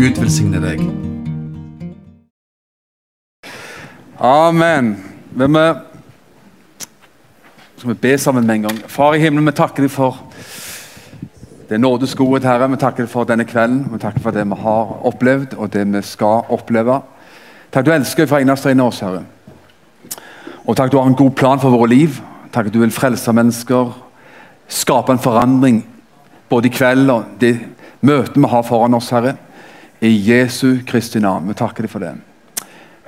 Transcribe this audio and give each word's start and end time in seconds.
Gud 0.00 0.18
velsigne 0.18 0.58
deg. 0.66 0.82
Amen. 4.18 4.98
Vi 5.30 5.46
skal 7.78 7.94
vi 7.94 7.98
be 8.02 8.18
sammen 8.18 8.50
med 8.50 8.54
en 8.54 8.62
gang? 8.66 8.82
Far 8.90 9.14
i 9.14 9.22
himmelen, 9.22 9.46
vi 9.46 9.54
takker 9.62 9.82
deg 9.86 9.94
for 9.94 10.18
det 11.72 11.78
er 11.78 11.80
nådes 11.80 12.12
Herre. 12.44 12.68
Vi 12.68 12.76
takker 12.76 13.06
for 13.06 13.24
denne 13.24 13.46
kvelden. 13.48 13.86
Vi 13.92 13.98
takker 13.98 14.20
for 14.20 14.30
det 14.30 14.44
vi 14.44 14.56
har 14.60 14.90
opplevd, 15.08 15.54
og 15.56 15.72
det 15.72 15.86
vi 15.88 16.02
skal 16.02 16.44
oppleve. 16.52 17.00
Takk 17.72 17.86
du 17.86 17.92
elsker 17.92 18.28
eneste 18.28 18.70
en 18.70 18.80
av 18.80 18.88
oss, 18.88 19.00
Herre. 19.00 19.22
Og 20.66 20.76
takk 20.76 20.92
du 20.92 20.98
har 20.98 21.06
en 21.06 21.16
god 21.16 21.30
plan 21.30 21.58
for 21.58 21.70
våre 21.70 21.88
liv. 21.88 22.20
Takk 22.52 22.66
at 22.66 22.74
du 22.74 22.80
vil 22.82 22.92
frelse 22.92 23.32
mennesker, 23.32 23.88
skape 24.68 25.12
en 25.12 25.18
forandring 25.18 25.80
både 26.50 26.68
i 26.68 26.74
kveld 26.76 27.08
og 27.10 27.24
det 27.40 27.54
møtene 28.02 28.44
vi 28.44 28.52
har 28.52 28.68
foran 28.68 28.94
oss, 28.94 29.08
Herre. 29.08 29.38
I 30.02 30.12
Jesu 30.12 30.84
Kristi 30.84 31.20
navn. 31.24 31.48
Vi 31.48 31.54
takker 31.56 31.86
deg 31.86 31.90
for 31.90 32.04
det. 32.04 32.12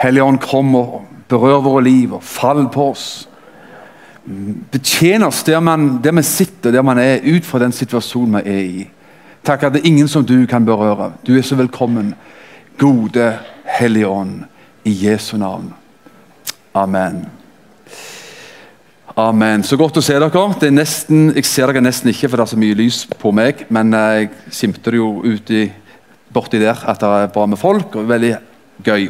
Hellige 0.01 0.24
Ånd, 0.24 0.41
kom 0.41 0.73
og 0.74 1.02
berør 1.29 1.60
våre 1.69 1.85
liv 1.85 2.16
og 2.16 2.24
fall 2.24 2.65
på 2.73 2.88
oss 2.95 3.29
betjene 4.24 5.27
oss 5.28 5.42
der, 5.45 5.60
man, 5.60 5.98
der 6.02 6.14
vi 6.16 6.23
sitter, 6.23 6.73
der 6.73 6.82
man 6.82 6.98
er, 6.98 7.20
ut 7.24 7.45
fra 7.45 7.60
den 7.60 7.73
situasjonen 7.73 8.41
vi 8.41 8.51
er 8.51 8.65
i. 8.65 8.84
Takk 9.45 9.66
at 9.66 9.74
det 9.74 9.82
er 9.82 9.91
ingen 9.91 10.09
som 10.09 10.24
du 10.24 10.46
kan 10.48 10.65
berøre. 10.65 11.12
Du 11.27 11.34
er 11.37 11.45
så 11.45 11.56
velkommen, 11.56 12.15
gode 12.80 13.34
Hellige 13.79 14.09
Ånd, 14.09 14.45
i 14.84 14.93
Jesu 15.04 15.37
navn. 15.37 15.73
Amen. 16.74 17.26
Amen. 19.16 19.62
Så 19.62 19.76
godt 19.79 20.01
å 20.01 20.02
se 20.02 20.16
dere. 20.16 20.46
Det 20.59 20.68
er 20.68 20.74
nesten, 20.74 21.29
jeg 21.37 21.46
ser 21.46 21.71
dere 21.71 21.84
nesten 21.84 22.10
ikke, 22.10 22.29
for 22.29 22.40
det 22.40 22.49
er 22.49 22.52
så 22.54 22.59
mye 22.59 22.79
lys 22.80 23.04
på 23.21 23.30
meg. 23.37 23.66
Men 23.73 23.95
eh, 23.95 24.24
jeg 24.24 24.56
simter 24.56 24.96
jo 24.99 25.21
uti, 25.23 25.68
borti 26.34 26.59
der 26.59 26.80
at 26.88 27.01
det 27.01 27.12
er 27.21 27.32
bra 27.37 27.45
med 27.46 27.60
folk. 27.60 27.95
og 28.01 28.09
Veldig 28.09 28.32
gøy. 28.84 29.06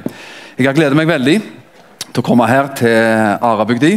Jeg 0.58 0.66
har 0.66 0.76
gledet 0.76 0.98
meg 0.98 1.08
veldig 1.08 1.38
til 2.10 2.20
å 2.20 2.26
komme 2.26 2.50
her 2.50 2.68
til 2.76 3.40
Arabygdi 3.40 3.96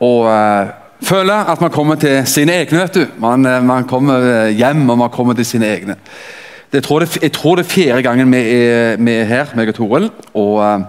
og 0.00 0.26
eh, 0.28 0.72
føler 1.02 1.52
at 1.52 1.60
man 1.60 1.70
kommer 1.70 1.94
til 1.94 2.26
sine 2.26 2.52
egne. 2.52 2.78
vet 2.78 2.94
du. 2.94 3.06
Man, 3.18 3.46
uh, 3.46 3.64
man, 3.64 3.84
kommer 3.84 4.48
hjem 4.48 4.90
og 4.90 4.98
man 4.98 5.10
kommer 5.10 5.34
til 5.34 5.46
sine 5.46 5.66
egne. 5.66 5.96
Det, 6.72 6.74
jeg, 6.74 6.82
tror 6.82 6.98
det, 6.98 7.22
jeg, 7.22 7.32
tror 7.32 7.56
det, 7.56 7.64
er 7.64 7.70
fjerde 7.70 8.02
gangen 8.02 8.32
vi 8.32 8.36
er, 8.36 8.96
vi 8.98 9.12
er 9.12 9.24
her, 9.24 9.46
meg 9.54 9.68
og 9.68 9.74
Toril. 9.74 10.10
Og 10.34 10.60
eh, 10.64 10.80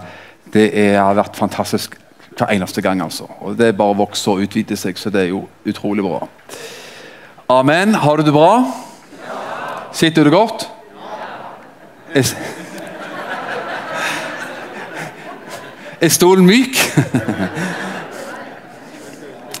det 0.52 0.66
er, 0.72 0.98
har 1.00 1.14
vært 1.14 1.36
fantastisk 1.36 1.94
hver 2.36 2.50
eneste 2.52 2.82
gang. 2.82 3.02
altså. 3.02 3.24
Og 3.40 3.58
Det 3.58 3.76
bare 3.76 3.96
vokser 3.96 4.32
og 4.32 4.42
utvider 4.42 4.76
seg, 4.76 4.98
så 4.98 5.10
det 5.10 5.22
er 5.22 5.28
jo 5.28 5.46
utrolig 5.66 6.04
bra. 6.04 6.28
Amen. 7.48 7.94
Har 7.94 8.16
du 8.16 8.22
det 8.22 8.32
bra? 8.32 8.64
Ja. 9.24 9.38
Sitter 9.92 10.24
du 10.24 10.30
godt? 10.30 10.68
Ja. 12.14 12.20
Er, 12.20 12.34
er 16.00 16.08
stolen 16.08 16.46
myk? 16.46 16.76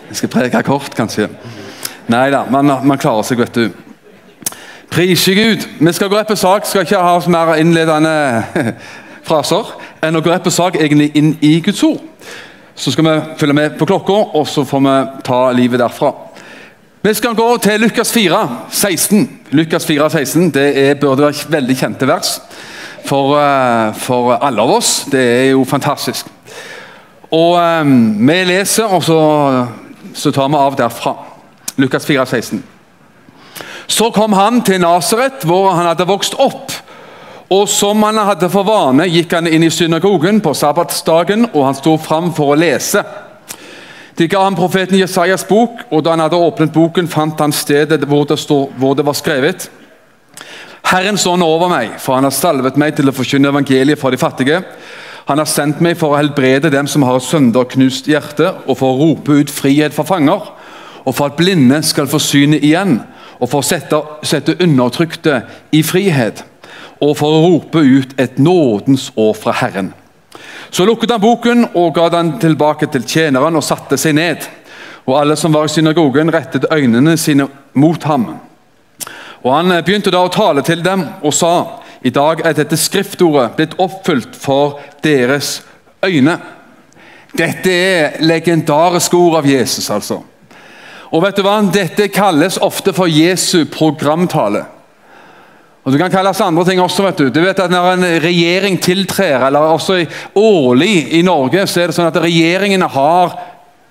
Jeg 0.08 0.16
skal 0.16 0.30
preke 0.32 0.62
kort, 0.64 0.94
kanskje. 0.96 1.28
Nei 2.08 2.30
da, 2.32 2.46
man, 2.48 2.70
man, 2.88 2.98
klarer 3.00 3.26
seg, 3.28 3.42
vet 3.42 3.58
du. 3.58 4.54
Prise 4.88 5.34
Gud. 5.36 5.66
Vi 5.80 5.92
skal 5.92 6.08
gå 6.08 6.16
rett 6.16 6.30
på 6.30 6.36
sak. 6.38 6.64
Skal 6.64 6.86
ikke 6.86 7.00
ha 7.04 7.18
mer 7.28 7.58
innledende 7.60 8.14
fraser 9.28 9.74
enn 10.00 10.16
å 10.16 10.22
gå 10.24 10.32
rett 10.32 10.46
på 10.46 10.52
sak 10.54 10.78
egentlig 10.80 11.10
inn 11.18 11.34
i 11.44 11.58
Guds 11.64 11.82
ord. 11.84 12.00
Så 12.78 12.94
skal 12.94 13.04
vi 13.04 13.16
følge 13.40 13.56
med 13.58 13.76
på 13.76 13.88
klokka, 13.90 14.16
og 14.38 14.46
så 14.48 14.64
får 14.64 14.80
vi 14.86 14.94
ta 15.26 15.40
livet 15.52 15.82
derfra. 15.82 16.12
Vi 17.04 17.12
skal 17.14 17.36
gå 17.36 17.48
til 17.62 17.84
Lukas 17.84 18.12
4, 18.14 18.38
16. 18.70 19.26
Lukas 19.58 19.86
4, 19.86 20.08
16, 20.10 20.50
Det 20.54 20.66
er, 20.86 20.94
burde 20.94 21.26
være 21.26 21.52
veldig 21.52 21.76
kjente 21.76 22.08
vers 22.08 22.38
for, 23.04 23.36
eh, 23.42 23.92
for 23.98 24.38
alle 24.38 24.62
av 24.62 24.72
oss. 24.78 25.04
Det 25.10 25.20
er 25.20 25.50
jo 25.50 25.66
fantastisk. 25.68 26.32
Og 27.30 27.58
um, 27.60 28.28
Vi 28.28 28.38
leser, 28.48 28.88
og 28.88 29.04
så 29.04 29.20
så 30.18 30.32
tar 30.32 30.48
vi 30.48 30.56
av 30.56 30.76
derfra. 30.76 31.14
Lukas 31.76 32.06
4, 32.06 32.26
16. 32.26 32.62
Så 33.86 34.10
kom 34.10 34.32
han 34.32 34.62
til 34.62 34.80
Nasaret, 34.80 35.44
hvor 35.46 35.70
han 35.72 35.86
hadde 35.86 36.06
vokst 36.08 36.34
opp. 36.38 36.74
Og 37.48 37.68
som 37.70 38.02
han 38.04 38.18
hadde 38.20 38.50
for 38.52 38.66
vane, 38.68 39.06
gikk 39.08 39.32
han 39.32 39.48
inn 39.48 39.64
i 39.64 39.70
synagogen 39.72 40.42
på 40.44 40.52
sabbatsdagen, 40.54 41.48
og 41.54 41.64
han 41.64 41.78
sto 41.78 41.96
fram 41.96 42.32
for 42.36 42.52
å 42.52 42.58
lese. 42.58 43.00
De 44.18 44.26
ga 44.28 44.42
ham 44.42 44.58
profeten 44.58 44.98
Jesajas 44.98 45.46
bok, 45.48 45.86
og 45.88 46.02
da 46.04 46.12
han 46.12 46.24
hadde 46.26 46.40
åpnet 46.42 46.74
boken, 46.74 47.08
fant 47.08 47.40
han 47.40 47.54
stedet 47.54 48.02
hvor 48.10 48.26
det, 48.28 48.36
stod, 48.42 48.74
hvor 48.76 48.98
det 48.98 49.06
var 49.06 49.16
skrevet. 49.16 49.68
Herrens 50.88 51.24
nå 51.24 51.46
over 51.46 51.70
meg, 51.70 51.94
for 52.02 52.18
han 52.18 52.26
har 52.26 52.34
salvet 52.34 52.76
meg 52.80 52.96
til 52.96 53.08
å 53.08 53.14
forkynne 53.14 53.52
evangeliet 53.52 54.00
for 54.00 54.12
de 54.12 54.20
fattige. 54.20 54.60
Han 55.28 55.38
har 55.38 55.48
sendt 55.48 55.82
meg 55.84 55.98
for 56.00 56.14
å 56.14 56.16
helbrede 56.16 56.70
dem 56.72 56.86
som 56.88 57.04
har 57.04 57.20
sønderknust 57.20 58.06
hjerte, 58.08 58.48
og 58.64 58.78
for 58.80 58.94
å 58.94 58.98
rope 59.02 59.42
ut 59.42 59.50
frihet 59.52 59.92
for 59.92 60.08
fanger, 60.08 60.46
og 61.04 61.14
for 61.14 61.28
at 61.28 61.36
blinde 61.36 61.82
skal 61.84 62.08
få 62.08 62.20
synet 62.22 62.64
igjen, 62.64 63.02
og 63.36 63.50
for 63.50 63.60
å 63.60 63.66
sette, 63.66 64.00
sette 64.24 64.56
undertrykte 64.64 65.42
i 65.76 65.82
frihet, 65.84 66.40
og 67.04 67.12
for 67.20 67.28
å 67.28 67.42
rope 67.44 67.82
ut 67.84 68.16
et 68.16 68.40
nådens 68.40 69.10
år 69.20 69.36
fra 69.36 69.52
Herren. 69.60 69.92
Så 70.70 70.84
lukket 70.88 71.12
han 71.12 71.20
boken 71.20 71.66
og 71.76 71.94
ga 71.96 72.08
den 72.12 72.34
tilbake 72.40 72.88
til 72.92 73.04
tjeneren 73.08 73.56
og 73.56 73.64
satte 73.64 73.96
seg 74.00 74.16
ned. 74.16 74.48
Og 75.08 75.16
alle 75.16 75.36
som 75.40 75.52
var 75.52 75.68
i 75.68 75.72
synagogen, 75.72 76.32
rettet 76.32 76.68
øynene 76.72 77.16
sine 77.16 77.46
mot 77.74 78.02
ham. 78.04 78.26
Og 79.44 79.54
Han 79.54 79.72
begynte 79.84 80.10
da 80.12 80.24
å 80.24 80.32
tale 80.32 80.62
til 80.62 80.82
dem 80.84 81.06
og 81.22 81.32
sa:" 81.34 81.84
I 82.02 82.10
dag 82.14 82.44
er 82.46 82.54
dette 82.54 82.78
skriftordet 82.78 83.56
blitt 83.56 83.76
oppfylt 83.82 84.36
for 84.38 84.78
deres 85.02 85.58
øyne. 86.04 86.38
Dette 87.36 87.72
er 87.72 88.18
legendariske 88.24 89.16
ord 89.16 89.40
av 89.42 89.48
Jesus, 89.48 89.90
altså. 89.90 90.22
Og 91.12 91.22
vet 91.24 91.38
du 91.38 91.44
hva? 91.44 91.58
Dette 91.72 92.10
kalles 92.12 92.58
ofte 92.62 92.92
for 92.96 93.10
Jesu 93.10 93.64
programtale. 93.72 94.64
Og 95.84 95.92
Du 95.92 95.98
kan 95.98 96.10
kalles 96.12 96.40
andre 96.40 96.64
ting 96.64 96.80
også. 96.80 97.02
vet 97.02 97.18
du. 97.18 97.30
Du 97.30 97.40
vet 97.40 97.58
at 97.58 97.70
Når 97.70 97.92
en 97.92 98.22
regjering 98.22 98.78
tiltrer, 98.80 99.46
eller 99.46 99.60
også 99.60 100.06
årlig 100.34 101.14
i 101.14 101.22
Norge, 101.22 101.66
så 101.66 101.80
er 101.80 101.86
det 101.86 101.94
sånn 101.96 102.10
at 102.10 102.22
regjeringene 102.22 102.88
har 102.88 103.38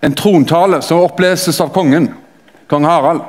en 0.02 0.14
trontale 0.14 0.82
som 0.82 1.02
oppleses 1.02 1.60
av 1.62 1.74
kongen, 1.74 2.14
kong 2.70 2.86
Harald. 2.86 3.22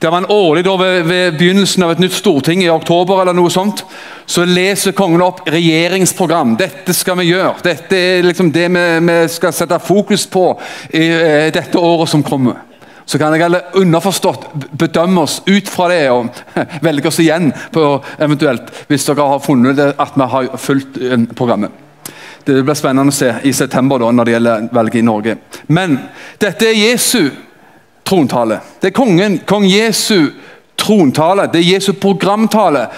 Der 0.00 0.14
en 0.16 0.26
årlig 0.32 0.64
da, 0.64 0.76
ved, 0.80 1.02
ved, 1.04 1.34
begynnelsen 1.36 1.84
av 1.84 1.90
et 1.92 1.98
nytt 2.00 2.14
storting 2.16 2.62
i 2.64 2.70
oktober 2.72 3.20
eller 3.20 3.36
noe 3.36 3.50
sånt, 3.52 3.82
så 4.24 4.46
leser 4.48 4.94
kongen 4.96 5.20
opp 5.20 5.42
regjeringsprogram. 5.50 6.54
Dette 6.56 6.94
skal 6.96 7.18
vi 7.20 7.28
gjøre. 7.28 7.58
Dette 7.66 7.98
er 7.98 8.24
liksom 8.24 8.48
det 8.54 8.70
vi, 8.72 8.84
vi 9.04 9.16
skal 9.28 9.52
sette 9.52 9.76
fokus 9.84 10.24
på 10.30 10.46
i 10.96 11.04
eh, 11.04 11.50
dette 11.52 11.76
året 11.76 12.08
som 12.08 12.24
kommer. 12.24 12.62
Så 13.04 13.18
kan 13.20 13.34
jeg 13.34 13.44
alle 13.44 13.60
underforstått 13.76 14.46
bedømme 14.78 15.26
oss 15.26 15.40
ut 15.44 15.68
fra 15.68 15.90
det 15.92 16.06
og 16.14 16.30
velge 16.86 17.10
oss 17.10 17.20
igjen 17.20 17.50
på 17.74 17.84
eventuelt, 18.22 18.72
hvis 18.88 19.04
dere 19.10 19.28
har 19.34 19.44
funnet 19.44 19.76
det 19.76 19.90
at 20.00 20.16
vi 20.16 20.30
har 20.32 20.50
fulgt 20.64 20.96
eh, 20.96 21.28
programmet. 21.36 21.76
Det 22.46 22.62
blir 22.64 22.78
spennende 22.78 23.12
å 23.12 23.18
se 23.20 23.34
i 23.44 23.52
september 23.52 24.00
da, 24.00 24.08
når 24.16 24.24
det 24.24 24.36
gjelder 24.38 24.66
valget 24.72 25.02
i 25.02 25.04
Norge. 25.04 25.36
Men 25.68 26.00
dette 26.40 26.70
er 26.70 26.78
Jesu 26.86 27.28
trontale. 28.10 28.60
Det 28.82 28.90
er 28.90 28.96
kongen, 28.96 29.40
kong 29.46 29.66
Jesu 29.70 30.30
trontale. 30.80 31.48
Det 31.52 31.60
er 31.60 31.74
Jesu 31.74 31.92
programtale 31.92 32.88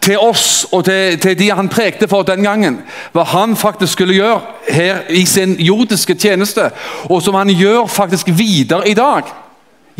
til 0.00 0.18
oss 0.18 0.66
og 0.72 0.84
til, 0.84 1.18
til, 1.20 1.36
de 1.38 1.50
han 1.52 1.68
prekte 1.68 2.08
for 2.08 2.24
den 2.28 2.44
gangen. 2.44 2.80
Hva 3.12 3.24
han 3.34 3.56
faktisk 3.56 3.92
skulle 3.98 4.16
gjøre 4.16 4.40
her 4.68 5.08
i 5.12 5.24
sin 5.28 5.56
jordiske 5.60 6.14
tjeneste, 6.14 6.70
og 7.04 7.22
som 7.22 7.36
han 7.36 7.52
gjør 7.52 7.86
faktisk 7.86 8.32
videre 8.32 8.88
i 8.88 8.94
dag. 8.94 9.28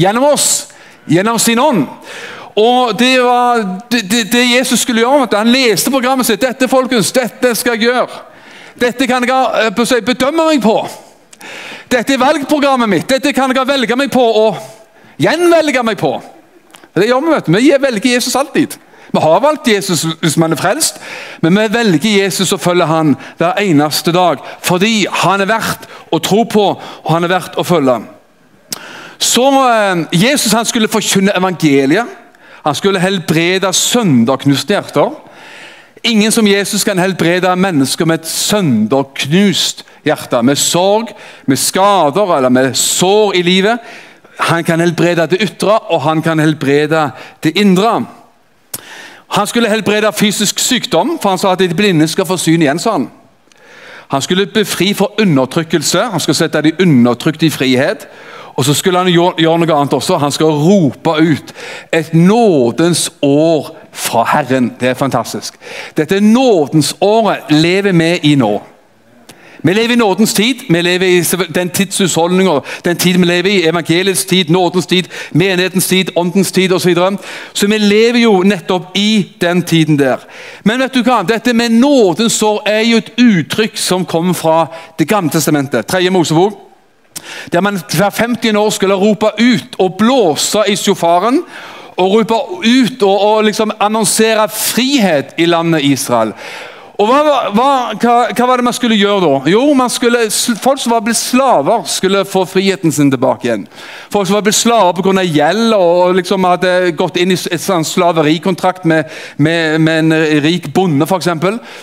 Gjennom 0.01 0.25
oss, 0.33 0.69
gjennom 1.09 1.39
sin 1.39 1.59
ånd. 1.59 1.87
Og 2.57 2.99
Det 2.99 3.23
var 3.23 3.61
det, 3.91 4.33
det, 4.33 4.57
Jesus 4.59 4.81
skulle 4.81 5.01
gjøre. 5.01 5.29
Han 5.37 5.53
leste 5.53 5.91
programmet 5.91 6.27
sitt. 6.27 6.41
Dette 6.43 6.69
folkens, 6.69 7.13
dette 7.13 7.55
skal 7.55 7.77
jeg 7.77 7.89
gjøre. 7.89 8.25
Dette 8.81 9.07
kan 9.07 9.25
jeg 9.25 9.71
eh, 9.77 10.03
bedømme 10.05 10.47
meg 10.49 10.63
på. 10.63 10.77
Dette 11.91 12.15
er 12.15 12.23
valgprogrammet 12.23 12.89
mitt. 12.89 13.09
Dette 13.11 13.33
kan 13.35 13.51
jeg 13.55 13.67
velge 13.67 13.97
meg 13.99 14.13
på 14.13 14.23
og 14.23 14.61
gjenvelge 15.21 15.83
meg 15.87 15.99
på. 15.99 16.13
Det 16.95 17.09
gjør 17.09 17.25
Vi 17.25 17.35
vet 17.35 17.47
du. 17.47 17.57
Vi 17.57 17.73
velger 17.81 18.15
Jesus 18.15 18.37
alltid. 18.37 18.77
Vi 19.13 19.21
har 19.21 19.41
valgt 19.43 19.69
Jesus 19.69 20.05
hvis 20.21 20.37
man 20.39 20.53
er 20.53 20.59
frelst, 20.61 21.01
men 21.43 21.57
vi 21.59 21.67
velger 21.75 22.23
Jesus 22.23 22.53
og 22.53 22.61
følger 22.61 22.87
han 22.87 23.17
hver 23.39 23.59
eneste 23.59 24.13
dag. 24.13 24.39
Fordi 24.63 25.07
han 25.11 25.41
er 25.41 25.51
verdt 25.51 25.89
å 26.15 26.21
tro 26.23 26.45
på, 26.45 26.67
og 26.79 27.11
han 27.11 27.27
er 27.27 27.33
verdt 27.33 27.59
å 27.59 27.67
følge. 27.67 27.99
Så 29.19 29.49
eh, 29.67 30.05
Jesus 30.15 30.55
han 30.55 30.69
skulle 30.69 30.89
forkynne 30.89 31.35
evangeliet. 31.37 32.07
Han 32.63 32.77
skulle 32.77 33.03
helbrede 33.03 33.73
sønderknuste 33.73 34.77
hjerter. 34.77 35.11
Ingen 36.03 36.33
som 36.33 36.47
Jesus 36.47 36.85
kan 36.85 36.99
helbrede 36.99 37.57
mennesker 37.57 38.05
med 38.09 38.21
et 38.21 38.29
sønderknust 38.29 39.85
hjerte. 40.05 40.43
Med 40.43 40.57
sorg, 40.57 41.11
med 41.47 41.57
skader 41.57 42.37
eller 42.37 42.49
med 42.49 42.75
sår 42.75 43.35
i 43.37 43.43
livet. 43.43 43.79
Han 44.41 44.65
kan 44.65 44.81
helbrede 44.81 45.27
det 45.27 45.43
ytre, 45.43 45.79
og 45.79 46.03
han 46.03 46.23
kan 46.23 46.39
helbrede 46.39 47.11
det 47.45 47.57
indre. 47.57 48.07
Han 49.31 49.47
skulle 49.47 49.69
helbrede 49.69 50.13
fysisk 50.13 50.59
sykdom, 50.59 51.19
for 51.23 51.29
han 51.29 51.39
sa 51.39 51.53
at 51.53 51.59
de 51.59 51.75
blinde 51.75 52.09
skal 52.09 52.27
få 52.27 52.37
syn 52.37 52.63
igjen. 52.63 52.79
sa 52.79 52.93
han. 52.93 53.11
Han 54.11 54.23
skulle 54.23 54.47
befri 54.47 54.95
for 54.95 55.21
undertrykkelse. 55.21 56.03
Han 56.11 56.21
skulle 56.21 56.37
sette 56.37 56.63
de 56.63 56.73
undertrykte 56.81 57.47
i 57.47 57.51
frihet. 57.51 58.09
Og 58.57 58.65
så 58.65 58.75
skulle 58.75 58.99
han 58.99 59.13
gjøre 59.13 59.59
noe 59.59 59.77
annet 59.77 59.95
også. 59.97 60.19
Han 60.19 60.33
skal 60.33 60.47
rope 60.47 61.11
ut 61.21 61.55
et 61.93 62.15
nådens 62.15 63.11
år 63.23 63.77
fra 63.93 64.25
Herren. 64.25 64.73
Det 64.81 64.89
er 64.89 64.95
fantastisk. 64.95 65.55
Dette 65.97 66.21
nådens 66.21 66.97
året 67.01 67.51
lever 67.51 67.93
vi 67.93 68.33
i 68.33 68.35
nå. 68.35 68.61
Vi 69.63 69.73
lever 69.73 69.93
i 69.93 69.97
nådens 69.97 70.35
tid, 70.35 70.55
vi 70.69 70.81
lever 70.81 71.07
i 71.07 71.21
den 71.55 71.69
tidshusholdninga, 71.69 72.61
den 72.85 72.97
tid 72.97 73.19
vi 73.19 73.25
lever 73.25 73.51
i, 73.51 73.69
evangeliets 73.69 74.25
tid, 74.25 74.49
nådens 74.49 74.87
tid, 74.87 75.05
menighetens 75.33 75.87
tid, 75.87 76.09
åndens 76.17 76.53
tid 76.53 76.73
osv. 76.73 76.81
Så, 76.81 76.89
videre. 76.89 77.17
så 77.53 77.67
vi 77.67 77.79
lever 77.79 78.19
jo 78.19 78.43
nettopp 78.43 78.97
i 78.97 79.33
den 79.41 79.63
tiden 79.63 79.99
der. 79.99 80.17
Men 80.65 80.81
vet 80.81 80.95
du 80.95 81.03
hva? 81.03 81.23
dette 81.29 81.53
med 81.53 81.69
nådens 81.69 82.43
år 82.43 82.63
er 82.67 82.81
jo 82.81 82.97
et 82.97 83.13
uttrykk 83.19 83.79
som 83.79 84.05
kommer 84.05 84.35
fra 84.35 84.67
Det 84.99 85.09
gamle 85.09 85.31
testamentet. 85.31 85.87
Tredje 85.87 86.11
Mosebok. 86.11 86.70
Der 87.53 87.61
man 87.65 87.81
hver 87.93 88.11
50 88.11 88.57
år 88.57 88.71
skulle 88.71 88.99
rope 88.99 89.33
ut 89.39 89.79
og 89.79 89.95
blåse 89.99 90.65
i 90.69 90.77
sjofaren. 90.77 91.43
Og 91.97 92.15
rope 92.17 92.35
ut 92.65 93.03
og, 93.03 93.17
og 93.21 93.45
liksom 93.45 93.73
annonsere 93.81 94.49
frihet 94.49 95.35
i 95.39 95.49
landet 95.51 95.85
Israel. 95.85 96.33
Og 97.01 97.09
hva, 97.09 97.21
hva, 97.25 97.67
hva, 97.97 98.15
hva, 98.29 98.47
var 98.47 98.61
det 98.61 98.67
man 98.67 98.75
skulle 98.77 98.99
gjøre 98.99 99.23
da? 99.25 99.37
Jo, 99.49 99.63
skulle, 99.89 100.27
Folk 100.61 100.83
som 100.83 100.93
var 100.93 101.05
blitt 101.05 101.17
slaver, 101.17 101.87
skulle 101.89 102.27
få 102.29 102.43
friheten 102.45 102.93
sin 102.93 103.09
tilbake 103.13 103.49
igjen. 103.49 103.63
Folk 104.13 104.29
som 104.29 104.37
var 104.37 104.45
blitt 104.45 104.59
slaver 104.59 104.99
pga. 104.99 105.25
gjeld 105.25 105.73
og 105.79 106.19
liksom 106.19 106.45
hadde 106.45 106.93
gått 106.99 107.17
inn 107.17 107.33
i 107.33 107.39
et 107.39 107.63
sånn 107.63 107.89
slaverikontrakt 107.89 108.85
med, 108.85 109.09
med, 109.39 109.81
med, 109.81 110.03
en 110.05 110.43
rik 110.45 110.69
bonde, 110.77 111.09
f.eks., 111.09 111.31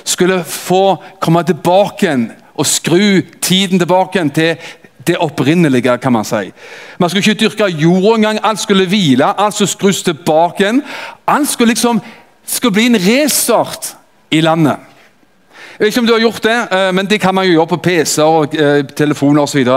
skulle 0.05 0.43
få 0.45 0.99
komme 1.23 1.41
tilbake 1.49 2.05
igjen 2.05 2.29
og 2.57 2.65
skru 2.65 3.21
tiden 3.41 3.81
tilbake 3.81 4.17
igjen 4.17 4.33
til 4.33 4.69
det 5.07 5.17
opprinnelige, 5.17 5.97
kan 5.97 6.13
man 6.13 6.25
si. 6.25 6.51
Man 6.99 7.09
skulle 7.09 7.23
ikke 7.23 7.39
dyrke 7.45 7.67
jorda 7.67 8.15
engang. 8.15 8.39
Alt 8.43 8.59
skulle 8.59 8.85
hvile, 8.85 9.39
alt 9.39 9.53
skulle 9.53 9.69
skrus 9.69 10.03
tilbake 10.03 10.63
igjen. 10.63 10.83
Alt 11.27 11.49
skulle 11.49 11.71
liksom 11.71 12.01
skulle 12.45 12.73
bli 12.73 12.85
en 12.85 12.99
restart 12.99 13.95
i 14.31 14.41
landet. 14.41 14.77
Jeg 15.77 15.85
vet 15.85 15.91
ikke 15.91 16.01
om 16.01 16.05
du 16.07 16.13
har 16.15 16.21
gjort 16.23 16.41
det, 16.41 16.55
eh, 16.73 16.91
men 16.97 17.05
det 17.05 17.19
kan 17.21 17.35
man 17.37 17.45
jo 17.45 17.51
gjøre 17.51 17.69
på 17.69 17.77
PC-er 17.85 18.25
og 18.25 18.53
eh, 18.57 18.79
telefoner 18.97 19.43
osv. 19.43 19.67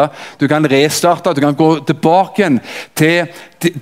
Du 0.41 0.47
kan 0.49 0.65
restarte, 0.65 1.35
du 1.37 1.43
kan 1.45 1.55
gå 1.55 1.67
tilbake 1.85 2.49
til 2.97 3.27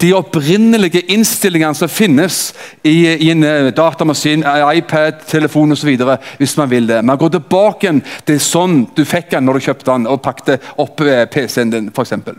de 0.02 0.10
opprinnelige 0.18 1.04
innstillingene 1.14 1.78
som 1.78 1.88
finnes 1.88 2.40
i, 2.82 3.30
en 3.30 3.44
eh, 3.46 3.68
datamaskin, 3.70 4.42
iPad, 4.42 5.22
telefon 5.30 5.76
osv. 5.76 5.92
hvis 6.38 6.56
man 6.56 6.70
vil 6.70 6.88
det. 6.90 7.04
Man 7.04 7.18
går 7.18 7.36
tilbake 7.36 7.94
til 8.26 8.42
sånn 8.42 8.88
du 8.98 9.04
fikk 9.06 9.30
den 9.36 9.46
når 9.46 9.60
du 9.60 9.68
kjøpte 9.68 9.90
den 9.92 10.10
og 10.10 10.18
pakket 10.22 10.66
opp 10.76 10.98
PC-en 11.30 11.70
din. 11.70 11.92
For 11.94 12.02
eksempel. 12.02 12.34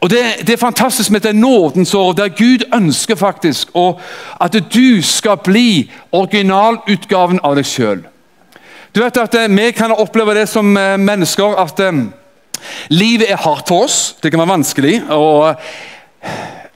og 0.00 0.10
det, 0.10 0.24
det, 0.46 0.52
er 0.54 0.64
fantastisk 0.64 1.10
med 1.10 1.20
det 1.20 1.36
nådens 1.36 1.94
år, 1.94 2.12
der 2.12 2.28
Gud 2.32 2.64
ønsker 2.72 3.20
faktisk 3.20 3.68
at 4.40 4.56
du 4.74 5.02
skal 5.02 5.36
bli 5.44 5.90
originalutgaven 6.12 7.44
av 7.44 7.60
deg 7.60 7.68
sjøl. 7.68 8.04
Du 8.94 9.00
vet 9.02 9.16
at 9.18 9.34
eh, 9.34 9.50
Vi 9.50 9.72
kan 9.74 9.92
oppleve 9.92 10.36
det 10.38 10.46
som 10.50 10.76
eh, 10.78 10.94
mennesker 11.00 11.56
at 11.58 11.80
eh, 11.82 12.04
livet 12.94 13.26
er 13.30 13.42
hardt 13.42 13.68
for 13.68 13.88
oss. 13.88 14.14
Det 14.22 14.30
kan 14.30 14.44
være 14.44 14.54
vanskelig. 14.54 15.02
og 15.10 15.54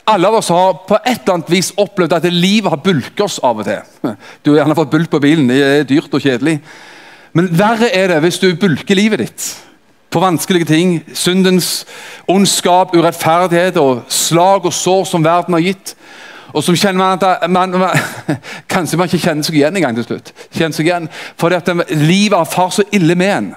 alle 0.08 0.28
av 0.28 0.38
oss 0.38 0.48
har 0.48 0.72
på 0.88 0.96
et 1.04 1.20
eller 1.20 1.34
annet 1.34 1.50
vis 1.52 1.68
opplevd 1.76 2.14
at 2.16 2.26
livet 2.32 2.72
har 2.72 2.80
bulket 2.80 3.20
oss 3.20 3.36
av 3.44 3.60
og 3.60 3.66
til. 3.68 4.14
Du 4.42 4.50
har 4.50 4.62
gjerne 4.62 4.76
fått 4.76 4.90
bulk 4.90 5.10
på 5.12 5.20
bilen. 5.20 5.50
Det 5.50 5.58
er 5.62 5.88
dyrt 5.88 6.14
og 6.16 6.24
kjedelig. 6.24 6.54
Men 7.36 7.50
verre 7.52 7.90
er 7.92 8.08
det 8.08 8.22
hvis 8.24 8.40
du 8.40 8.48
bulker 8.56 8.96
livet 8.96 9.20
ditt 9.20 9.48
på 10.08 10.22
vanskelige 10.24 10.70
ting. 10.70 10.94
Syndens 11.12 11.84
ondskap, 12.28 12.96
urettferdighet 12.96 13.76
og 13.76 14.06
slag 14.08 14.64
og 14.64 14.72
sår 14.72 15.04
som 15.12 15.24
verden 15.24 15.58
har 15.58 15.66
gitt. 15.66 15.92
Og 16.52 16.64
så 16.64 16.74
kjenner 16.76 16.98
man 16.98 17.18
at 17.20 17.50
man, 17.50 17.70
man, 17.70 17.90
Kanskje 18.72 18.98
man 18.98 19.08
ikke 19.08 19.26
kjenner 19.26 19.44
seg 19.44 19.58
igjen 19.58 19.76
engang 19.76 19.96
til 19.98 20.06
slutt. 20.06 20.32
Kjenner 20.54 20.76
seg 20.76 20.88
igjen, 20.88 21.08
Fordi 21.36 21.58
at 21.58 21.72
livet 21.90 22.38
har 22.38 22.48
far 22.48 22.70
så 22.74 22.86
ille 22.92 23.16
med 23.18 23.34
en. 23.36 23.50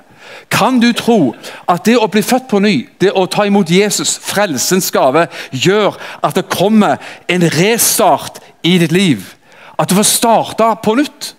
Kan 0.52 0.80
du 0.80 0.92
tro 0.96 1.34
at 1.70 1.86
det 1.88 1.98
å 2.00 2.08
bli 2.12 2.22
født 2.24 2.48
på 2.52 2.60
ny, 2.64 2.76
det 3.00 3.12
å 3.16 3.26
ta 3.32 3.46
imot 3.48 3.72
Jesus, 3.72 4.18
frelsens 4.24 4.92
gave, 4.94 5.26
gjør 5.52 5.98
at 6.24 6.38
det 6.38 6.52
kommer 6.52 7.00
en 7.32 7.46
restart 7.56 8.40
i 8.64 8.78
ditt 8.80 8.96
liv? 8.96 9.26
At 9.80 9.90
du 9.90 9.98
får 9.98 10.08
starte 10.08 10.68
på 10.84 10.96
nytt? 11.00 11.34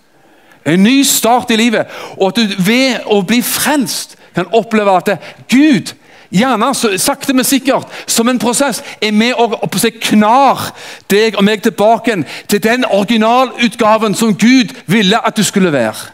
En 0.69 0.82
ny 0.82 1.02
start 1.06 1.50
i 1.50 1.58
livet. 1.58 1.90
Og 2.19 2.31
at 2.31 2.40
du 2.40 2.56
ved 2.62 3.08
å 3.10 3.22
bli 3.26 3.40
frelst 3.44 4.16
kan 4.34 4.48
oppleve 4.56 4.96
at 4.96 5.10
Gud 5.50 5.93
gjerne 6.32 6.99
sakte, 6.99 7.34
men 7.34 7.44
sikkert, 7.44 7.87
som 8.06 8.29
en 8.29 8.38
prosess, 8.38 8.82
er 9.02 9.12
med 9.12 9.34
og 9.37 9.58
knar 10.00 10.73
deg 11.11 11.37
og 11.37 11.44
meg 11.44 11.62
tilbake 11.62 12.25
til 12.49 12.62
den 12.62 12.84
originalutgaven 12.84 14.14
som 14.14 14.34
Gud 14.34 14.75
ville 14.87 15.20
at 15.26 15.37
du 15.37 15.44
skulle 15.44 15.73
være. 15.73 16.12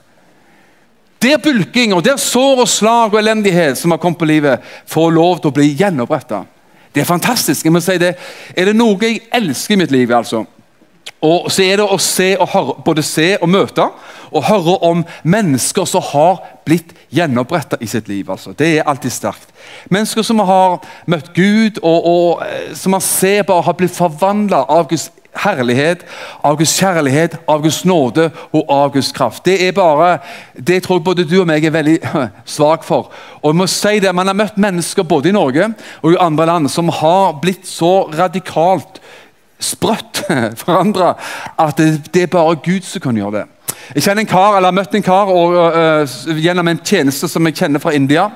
Der 1.23 1.38
bulking, 1.38 1.94
og 1.94 2.05
der 2.05 2.17
sår 2.17 2.61
og 2.61 2.69
slag 2.69 3.15
og 3.15 3.19
elendighet 3.19 3.79
som 3.79 3.91
har 3.91 3.99
kommet 3.99 4.19
på 4.19 4.25
livet, 4.25 4.61
får 4.87 5.11
lov 5.11 5.41
til 5.41 5.50
å 5.50 5.55
bli 5.56 5.73
gjenoppretta. 5.75 6.44
Det 6.94 7.00
er 7.00 7.09
fantastisk. 7.09 7.65
jeg 7.65 7.73
må 7.73 7.81
si 7.81 7.99
det. 7.99 8.15
Er 8.56 8.65
det 8.65 8.76
noe 8.76 8.99
jeg 9.03 9.20
elsker 9.32 9.75
i 9.75 9.79
mitt 9.79 9.91
liv, 9.91 10.11
altså, 10.15 10.44
og 11.25 11.50
så 11.50 11.65
er 11.67 11.81
det 11.81 11.87
å 11.87 11.99
se 11.99 12.29
høre, 12.38 12.76
både 12.87 13.03
se 13.03 13.32
og 13.43 13.50
møte 13.50 13.88
og 14.29 14.44
høre 14.47 14.76
om 14.87 15.03
mennesker 15.26 15.88
som 15.88 16.05
har 16.12 16.43
blitt 16.69 16.93
gjenoppretta 17.11 17.79
i 17.81 17.88
sitt 17.91 18.09
liv. 18.11 18.29
Altså. 18.31 18.53
Det 18.53 18.69
er 18.76 18.87
alltid 18.87 19.12
sterkt. 19.12 19.55
Mennesker 19.91 20.23
som 20.23 20.38
har 20.47 20.79
møtt 21.11 21.32
Gud, 21.35 21.81
og, 21.82 22.06
og 22.06 22.43
eh, 22.47 22.75
som 22.76 22.94
man 22.94 23.05
ser 23.05 23.47
bare 23.49 23.67
har 23.67 23.79
blitt 23.79 23.97
forvandla 23.97 24.62
av 24.69 24.87
Guds 24.91 25.09
herlighet, 25.38 26.05
av 26.43 26.59
Guds 26.59 26.75
kjærlighet, 26.79 27.37
av 27.49 27.62
Guds 27.62 27.82
nåde 27.87 28.29
og 28.53 28.73
av 28.73 28.93
Guds 28.94 29.11
kraft. 29.15 29.44
Det 29.47 29.59
er 29.69 29.75
bare, 29.76 30.19
det 30.55 30.82
tror 30.84 30.98
jeg 30.98 31.06
både 31.06 31.27
du 31.29 31.39
og 31.41 31.48
meg 31.51 31.65
er 31.65 31.75
veldig 31.75 31.98
svak 32.56 32.87
for. 32.87 33.13
Og 33.43 33.53
jeg 33.53 33.60
må 33.60 33.69
si 33.70 33.98
det, 34.03 34.15
Man 34.15 34.31
har 34.31 34.39
møtt 34.39 34.58
mennesker 34.58 35.06
både 35.06 35.31
i 35.31 35.37
Norge 35.37 35.72
og 36.03 36.13
i 36.13 36.20
andre 36.20 36.46
land 36.46 36.70
som 36.70 36.91
har 36.93 37.39
blitt 37.43 37.67
så 37.69 38.08
radikalt 38.13 39.01
sprøtt 39.58 40.22
forandra 40.62 41.15
at 41.58 41.79
det, 41.79 42.15
det, 42.15 42.22
er 42.22 42.32
bare 42.32 42.58
Gud 42.65 42.86
som 42.86 43.03
kan 43.03 43.17
gjøre 43.17 43.41
det. 43.41 43.44
Jeg 43.94 44.05
kjenner 44.05 44.24
en 44.24 44.31
kar, 44.31 44.56
eller 44.56 44.70
har 44.70 44.77
møtt 44.77 44.94
en 44.94 45.05
kar 45.05 45.31
og, 45.32 45.55
uh, 45.55 46.38
gjennom 46.38 46.69
en 46.69 46.81
tjeneste 46.84 47.29
som 47.31 47.46
jeg 47.46 47.56
kjenner 47.56 47.82
fra 47.82 47.94
India. 47.96 48.29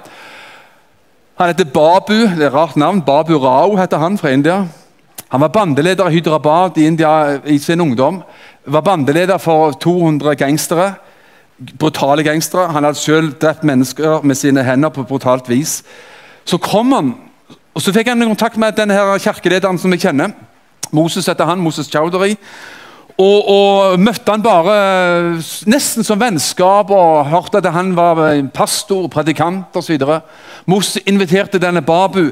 Han 1.41 1.51
heter 1.51 1.65
Babu. 1.65 2.15
det 2.15 2.43
er 2.43 2.47
et 2.47 2.55
rart 2.55 2.77
navn, 2.77 3.03
Babu 3.03 3.37
Rao 3.39 3.77
heter 3.77 3.99
han 3.99 4.19
fra 4.19 4.31
India. 4.31 4.65
Han 5.33 5.41
var 5.41 5.49
bandeleder 5.49 6.09
i 6.09 6.13
Hyderabad 6.13 6.79
i 6.79 6.87
India 6.87 7.41
i 7.45 7.59
sin 7.59 7.81
ungdom. 7.81 8.23
Var 8.65 8.81
bandeleder 8.81 9.39
for 9.39 9.73
200 9.73 10.35
gangstere. 10.35 10.93
Brutale 11.79 12.23
gangstere. 12.23 12.69
Han 12.73 12.85
hadde 12.85 12.99
selv 12.99 13.33
drept 13.41 13.65
mennesker 13.65 14.21
med 14.23 14.35
sine 14.35 14.63
hender 14.63 14.89
på 14.89 15.03
brutalt 15.03 15.49
vis. 15.49 15.83
Så 16.45 16.59
kom 16.59 16.93
han, 16.93 17.15
og 17.75 17.83
så 17.83 17.93
fikk 17.93 18.09
han 18.09 18.21
kontakt 18.21 18.57
med 18.57 18.77
denne 18.77 18.95
her 18.95 19.19
kirkelederen 19.19 19.79
som 19.79 19.93
jeg 19.93 20.01
kjenner. 20.01 20.35
Moses 20.93 21.27
heter 21.27 21.49
han, 21.49 21.61
Moses 21.61 21.89
Chowdhury. 21.91 22.37
Og, 23.21 23.49
og, 23.49 24.01
møtte 24.01 24.33
han 24.33 24.43
bare 24.43 24.77
nesten 25.69 26.05
som 26.07 26.21
vennskap 26.21 26.91
og 26.95 27.29
hørte 27.29 27.61
at 27.61 27.69
han 27.75 27.93
var 27.97 28.23
pastor, 28.55 29.05
predikant 29.13 29.77
osv. 29.77 30.01
Moses 30.67 31.03
inviterte 31.07 31.61
denne 31.61 31.83
Babu 31.85 32.31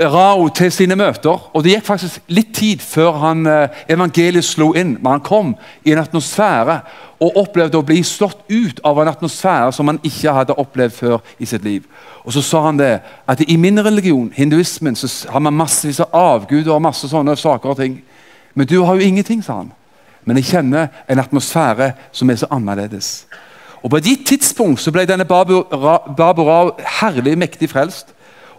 Rao 0.00 0.48
til 0.48 0.72
sine 0.72 0.96
møter. 0.96 1.50
og 1.54 1.64
Det 1.64 1.72
gikk 1.72 1.84
faktisk 1.86 2.20
litt 2.28 2.54
tid 2.54 2.78
før 2.78 3.12
han, 3.12 3.46
eh, 3.46 3.68
evangeliet 3.88 4.44
slo 4.44 4.72
inn. 4.72 4.98
Men 5.02 5.12
han 5.12 5.20
kom 5.20 5.56
i 5.84 5.92
en 5.92 5.98
atmosfære 5.98 6.80
og 7.20 7.36
opplevde 7.36 7.78
å 7.78 7.84
bli 7.84 8.02
slått 8.02 8.38
ut 8.50 8.80
av 8.84 8.98
en 8.98 9.08
atmosfære 9.08 9.72
som 9.72 9.86
han 9.86 10.00
ikke 10.02 10.32
hadde 10.32 10.58
opplevd 10.58 10.92
før 10.92 11.18
i 11.38 11.44
sitt 11.44 11.64
liv. 11.64 11.84
Og 12.24 12.32
så 12.32 12.42
sa 12.42 12.64
han 12.64 12.76
det, 12.76 13.00
at 13.28 13.40
i 13.40 13.56
min 13.56 13.84
religion, 13.84 14.32
hinduismen, 14.34 14.96
så 14.96 15.30
har 15.30 15.38
man 15.38 15.52
massevis 15.52 16.00
av 16.00 16.08
avguder 16.12 16.72
og 16.72 16.82
masse 16.82 17.08
sånne 17.08 17.36
saker 17.36 17.70
og 17.70 17.76
ting. 17.76 18.02
Men 18.54 18.66
du 18.66 18.82
har 18.82 18.94
jo 18.94 19.00
ingenting, 19.00 19.44
sa 19.44 19.52
han. 19.52 19.72
Men 20.24 20.36
jeg 20.36 20.44
kjenner 20.44 20.88
en 21.08 21.18
atmosfære 21.18 21.92
som 22.12 22.30
er 22.30 22.36
så 22.36 22.46
annerledes. 22.50 23.26
Og 23.82 23.90
På 23.90 23.96
et 23.96 24.04
gitt 24.04 24.26
tidspunkt 24.26 24.80
så 24.80 24.90
ble 24.90 25.04
denne 25.04 25.24
Babu 25.24 26.42
Rao 26.42 26.70
herlig 27.00 27.38
mektig 27.38 27.68
frelst. 27.70 28.13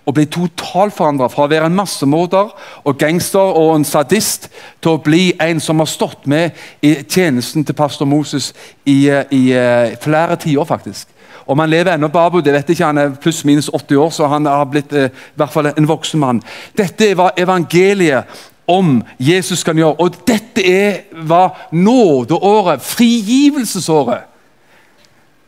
Og 0.05 0.13
ble 0.13 0.25
totalforandra 0.29 1.29
fra 1.33 1.45
å 1.45 1.51
være 1.51 1.69
en 1.69 1.77
massemorder 1.77 2.51
og 2.85 2.99
gangster 3.01 3.57
og 3.57 3.75
en 3.75 3.87
sadist 3.87 4.49
til 4.83 4.95
å 4.95 5.01
bli 5.01 5.33
en 5.41 5.61
som 5.63 5.81
har 5.81 5.89
stått 5.89 6.27
med 6.29 6.55
i 6.85 6.95
tjenesten 7.03 7.65
til 7.65 7.77
pastor 7.77 8.05
Moses 8.09 8.53
i, 8.85 9.09
eh, 9.09 9.25
i, 9.31 9.51
eh, 9.53 9.97
flere 10.01 10.35
tiår, 10.35 10.65
faktisk. 10.65 11.07
Om 11.47 11.59
han 11.59 11.69
lever 11.69 11.93
ennå, 11.93 12.07
Babu, 12.07 12.41
det 12.41 12.53
vet 12.53 12.69
ikke. 12.69 12.85
Han 12.85 12.97
er 12.97 13.09
pluss-minus 13.09 13.69
80 13.69 13.97
år, 13.97 14.09
så 14.09 14.27
han 14.27 14.45
har 14.45 14.65
blitt 14.65 14.93
eh, 14.93 15.05
i 15.05 15.37
hvert 15.37 15.51
fall 15.51 15.65
en 15.77 15.87
voksen 15.87 16.19
mann. 16.19 16.41
Dette 16.77 17.17
var 17.17 17.33
evangeliet 17.37 18.25
om 18.67 19.03
Jesus 19.19 19.63
kan 19.63 19.77
gjøre. 19.77 19.99
Og 19.99 20.15
dette 20.27 20.65
er 20.65 21.03
hva 21.25 21.49
nådeåret, 21.71 22.81
frigivelsesåret 22.81 24.34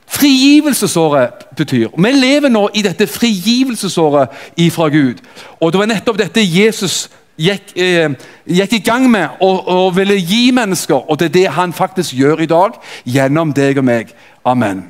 Frigivelsesåret 0.08 1.30
betyr. 1.56 1.90
Vi 1.98 2.12
lever 2.12 2.50
nå 2.50 2.70
i 2.74 2.82
dette 2.82 3.08
frigivelsesåret 3.08 4.30
ifra 4.58 4.90
Gud. 4.90 5.16
Og 5.60 5.72
Det 5.72 5.80
var 5.80 5.86
nettopp 5.86 6.18
dette 6.18 6.42
Jesus 6.42 7.10
gikk, 7.38 7.74
eh, 7.76 8.10
gikk 8.48 8.74
i 8.74 8.80
gang 8.80 9.12
med 9.12 9.28
og, 9.42 9.68
og, 9.68 9.98
ville 9.98 10.16
gi 10.16 10.52
mennesker. 10.52 11.10
Og 11.10 11.20
det 11.20 11.26
er 11.26 11.30
det 11.40 11.48
han 11.48 11.74
faktisk 11.74 12.14
gjør 12.14 12.40
i 12.40 12.46
dag, 12.46 12.72
gjennom 13.06 13.54
deg 13.54 13.78
og 13.78 13.84
meg. 13.84 14.14
Amen. 14.46 14.86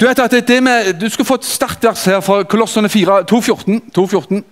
Du 0.00 0.06
vet 0.06 0.18
at 0.18 0.48
det 0.48 0.62
med, 0.62 0.92
du 1.00 1.08
skal 1.08 1.24
få 1.24 1.34
et 1.34 1.44
startvers 1.44 2.04
her 2.04 2.20
fra 2.20 2.42
Kolossene 2.42 2.88
4, 2.88 3.24
2.14. 3.32 4.42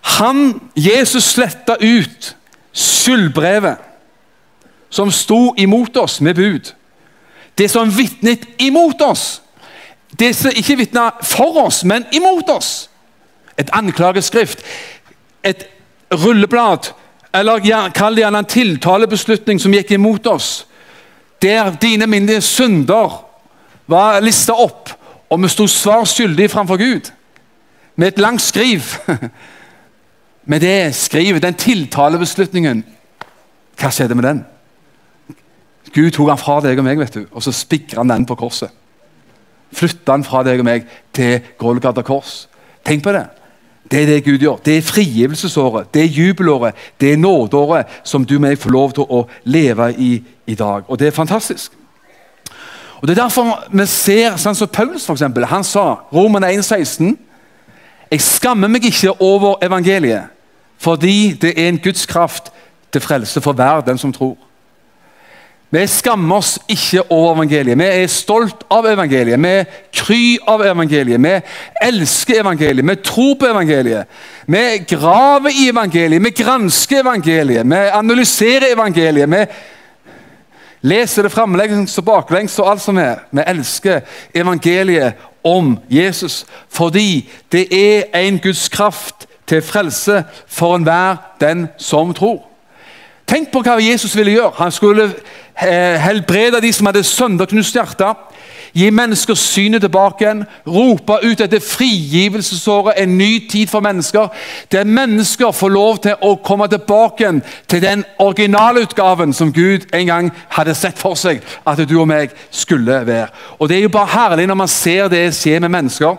Han, 0.00 0.60
Jesus, 0.76 1.24
sletta 1.24 1.76
ut 1.80 2.36
skyldbrevet 2.72 3.76
som 4.90 5.10
sto 5.10 5.54
imot 5.58 5.96
oss 5.96 6.20
med 6.20 6.34
bud 6.34 6.72
det 7.60 7.68
som 7.68 7.90
vitnet 7.90 8.46
imot 8.58 9.02
oss. 9.02 9.42
Det 10.10 10.32
som 10.34 10.54
ikke 10.56 10.78
vitna 10.80 11.10
for 11.22 11.58
oss, 11.66 11.82
men 11.84 12.06
imot 12.16 12.48
oss. 12.48 12.88
Et 13.60 13.68
anklageskrift, 13.76 14.62
et 15.44 15.66
rulleblad, 16.10 16.92
eller 17.36 17.92
kall 17.94 18.16
det 18.16 18.24
gjerne 18.24 18.40
en 18.40 18.48
tiltalebeslutning 18.48 19.60
som 19.60 19.74
gikk 19.76 19.92
imot 19.92 20.26
oss. 20.32 20.48
Der 21.42 21.68
dine 21.82 22.08
mindre 22.08 22.40
synder 22.40 23.20
var 23.86 24.22
lista 24.24 24.56
opp, 24.56 24.88
og 25.28 25.42
vi 25.42 25.50
sto 25.52 25.66
svar 25.68 26.08
skyldig 26.08 26.48
framfor 26.50 26.80
Gud. 26.80 27.12
Med 27.96 28.14
et 28.14 28.22
langt 28.24 28.42
skriv. 28.42 28.88
Med 30.50 30.64
det 30.64 30.94
skrivet, 30.96 31.42
den 31.42 31.54
tiltalebeslutningen 31.54 32.80
Hva 33.76 33.90
skjedde 33.92 34.16
med 34.16 34.24
den? 34.24 34.38
Gud 35.94 36.10
tok 36.14 36.28
han 36.28 36.38
fra 36.38 36.60
deg 36.64 36.78
og 36.78 36.86
meg, 36.86 37.00
vet 37.00 37.18
du, 37.18 37.24
og 37.32 37.42
så 37.42 37.52
spikra 37.54 38.04
han 38.04 38.12
den 38.12 38.26
på 38.28 38.38
korset. 38.38 38.70
Flytta 39.74 40.16
han 40.16 40.26
fra 40.26 40.42
deg 40.46 40.62
og 40.62 40.66
meg 40.66 40.86
til 41.14 41.40
Golgata 41.58 42.02
kors. 42.06 42.48
Tenk 42.86 43.04
på 43.04 43.14
det. 43.14 43.26
Det 43.90 44.02
er 44.02 44.06
det 44.06 44.24
Gud 44.24 44.38
gjør. 44.38 44.60
Det 44.64 44.76
er 44.76 44.86
frigivelsesåret, 44.86 45.94
det 45.94 46.02
er 46.02 46.14
jubelåret, 46.14 46.74
det 47.00 47.12
er 47.12 47.16
nådeåret 47.16 47.86
som 48.04 48.24
du 48.24 48.36
og 48.36 48.44
meg 48.44 48.58
får 48.58 48.70
lov 48.70 48.92
til 48.94 49.06
å 49.08 49.24
leve 49.44 49.90
i 49.98 50.12
i 50.50 50.54
dag. 50.54 50.82
Og 50.88 50.98
det 50.98 51.06
er 51.06 51.14
fantastisk. 51.14 51.72
Og 53.00 53.08
Det 53.08 53.18
er 53.18 53.22
derfor 53.22 53.64
vi 53.72 53.86
ser 53.86 54.36
sånn 54.36 54.54
som 54.54 54.68
Paulus 54.68 55.06
for 55.06 55.16
eksempel, 55.16 55.46
han 55.48 55.64
sa, 55.64 56.02
Roman 56.12 56.44
1,16 56.44 57.16
Jeg 58.10 58.20
skammer 58.20 58.68
meg 58.68 58.84
ikke 58.84 59.14
over 59.20 59.62
evangeliet, 59.62 60.28
fordi 60.78 61.32
det 61.32 61.54
er 61.56 61.68
en 61.68 61.78
Guds 61.78 62.06
kraft 62.06 62.50
til 62.92 63.00
frelse 63.00 63.40
for 63.40 63.52
hver 63.52 63.80
den 63.86 63.98
som 63.98 64.12
tror. 64.12 64.36
Vi 65.70 65.86
skammer 65.86 66.36
oss 66.36 66.56
ikke 66.68 67.04
over 67.12 67.36
evangeliet. 67.36 67.78
Vi 67.78 67.84
er 67.84 68.06
stolt 68.10 68.64
av 68.74 68.88
evangeliet. 68.90 69.38
Vi 69.38 69.50
er 69.54 69.68
kry 69.94 70.22
av 70.50 70.64
evangeliet. 70.66 71.22
Vi 71.22 71.34
elsker 71.86 72.40
evangeliet. 72.40 72.88
Vi 72.88 72.96
tror 73.06 73.36
på 73.38 73.46
evangeliet. 73.46 74.08
Vi 74.50 74.64
graver 74.90 75.54
i 75.54 75.68
evangeliet. 75.70 76.24
Vi 76.24 76.34
gransker 76.42 77.04
evangeliet. 77.04 77.70
Vi 77.70 77.84
analyserer 78.00 78.72
evangeliet. 78.72 79.30
Vi 79.30 79.44
leser 80.90 81.22
det 81.22 81.32
framlengs 81.32 81.98
og 82.02 82.04
baklengs 82.04 82.58
og 82.58 82.72
alt 82.72 82.82
som 82.82 82.98
er. 82.98 83.22
Vi 83.30 83.46
elsker 83.46 84.00
evangeliet 84.34 85.26
om 85.44 85.78
Jesus 85.90 86.44
fordi 86.68 87.30
det 87.52 87.68
er 87.70 88.18
en 88.26 88.42
Guds 88.42 88.68
kraft 88.68 89.28
til 89.46 89.62
frelse 89.62 90.24
for 90.46 90.76
enhver 90.76 91.16
den 91.40 91.68
som 91.78 92.14
tror. 92.14 92.49
Tenk 93.30 93.52
på 93.52 93.62
hva 93.62 93.78
Jesus 93.78 94.16
ville 94.16 94.34
gjøre. 94.34 94.56
Han 94.58 94.72
skulle 94.74 95.12
Eh, 95.62 96.00
helbrede 96.00 96.60
de 96.60 96.72
som 96.72 96.86
hadde 96.86 97.02
sønderknust 97.04 97.74
hjerte. 97.74 98.14
Gi 98.72 98.90
mennesker 98.90 99.34
synet 99.34 99.82
tilbake 99.82 100.24
igjen. 100.24 100.44
Rope 100.66 101.18
ut 101.24 101.40
etter 101.40 101.60
frigivelsesåret, 101.60 102.94
en 102.96 103.18
ny 103.18 103.48
tid 103.50 103.66
for 103.66 103.80
mennesker. 103.80 104.28
Der 104.72 104.84
mennesker 104.84 105.50
får 105.50 105.68
lov 105.68 105.98
til 105.98 106.14
å 106.22 106.34
komme 106.44 106.68
tilbake 106.68 107.24
igjen 107.24 107.42
til 107.68 107.82
den 107.82 108.04
originalutgaven 108.18 109.32
som 109.32 109.52
Gud 109.52 109.90
en 109.92 110.06
gang 110.06 110.30
hadde 110.48 110.74
sett 110.74 110.98
for 110.98 111.14
seg 111.14 111.42
at 111.66 111.82
du 111.88 111.98
og 112.00 112.08
meg 112.08 112.30
skulle 112.50 113.02
være. 113.06 113.28
Og 113.58 113.68
Det 113.68 113.76
er 113.76 113.82
jo 113.82 113.88
bare 113.88 114.06
herlig 114.06 114.46
når 114.46 114.54
man 114.54 114.68
ser 114.68 115.08
det 115.08 115.34
skje 115.34 115.60
med 115.60 115.68
mennesker. 115.68 116.16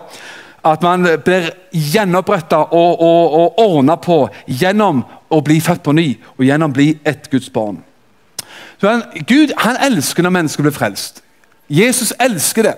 At 0.64 0.82
man 0.82 1.06
blir 1.24 1.48
gjenoppretta 1.72 2.60
og, 2.70 3.00
og, 3.02 3.32
og 3.34 3.58
ordna 3.58 3.96
på 3.98 4.18
gjennom 4.46 5.02
å 5.32 5.40
bli 5.42 5.58
født 5.60 5.82
på 5.82 5.94
ny 5.96 6.06
og 6.36 6.44
gjennom 6.46 6.70
å 6.70 6.76
bli 6.76 6.92
et 7.08 7.26
Guds 7.32 7.50
barn. 7.50 7.80
Han, 8.82 9.02
Gud 9.26 9.54
han 9.62 9.78
elsker 9.82 10.22
når 10.22 10.34
mennesker 10.38 10.66
blir 10.66 10.74
frelst. 10.74 11.22
Jesus 11.70 12.12
elsker 12.20 12.68
det. 12.68 12.76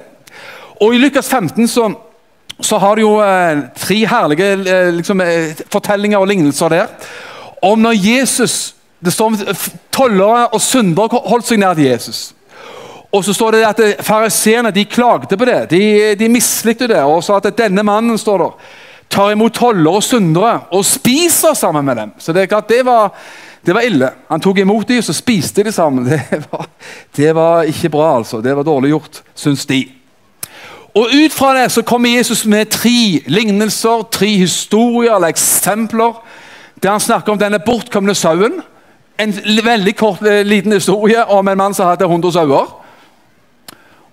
Og 0.80 0.94
I 0.94 1.00
Lukas 1.00 1.28
15 1.28 1.68
så, 1.68 1.88
så 2.60 2.78
har 2.80 2.96
du 2.96 3.04
jo 3.04 3.14
eh, 3.24 3.66
tre 3.78 4.00
herlige 4.08 4.50
eh, 4.64 4.90
liksom, 4.94 5.20
eh, 5.20 5.64
fortellinger 5.72 6.20
og 6.20 6.28
lignelser 6.28 6.72
der. 6.72 7.12
Om 7.64 7.84
når 7.84 8.00
Jesus 8.00 8.74
det 9.04 9.12
står 9.12 9.26
om 9.26 9.38
Tollere 9.92 10.46
og 10.46 10.60
syndere 10.60 11.20
holdt 11.28 11.46
seg 11.48 11.60
nær 11.60 11.76
til 11.76 11.90
Jesus. 11.90 12.32
Og 13.14 13.22
så 13.24 13.34
står 13.36 13.54
det 13.54 13.66
at 13.68 13.82
Fariseerne 14.02 14.72
de 14.74 14.84
klagde 14.90 15.38
på 15.38 15.46
det. 15.46 15.60
De, 15.70 15.82
de 16.18 16.28
mislikte 16.32 16.88
det 16.90 17.02
og 17.06 17.22
sa 17.22 17.38
at 17.38 17.52
denne 17.58 17.84
mannen 17.86 18.18
står 18.18 18.42
der, 18.42 18.70
tar 19.14 19.30
imot 19.30 19.54
toller 19.54 20.00
og 20.00 20.02
syndere 20.02 20.56
og 20.74 20.82
spiser 20.86 21.54
sammen 21.54 21.86
med 21.86 22.00
dem. 22.00 22.14
Så 22.18 22.34
det 22.34 22.42
er 22.42 22.50
klart 22.50 22.72
det 22.72 22.82
var 22.86 23.12
det 23.64 23.72
var 23.72 23.86
ille. 23.86 24.10
Han 24.28 24.40
tok 24.40 24.58
imot 24.58 24.88
dem, 24.88 25.02
så 25.02 25.14
spiste 25.16 25.62
de 25.64 25.72
sammen. 25.72 26.04
Det 26.10 26.42
var, 26.50 26.66
det 27.16 27.32
var 27.32 27.62
ikke 27.62 27.88
bra, 27.88 28.16
altså. 28.16 28.40
Det 28.40 28.56
var 28.56 28.62
dårlig 28.62 28.90
gjort, 28.90 29.22
syns 29.34 29.64
de. 29.66 29.86
Og 30.94 31.08
Ut 31.14 31.32
fra 31.32 31.54
det 31.56 31.70
så 31.72 31.82
kommer 31.82 32.12
Jesus 32.12 32.44
med 32.44 32.70
tre 32.70 33.22
lignelser, 33.26 34.02
tre 34.12 34.28
historier 34.28 35.16
eller 35.16 35.32
eksempler, 35.32 36.20
der 36.82 36.90
han 36.90 37.00
snakker 37.00 37.32
om 37.32 37.40
denne 37.40 37.58
bortkomne 37.58 38.14
sauen. 38.14 38.60
En 39.18 39.32
veldig 39.64 39.96
kort, 39.96 40.22
eh, 40.22 40.44
liten 40.44 40.72
historie 40.72 41.24
om 41.24 41.48
en 41.48 41.58
mann 41.58 41.74
som 41.74 41.88
hadde 41.88 42.04
100 42.04 42.32
sauer. 42.32 42.83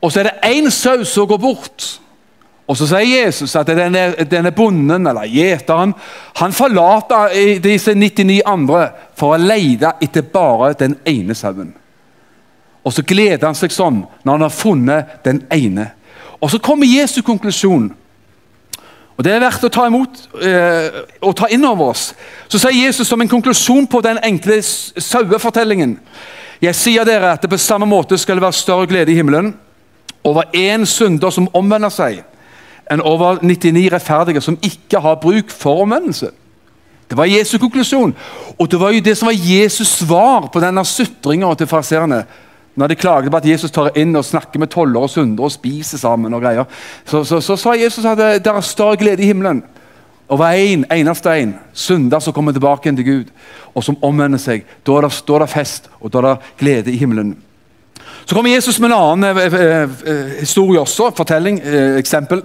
Og 0.01 0.11
så 0.11 0.19
er 0.19 0.29
det 0.29 0.49
én 0.49 0.69
sau 0.73 1.03
som 1.05 1.27
går 1.27 1.37
bort. 1.37 2.01
Og 2.67 2.77
Så 2.77 2.87
sier 2.87 3.25
Jesus 3.25 3.55
at 3.55 3.67
denne, 3.67 4.13
denne 4.31 4.51
bonden, 4.55 5.07
eller 5.07 5.27
gjeteren, 5.27 5.93
han 6.35 6.53
forlater 6.53 7.59
disse 7.59 7.93
99 7.93 8.41
andre 8.45 8.85
for 9.19 9.35
å 9.35 9.39
lete 9.41 9.91
etter 10.01 10.23
bare 10.23 10.73
den 10.79 10.95
ene 11.05 11.35
sauen. 11.35 11.73
Og 12.85 12.93
så 12.93 13.03
gleder 13.03 13.49
han 13.49 13.57
seg 13.57 13.73
sånn 13.75 14.05
når 14.23 14.31
han 14.31 14.45
har 14.45 14.53
funnet 14.55 15.17
den 15.25 15.41
ene. 15.51 15.91
Og 16.41 16.51
Så 16.51 16.59
kommer 16.59 16.87
Jesu 16.87 17.21
konklusjon. 17.21 17.91
Og 19.17 19.23
Det 19.23 19.33
er 19.33 19.43
verdt 19.43 19.67
å 19.67 19.69
ta 19.69 19.85
imot 19.85 20.21
eh, 20.41 21.01
og 21.21 21.35
ta 21.37 21.49
inn 21.51 21.65
over 21.67 21.91
oss. 21.91 22.13
Så 22.47 22.57
sier 22.57 22.87
Jesus 22.87 23.07
som 23.07 23.21
en 23.21 23.29
konklusjon 23.29 23.85
på 23.87 24.01
den 24.01 24.17
enkle 24.23 24.61
sauefortellingen 24.61 25.99
Jeg 26.61 26.75
sier 26.75 27.05
dere 27.05 27.33
at 27.33 27.41
det 27.41 27.49
på 27.49 27.57
samme 27.57 27.85
måte 27.85 28.17
skal 28.17 28.39
det 28.39 28.45
være 28.45 28.57
større 28.57 28.87
glede 28.87 29.11
i 29.11 29.17
himmelen 29.19 29.51
over 30.23 30.43
én 30.53 30.85
synder 30.85 31.29
som 31.29 31.49
omvender 31.53 31.89
seg, 31.89 32.21
enn 32.91 33.01
over 33.01 33.39
99 33.41 33.87
rettferdige 33.93 34.43
som 34.43 34.59
ikke 34.61 34.99
har 34.99 35.19
bruk 35.21 35.49
for 35.49 35.85
omvendelse. 35.85 36.31
Det 37.11 37.17
var 37.17 37.27
Jesu 37.27 37.57
konklusjon. 37.59 38.13
Og 38.59 38.71
det 38.71 38.79
var 38.79 38.93
jo 38.95 39.01
det 39.03 39.17
som 39.17 39.27
var 39.27 39.35
Jesus 39.35 39.87
svar 39.99 40.47
på 40.47 40.61
denne 40.63 40.83
sutringa 40.87 41.49
til 41.59 41.67
fariseerne. 41.67 42.21
Når 42.75 42.87
de 42.87 42.95
klaget 42.95 43.31
på 43.31 43.37
at 43.37 43.45
Jesus 43.45 43.71
tar 43.71 43.89
inn 43.99 44.15
og 44.15 44.23
snakker 44.23 44.59
med 44.59 44.71
toller 44.71 45.03
og 45.03 45.11
syndere 45.11 45.49
og 45.49 45.51
spiser 45.51 45.99
sammen. 45.99 46.33
og 46.33 46.41
greier. 46.41 46.65
Så, 47.05 47.23
så, 47.23 47.41
så 47.41 47.57
sa 47.59 47.75
Jesus 47.75 48.05
at 48.05 48.17
det, 48.17 48.45
det 48.45 48.53
er 48.53 48.61
større 48.61 48.95
glede 48.95 49.23
i 49.23 49.27
himmelen 49.27 49.63
over 50.31 50.45
én 50.55 50.73
en, 50.73 50.85
eneste 50.91 51.29
en 51.29 51.55
synder 51.73 52.19
som 52.19 52.33
kommer 52.33 52.51
tilbake 52.51 52.95
til 52.95 53.05
Gud, 53.05 53.31
og 53.75 53.83
som 53.83 53.97
omvender 54.01 54.39
seg. 54.39 54.63
Da 54.87 54.95
er 54.95 55.01
det, 55.01 55.23
da 55.27 55.35
er 55.35 55.43
det 55.43 55.49
fest, 55.49 55.89
og 55.99 56.13
da 56.13 56.17
er 56.17 56.27
det 56.29 56.37
glede 56.59 56.91
i 56.91 56.97
himmelen. 56.97 57.35
Så 58.25 58.35
kommer 58.35 58.49
Jesus 58.49 58.79
med 58.79 58.91
en 58.91 58.97
annen 58.97 59.37
eh, 59.37 59.53
eh, 59.53 59.81
eh 59.81 60.39
historie 60.39 60.79
også, 60.79 61.11
fortelling, 61.15 61.61
eksempel 61.97 62.43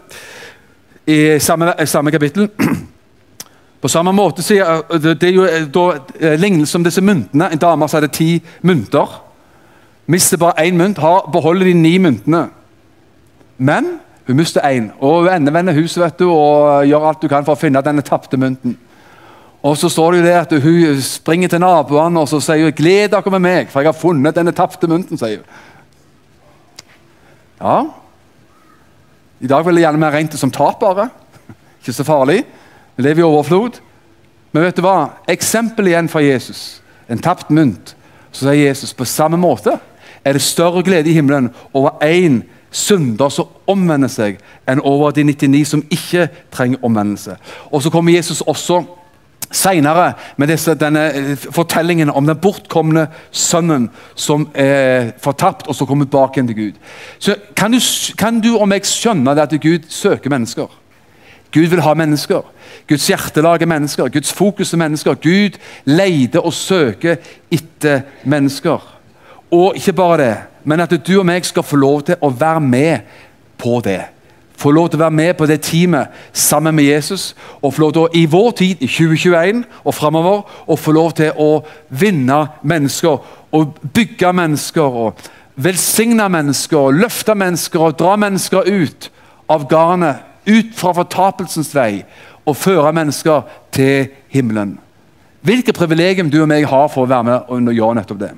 i 1.07 1.39
samme, 1.39 1.73
samme 1.85 2.11
kapittel. 2.11 2.49
På 3.81 3.89
samme 3.89 4.13
måte 4.13 4.43
sier 4.43 4.83
Det, 4.99 5.23
er 5.23 5.35
jo 5.35 5.45
da 5.75 5.85
eh, 6.21 6.39
lignelse 6.41 6.79
om 6.79 6.85
disse 6.85 7.01
myntene. 7.01 7.53
En 7.53 7.59
dame 7.59 7.89
hadde 7.93 8.09
ti 8.09 8.43
mynter. 8.63 9.23
Mister 10.07 10.37
bare 10.37 10.67
én 10.67 10.77
mynt, 10.77 10.99
har, 10.99 11.29
beholder 11.33 11.67
de 11.67 11.75
ni 11.75 11.99
myntene. 11.99 12.49
Men 13.59 14.01
Hun 14.27 14.37
mister 14.37 14.61
én. 14.61 14.91
Og 14.99 15.21
hun 15.21 15.29
endevender 15.31 15.73
huset 15.73 16.03
vet 16.03 16.19
du, 16.19 16.31
og 16.31 16.87
gjør 16.87 17.09
alt 17.09 17.23
du 17.23 17.29
kan 17.29 17.45
for 17.45 17.55
å 17.55 17.61
finne 17.61 17.83
denne 17.83 18.03
tapte 18.03 18.37
mynten. 18.37 18.75
Og 19.67 19.75
så 19.79 19.89
står 19.91 20.13
det 20.13 20.19
jo 20.19 20.27
det 20.27 20.35
at 20.39 20.63
Hun 20.63 21.01
springer 21.03 21.51
til 21.51 21.61
naboene 21.61 22.21
og 22.23 22.29
så 22.31 22.41
sier 22.41 22.69
hun, 22.69 22.73
'Gled 22.73 23.09
dere 23.11 23.31
med 23.31 23.43
meg, 23.43 23.71
for 23.71 23.81
jeg 23.81 23.89
har 23.89 24.01
funnet 24.01 24.35
denne 24.35 24.53
tapte 24.53 24.87
mynten'. 24.87 25.19
sier 25.19 25.37
hun. 25.37 25.47
Ja, 27.61 27.85
i 29.41 29.47
dag 29.47 29.67
vil 29.67 29.75
det 29.75 29.83
gjerne 29.83 29.99
mer 29.99 30.11
regnet 30.11 30.39
som 30.39 30.51
tapere. 30.51 31.09
Ikke 31.81 31.93
så 31.93 32.05
farlig. 32.05 32.45
Vi 32.97 33.03
lever 33.03 33.21
i 33.21 33.23
overflod. 33.23 33.81
Men 34.53 34.63
vet 34.63 34.77
du 34.77 34.83
hva? 34.83 35.11
Eksempel 35.29 35.87
igjen 35.87 36.09
fra 36.09 36.21
Jesus. 36.21 36.83
En 37.09 37.19
tapt 37.19 37.51
mynt. 37.51 37.97
Så 38.33 38.47
sier 38.47 38.69
Jesus 38.69 38.95
på 38.95 39.05
samme 39.05 39.37
måte 39.37 39.79
er 40.25 40.33
det 40.33 40.43
større 40.43 40.83
glede 40.83 41.11
i 41.11 41.13
himmelen 41.13 41.51
over 41.73 41.91
én 42.03 42.43
synder 42.71 43.29
som 43.29 43.47
omvender 43.67 44.09
seg, 44.11 44.41
enn 44.69 44.81
over 44.83 45.13
de 45.15 45.23
99 45.25 45.69
som 45.69 45.85
ikke 45.91 46.29
trenger 46.51 46.83
omvendelse. 46.83 47.37
Og 47.71 47.83
Så 47.83 47.91
kommer 47.91 48.13
Jesus 48.13 48.41
også 48.41 48.83
senere 49.51 50.13
med 50.37 50.51
disse, 50.51 50.75
denne 50.79 51.05
eh, 51.13 51.37
fortellingen 51.37 52.11
om 52.11 52.27
den 52.27 52.39
bortkomne 52.41 53.07
sønnen 53.31 53.91
som 54.15 54.49
er 54.55 55.13
fortapt, 55.23 55.69
og 55.69 55.77
som 55.77 55.87
kommer 55.87 56.09
tilbake 56.09 56.41
igjen 56.41 56.51
til 56.51 56.59
Gud. 56.59 56.81
Så 57.19 57.37
kan 57.57 57.73
du, 57.73 57.81
kan 58.19 58.41
du 58.41 58.55
og 58.57 58.69
meg 58.71 58.89
skjønne 58.89 59.37
det 59.37 59.47
at 59.47 59.61
Gud 59.63 59.87
søker 59.93 60.33
mennesker? 60.33 60.69
Gud 61.55 61.71
vil 61.73 61.81
ha 61.81 61.95
mennesker. 61.95 62.43
Guds 62.89 63.07
hjertelag 63.09 63.63
er 63.63 63.71
mennesker. 63.71 64.11
Guds 64.13 64.33
fokus 64.33 64.73
er 64.75 64.83
mennesker. 64.83 65.15
Gud 65.15 65.57
leter 65.85 66.45
og 66.45 66.53
søker 66.53 67.17
etter 67.51 68.03
mennesker. 68.25 68.83
Og 69.51 69.79
ikke 69.79 69.95
bare 69.97 70.19
det, 70.21 70.35
men 70.65 70.83
at 70.83 70.93
du 71.07 71.15
og 71.21 71.27
meg 71.27 71.47
skal 71.47 71.65
få 71.65 71.79
lov 71.79 72.03
til 72.09 72.19
å 72.21 72.33
være 72.35 72.61
med 72.61 73.17
på 73.59 73.79
det. 73.85 74.03
Få 74.57 74.71
lov 74.71 74.89
til 74.89 74.99
å 75.01 75.05
være 75.05 75.17
med 75.17 75.35
på 75.37 75.47
det 75.47 75.61
teamet 75.67 76.13
sammen 76.33 76.75
med 76.75 76.85
Jesus. 76.85 77.35
Og 77.61 77.75
få 77.75 77.87
lov 77.87 77.93
til 77.93 78.05
å, 78.07 78.11
i 78.15 78.25
vår 78.31 78.51
tid, 78.57 78.85
i 78.85 78.89
2021 78.89 79.65
og 79.85 79.95
framover, 79.95 80.45
å 80.67 80.77
få 80.81 80.95
lov 80.97 81.13
til 81.19 81.37
å 81.37 81.51
vinne 81.89 82.39
mennesker. 82.63 83.19
Og 83.53 83.77
bygge 83.95 84.33
mennesker. 84.33 84.83
og 85.05 85.29
Velsigne 85.57 86.29
mennesker, 86.29 86.79
og 86.79 87.03
løfte 87.03 87.35
mennesker 87.35 87.81
og 87.81 87.99
dra 88.01 88.17
mennesker 88.21 88.69
ut 88.69 89.11
av 89.49 89.69
garnet. 89.69 90.25
Ut 90.47 90.75
fra 90.79 90.93
fortapelsens 90.95 91.73
vei 91.75 92.05
og 92.47 92.55
føre 92.55 92.93
mennesker 92.95 93.43
til 93.75 94.13
himmelen. 94.31 94.77
Hvilket 95.43 95.75
privilegium 95.75 96.31
du 96.31 96.39
og 96.43 96.49
meg 96.51 96.69
har 96.71 96.87
for 96.91 97.03
å 97.03 97.11
være 97.11 97.27
med 97.27 97.51
og 97.51 97.75
gjøre 97.75 97.97
nettopp 97.99 98.21
det. 98.21 98.31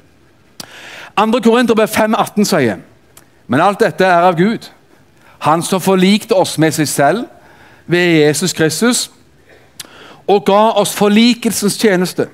2. 1.19 1.41
Korinterbrev 1.45 1.91
5,18 1.93 2.49
sier 2.49 2.81
men 3.49 3.65
alt 3.65 3.81
dette 3.81 4.05
er 4.05 4.27
av 4.29 4.37
Gud 4.39 4.69
han 5.39 5.63
som 5.63 5.81
forlikte 5.81 6.35
oss 6.35 6.59
med 6.59 6.75
seg 6.75 6.89
selv 6.89 7.25
ved 7.87 8.21
Jesus 8.27 8.53
Kristus 8.53 9.09
og 10.29 10.45
ga 10.45 10.75
oss 10.77 10.93
forlikelsens 10.97 11.79
tjeneste. 11.81 12.29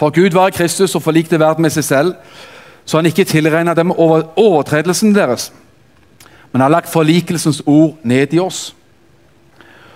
For 0.00 0.10
Gud 0.10 0.32
var 0.32 0.50
Kristus 0.50 0.94
og 0.96 1.02
forlikte 1.04 1.40
verden 1.40 1.62
med 1.62 1.74
seg 1.74 1.84
selv, 1.84 2.14
så 2.84 2.98
han 2.98 3.06
ikke 3.06 3.26
tilregna 3.28 3.74
dem 3.76 3.92
over 3.92 4.30
overtredelsen 4.40 5.12
deres, 5.14 5.50
men 6.52 6.62
har 6.64 6.72
lagt 6.72 6.88
forlikelsens 6.88 7.62
ord 7.66 7.98
ned 8.02 8.32
i 8.32 8.40
oss. 8.40 8.74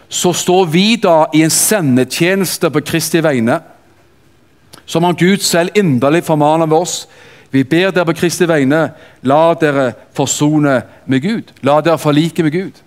Så 0.08 0.32
står 0.32 0.64
vi 0.70 0.96
da 1.00 1.24
i 1.34 1.40
en 1.42 1.50
sendetjeneste 1.50 2.70
på 2.70 2.84
Kristi 2.84 3.22
vegne, 3.24 3.62
som 4.86 5.04
han 5.04 5.16
Gud 5.16 5.40
selv 5.40 5.72
inderlig 5.74 6.24
formaner 6.24 6.68
ved 6.68 6.84
oss 6.84 6.98
vi 7.54 7.62
ber 7.62 7.92
dere 7.94 8.08
på 8.08 8.16
Kristi 8.18 8.48
vegne, 8.50 8.88
la 9.22 9.42
dere 9.54 9.92
forsone 10.16 10.80
med 11.06 11.22
Gud. 11.22 11.52
La 11.62 11.78
dere 11.84 12.00
forlike 12.02 12.42
med 12.42 12.50
Gud. 12.50 12.80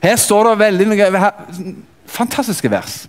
Her 0.00 0.16
står 0.16 0.48
det 0.48 0.60
veldig 0.62 1.18
fantastiske 2.08 2.70
vers. 2.72 3.02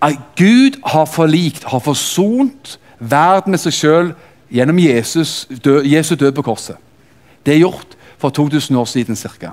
At 0.00 0.14
Gud 0.38 0.78
har 0.86 1.04
forlikt, 1.10 1.64
har 1.64 1.82
forsont 1.82 2.78
verden 2.98 3.50
med 3.50 3.60
seg 3.60 3.74
sjøl 3.74 4.12
gjennom 4.50 4.78
Jesus 4.78 5.48
død, 5.50 5.82
Jesu 5.90 6.14
død 6.14 6.32
på 6.38 6.44
korset. 6.46 6.78
Det 7.46 7.54
er 7.54 7.64
gjort 7.64 7.96
for 8.18 8.30
2000 8.30 8.76
år 8.76 8.86
siden 8.86 9.16
ca. 9.16 9.52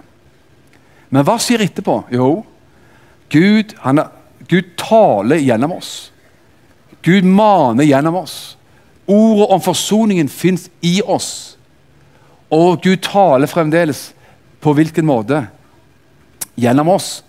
Men 1.10 1.26
hva 1.26 1.40
skjer 1.42 1.66
etterpå? 1.66 2.04
Jo, 2.14 2.46
Gud, 3.34 3.74
han, 3.82 4.04
Gud 4.48 4.76
taler 4.78 5.42
gjennom 5.42 5.80
oss. 5.80 6.12
Gud 7.02 7.26
maner 7.26 7.88
gjennom 7.88 8.22
oss. 8.22 8.57
Ordet 9.08 9.48
om 9.50 9.62
forsoningen 9.62 10.30
fins 10.30 10.70
i 10.82 11.02
oss. 11.06 11.58
Og 12.52 12.82
Gud 12.84 12.98
taler 13.04 13.48
fremdeles 13.48 14.12
på 14.62 14.74
hvilken 14.74 15.06
måte? 15.08 15.46
Gjennom 16.58 16.90
oss. 16.92 17.24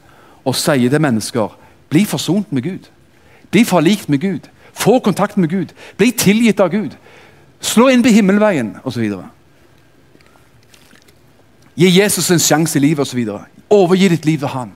Og 0.45 0.57
sier 0.57 0.91
til 0.91 1.03
mennesker 1.03 1.55
bli 1.89 2.05
forsont 2.05 2.53
med 2.53 2.63
Gud. 2.63 2.89
Bli 3.51 3.65
forlikt 3.65 4.09
med 4.09 4.21
Gud. 4.21 4.49
Få 4.73 4.99
kontakt 4.99 5.37
med 5.37 5.51
Gud. 5.51 5.73
Bli 5.97 6.13
tilgitt 6.13 6.61
av 6.61 6.71
Gud. 6.71 6.97
Slå 7.61 7.89
inn 7.91 8.03
på 8.03 8.13
himmelveien 8.13 8.77
osv. 8.87 9.07
Gi 11.79 11.89
Jesus 11.95 12.31
en 12.31 12.43
sjanse 12.43 12.79
i 12.79 12.83
livet 12.83 13.07
osv. 13.07 13.25
Overgi 13.71 14.09
ditt 14.09 14.27
liv 14.27 14.39
til 14.39 14.53
Han. 14.53 14.75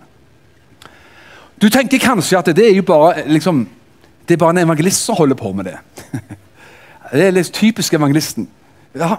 Du 1.62 1.68
tenker 1.70 1.98
kanskje 2.02 2.38
at 2.38 2.50
det 2.56 2.64
er 2.66 2.74
jo 2.74 2.82
bare 2.82 3.26
liksom, 3.30 3.66
det 4.28 4.34
er 4.34 4.40
bare 4.42 4.56
en 4.56 4.64
evangelist 4.64 5.04
som 5.04 5.18
holder 5.18 5.38
på 5.38 5.52
med 5.52 5.70
det. 5.70 5.76
Det 7.12 7.26
er 7.26 7.34
litt 7.34 7.52
typisk 7.52 7.94
evangelisten. 7.94 8.46
Ja, 8.96 9.18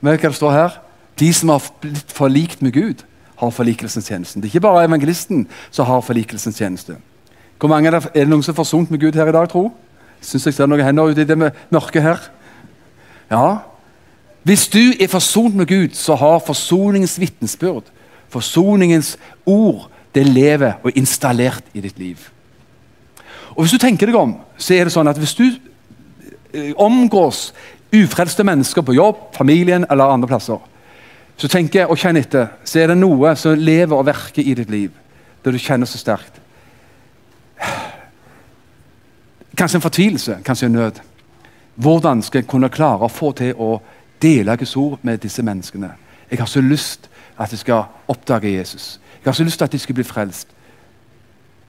men 0.00 0.18
hva 0.18 0.28
det 0.28 0.36
står 0.36 0.52
her? 0.52 0.76
De 1.20 1.30
som 1.32 1.52
har 1.52 1.64
blitt 1.80 2.12
forlikt 2.12 2.62
med 2.62 2.72
Gud, 2.72 3.04
har 3.42 3.50
forlikelsens 3.50 4.06
tjeneste. 4.06 4.40
Det 4.40 4.46
er 4.46 4.54
ikke 4.54 4.68
bare 4.68 4.84
evangelisten 4.84 5.46
som 5.70 5.88
har 5.88 6.04
forlikelsens 6.04 6.58
tjeneste. 6.60 6.96
Hvor 7.58 7.68
mange 7.68 7.88
Er 7.88 7.98
det, 7.98 8.10
er 8.14 8.24
det 8.24 8.28
noen 8.28 8.42
som 8.42 8.52
er 8.52 8.56
forsont 8.56 8.90
med 8.90 9.00
Gud 9.00 9.14
her 9.14 9.28
i 9.28 9.32
dag, 9.32 9.48
tro? 9.48 9.72
Syns 10.20 10.46
jeg 10.46 10.54
ser 10.54 10.66
noen 10.66 10.84
hender 10.84 11.10
ute 11.10 11.22
i 11.22 11.24
det 11.24 11.38
mørket 11.70 12.02
her. 12.02 12.20
Ja. 13.30 13.58
Hvis 14.42 14.68
du 14.68 14.92
er 15.00 15.08
forsont 15.08 15.54
med 15.54 15.66
Gud, 15.66 15.94
så 15.94 16.14
har 16.14 16.42
forsoningens 16.46 17.20
vitnesbyrd, 17.20 17.84
forsoningens 18.28 19.16
ord, 19.46 19.88
det 20.14 20.26
lever 20.26 20.72
og 20.82 20.90
er 20.90 20.98
installert 20.98 21.64
i 21.74 21.80
ditt 21.80 21.98
liv. 21.98 22.18
Og 23.56 23.62
Hvis 23.62 23.72
du 23.72 23.78
tenker 23.78 24.06
deg 24.06 24.16
om, 24.16 24.36
så 24.58 24.74
er 24.74 24.84
det 24.84 24.92
sånn 24.92 25.08
at 25.08 25.18
hvis 25.18 25.34
du 25.34 25.46
omgås 26.76 27.52
ufrelste 27.92 28.44
mennesker 28.44 28.82
på 28.82 28.94
jobb, 28.94 29.16
familien 29.36 29.86
eller 29.90 30.12
andre 30.12 30.28
plasser, 30.28 30.58
så 31.36 31.48
tenker 31.48 31.82
jeg 31.82 31.90
og 31.90 31.98
kjenner 31.98 32.24
etter, 32.24 32.52
så 32.64 32.82
er 32.82 32.92
det 32.92 32.98
noe 33.00 33.34
som 33.36 33.58
lever 33.58 33.96
og 33.96 34.06
verker 34.06 34.44
i 34.44 34.54
ditt 34.56 34.70
liv, 34.70 34.90
det 35.44 35.52
du 35.52 35.58
kjenner 35.58 35.88
så 35.88 36.00
sterkt. 36.00 36.38
Kanskje 39.56 39.78
en 39.78 39.84
fortvilelse, 39.84 40.38
kanskje 40.44 40.68
en 40.68 40.78
nød. 40.78 41.00
Hvordan 41.74 42.22
skal 42.22 42.42
jeg 42.42 42.48
kunne 42.48 42.72
klare 42.72 43.04
å 43.04 43.12
få 43.12 43.32
til 43.36 43.56
å 43.60 43.76
dele 44.22 44.56
Guds 44.56 44.76
ord 44.76 45.02
med 45.02 45.20
disse 45.24 45.42
menneskene? 45.44 45.90
Jeg 46.30 46.40
har 46.40 46.48
så 46.48 46.62
lyst 46.64 47.08
at 47.40 47.50
de 47.50 47.58
skal 47.60 47.88
oppdage 48.08 48.52
Jesus. 48.52 49.00
Jeg 49.20 49.28
har 49.30 49.36
så 49.36 49.44
lyst 49.44 49.62
at 49.62 49.72
de 49.72 49.78
skal 49.78 49.96
bli 49.96 50.04
frelst. 50.04 50.48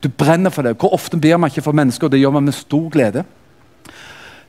Du 0.04 0.10
brenner 0.10 0.52
for 0.52 0.64
det. 0.64 0.76
Hvor 0.80 0.94
ofte 0.94 1.18
ber 1.18 1.38
man 1.38 1.52
ikke 1.52 1.64
for 1.64 1.76
mennesker? 1.76 2.08
og 2.08 2.12
Det 2.12 2.20
gjør 2.20 2.32
man 2.36 2.44
med 2.44 2.54
stor 2.54 2.90
glede. 2.90 3.24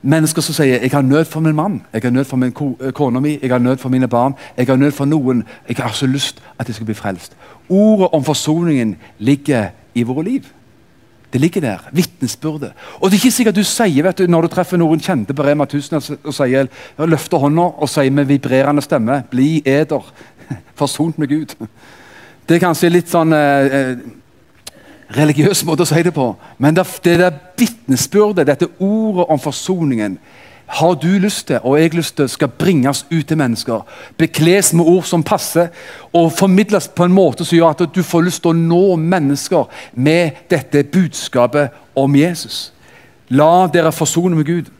Mennesker 0.06 0.42
som 0.42 0.54
sier 0.54 0.80
'jeg 0.80 0.90
har 0.90 1.02
nød 1.02 1.24
for 1.24 1.40
min 1.40 1.54
mann', 1.54 1.82
'jeg 1.92 2.02
har 2.02 2.10
nød 2.10 2.24
for 2.24 2.36
min 2.36 2.52
eh, 2.80 2.92
kona 2.92 3.20
mi', 3.20 3.38
'jeg 3.42 3.50
har 3.50 3.58
nød 3.58 3.76
for 3.76 3.88
mine 3.88 4.08
barn', 4.08 4.34
'jeg 4.56 4.66
har 4.66 4.76
nød 4.76 4.90
for 4.90 5.04
noen'. 5.04 5.42
Jeg 5.68 5.76
har 5.76 5.92
så 5.92 6.06
lyst 6.06 6.42
at 6.58 6.66
de 6.66 6.72
skal 6.72 6.84
bli 6.84 6.94
frelst. 6.94 7.32
Ordet 7.68 8.08
om 8.12 8.24
forsoningen 8.24 8.96
ligger 9.18 9.66
i 9.94 10.02
våre 10.02 10.24
liv. 10.24 10.42
Det 11.32 11.40
ligger 11.40 11.60
der. 11.60 11.78
Vitnesbyrdet. 11.92 12.72
Og 13.00 13.10
det 13.10 13.16
er 13.16 13.24
ikke 13.24 13.30
sikkert 13.30 13.56
du 13.56 13.64
sier 13.64 14.02
vet 14.02 14.18
du, 14.18 14.26
når 14.26 14.40
du 14.40 14.48
treffer 14.48 14.76
noen 14.76 15.00
kjente 15.00 15.34
på 15.34 15.42
Rema 15.42 15.64
1000 15.64 16.18
og 16.24 16.34
sier, 16.34 16.66
løfter 16.98 17.38
hånda 17.38 17.62
og 17.62 17.88
sier 17.88 18.10
med 18.10 18.24
vibrerende 18.24 18.82
stemme 18.82 19.22
'Bli 19.30 19.62
eder'. 19.66 20.12
Forsont 20.78 21.18
med 21.18 21.28
Gud. 21.28 21.54
Det 22.48 22.54
er 22.54 22.66
kanskje 22.66 22.88
litt 22.88 23.08
sånn 23.08 23.32
eh, 23.32 23.64
eh 23.64 23.96
religiøs 25.12 25.64
måte 25.64 25.84
å 25.84 25.88
si 25.88 26.02
det 26.02 26.14
på. 26.14 26.30
Men 26.58 26.76
det, 26.76 26.86
det 27.04 27.18
der 27.20 27.36
vitnesbyrdet, 27.58 28.46
dette 28.46 28.70
ordet 28.78 29.26
om 29.28 29.40
forsoningen, 29.40 30.18
har 30.66 30.94
du 30.94 31.08
lyst 31.20 31.46
til, 31.46 31.58
og 31.62 31.80
jeg 31.80 31.94
lyst 31.94 32.16
til, 32.16 32.28
skal 32.28 32.48
bringes 32.48 33.06
ut 33.10 33.26
til 33.28 33.36
mennesker. 33.36 33.82
Bekles 34.16 34.72
med 34.72 34.84
ord 34.84 35.04
som 35.04 35.22
passer, 35.22 35.68
og 36.12 36.32
formidles 36.32 36.88
på 36.88 37.04
en 37.04 37.12
måte 37.12 37.44
som 37.44 37.56
gjør 37.56 37.74
at 37.74 37.94
du 37.94 38.02
får 38.02 38.24
lyst 38.24 38.42
til 38.42 38.54
å 38.54 38.56
nå 38.56 38.96
mennesker 38.96 39.68
med 39.92 40.40
dette 40.50 40.82
budskapet 40.88 41.74
om 41.94 42.16
Jesus. 42.16 42.72
La 43.28 43.66
dere 43.72 43.92
forsone 43.92 44.36
med 44.36 44.48
Gud. 44.48 44.72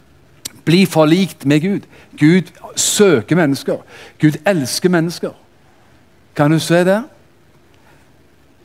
Bli 0.65 0.87
forlikt 0.89 1.45
med 1.45 1.61
Gud. 1.61 1.81
Gud 2.19 2.51
søker 2.77 3.37
mennesker. 3.37 3.77
Gud 4.19 4.41
elsker 4.47 4.89
mennesker. 4.89 5.37
Kan 6.37 6.51
du 6.51 6.59
se 6.59 6.81
det? 6.85 7.03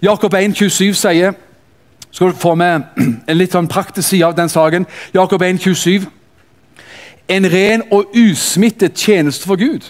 Jakob 0.02 0.34
1, 0.34 0.56
27 0.56 0.94
sier 0.96 1.36
skal 2.12 2.32
du 2.32 2.40
få 2.42 2.56
med 2.58 2.82
en 3.30 3.38
litt 3.38 3.54
sånn 3.54 3.70
praktisk 3.70 4.10
side 4.10 4.26
av 4.26 4.38
den 4.38 4.50
saken. 4.50 4.88
Jakob 5.14 5.44
1, 5.46 5.62
27. 5.62 6.08
En 7.30 7.46
ren 7.52 7.84
og 7.94 8.16
usmittet 8.18 8.98
tjeneste 8.98 9.46
for 9.46 9.60
Gud, 9.62 9.86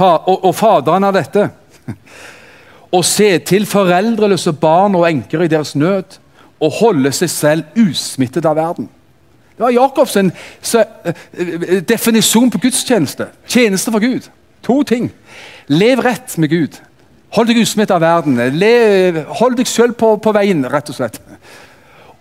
og, 0.00 0.38
og 0.38 0.54
Faderen 0.56 1.04
av 1.04 1.16
dette. 1.18 1.48
å 2.96 3.02
se 3.04 3.34
til 3.44 3.66
foreldreløse 3.68 4.54
barn 4.56 4.96
og 4.96 5.04
enker 5.08 5.44
i 5.44 5.50
deres 5.52 5.74
nød 5.76 6.16
og 6.58 6.78
holde 6.80 7.12
seg 7.14 7.30
selv 7.30 7.76
usmittet 7.78 8.46
av 8.48 8.56
verden. 8.56 8.88
Det 9.58 9.64
var 9.66 9.74
Jakobs 9.74 10.16
så, 10.62 10.84
uh, 10.84 11.80
definisjon 11.84 12.50
på 12.50 12.60
gudstjeneste. 12.62 13.26
Tjeneste 13.46 13.92
for 13.92 14.00
Gud. 14.02 14.28
To 14.62 14.82
ting. 14.86 15.10
Lev 15.68 16.00
rett 16.00 16.36
med 16.38 16.50
Gud. 16.50 16.78
Hold 17.36 17.50
deg 17.50 17.60
usmittet 17.60 17.94
av 17.96 18.00
verden. 18.00 18.38
Hold 19.40 19.58
deg 19.58 19.68
sjøl 19.68 19.92
på, 19.96 20.14
på, 20.22 20.32
veien, 20.32 20.64
rett 20.70 20.88
og 20.88 20.96
slett. 20.96 21.20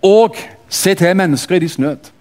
Og 0.04 0.38
se 0.70 0.94
til 0.96 1.16
mennesker 1.18 1.58
i 1.58 1.64
deres 1.64 1.80
nød. 1.80 2.12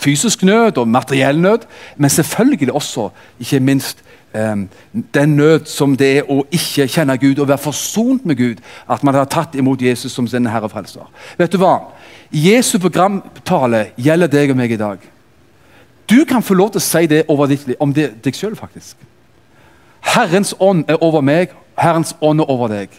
Fysisk 0.00 0.42
nød 0.42 0.78
og 0.80 0.88
materiell 0.88 1.38
nød, 1.38 1.66
men 1.96 2.10
selvfølgelig 2.10 2.72
også, 2.72 3.10
ikke 3.40 3.60
minst, 3.60 3.98
um, 4.34 4.68
den 5.14 5.36
nød 5.36 5.66
som 5.68 5.96
det 5.96 6.08
er 6.16 6.30
å 6.30 6.40
ikke 6.50 6.88
kjenne 6.88 7.18
Gud 7.20 7.38
og 7.38 7.48
være 7.48 7.60
forsont 7.60 8.24
med 8.26 8.36
Gud. 8.40 8.64
At 8.88 9.04
man 9.04 9.14
har 9.14 9.28
tatt 9.30 9.54
imot 9.54 9.82
Jesus 9.82 10.12
som 10.12 10.26
sin 10.26 10.48
Herre 10.48 10.70
og 10.70 10.74
Frelser. 10.74 11.06
Vet 11.38 11.52
du 11.52 11.60
hva? 11.60 11.92
Jesu 12.32 12.78
programtale 12.78 13.90
gjelder 14.00 14.32
deg 14.32 14.54
og 14.54 14.58
meg 14.58 14.72
i 14.72 14.80
dag. 14.80 15.04
Du 16.10 16.24
kan 16.24 16.42
få 16.42 16.56
lov 16.58 16.72
til 16.74 16.80
å 16.80 16.88
si 16.88 17.06
det 17.06 17.24
over 17.28 17.46
ditt, 17.46 17.68
om 17.78 17.92
det, 17.94 18.10
deg 18.24 18.34
sjøl, 18.34 18.56
faktisk. 18.58 18.96
Herrens 20.00 20.54
ånd 20.58 20.88
er 20.88 21.02
over 21.04 21.20
meg, 21.22 21.52
Herrens 21.80 22.14
ånd 22.20 22.42
er 22.42 22.50
over 22.52 22.72
deg. 22.72 22.94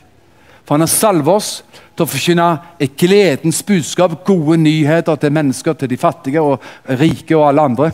For 0.66 0.76
han 0.76 0.86
har 0.86 0.92
salvet 0.92 1.34
oss 1.34 1.50
til 1.96 2.06
å 2.06 2.10
forkynne 2.10 2.52
et 2.82 2.94
gledens 2.98 3.62
budskap, 3.66 4.22
gode 4.26 4.60
nyheter 4.62 5.18
til 5.20 5.34
mennesker, 5.34 5.76
til 5.76 5.92
de 5.92 6.00
fattige 6.00 6.42
og 6.42 6.62
rike 7.02 7.36
og 7.38 7.50
alle 7.50 7.68
andre. 7.72 7.92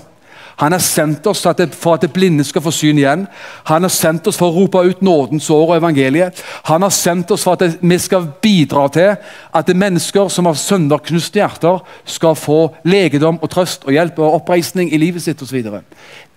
Han 0.58 0.74
har 0.74 0.82
sendt 0.82 1.28
oss 1.30 1.44
for 1.46 1.94
at 1.94 2.02
det 2.02 2.10
blinde 2.16 2.42
skal 2.46 2.64
få 2.66 2.72
syn 2.74 2.98
igjen. 2.98 3.28
Han 3.70 3.86
har 3.86 3.94
sendt 3.94 4.26
oss 4.30 4.40
for 4.40 4.50
å 4.50 4.64
rope 4.64 4.82
ut 4.88 5.04
nådens 5.06 5.52
år 5.54 5.68
og 5.68 5.76
evangeliet. 5.76 6.42
Han 6.66 6.82
har 6.82 6.94
sendt 6.94 7.30
oss 7.34 7.44
for 7.46 7.54
at 7.54 7.78
vi 7.78 7.98
skal 8.02 8.26
bidra 8.42 8.88
til 8.94 9.12
at 9.54 9.70
mennesker 9.70 10.32
som 10.34 10.50
har 10.50 10.58
sønderknuste 10.58 11.38
hjerter, 11.38 11.84
skal 12.10 12.34
få 12.34 12.60
legedom 12.90 13.38
og 13.38 13.52
trøst 13.54 13.86
og 13.86 13.94
hjelp 13.94 14.18
og 14.18 14.40
oppreisning 14.40 14.90
i 14.90 15.02
livet 15.02 15.22
sitt 15.28 15.44
osv. 15.46 15.62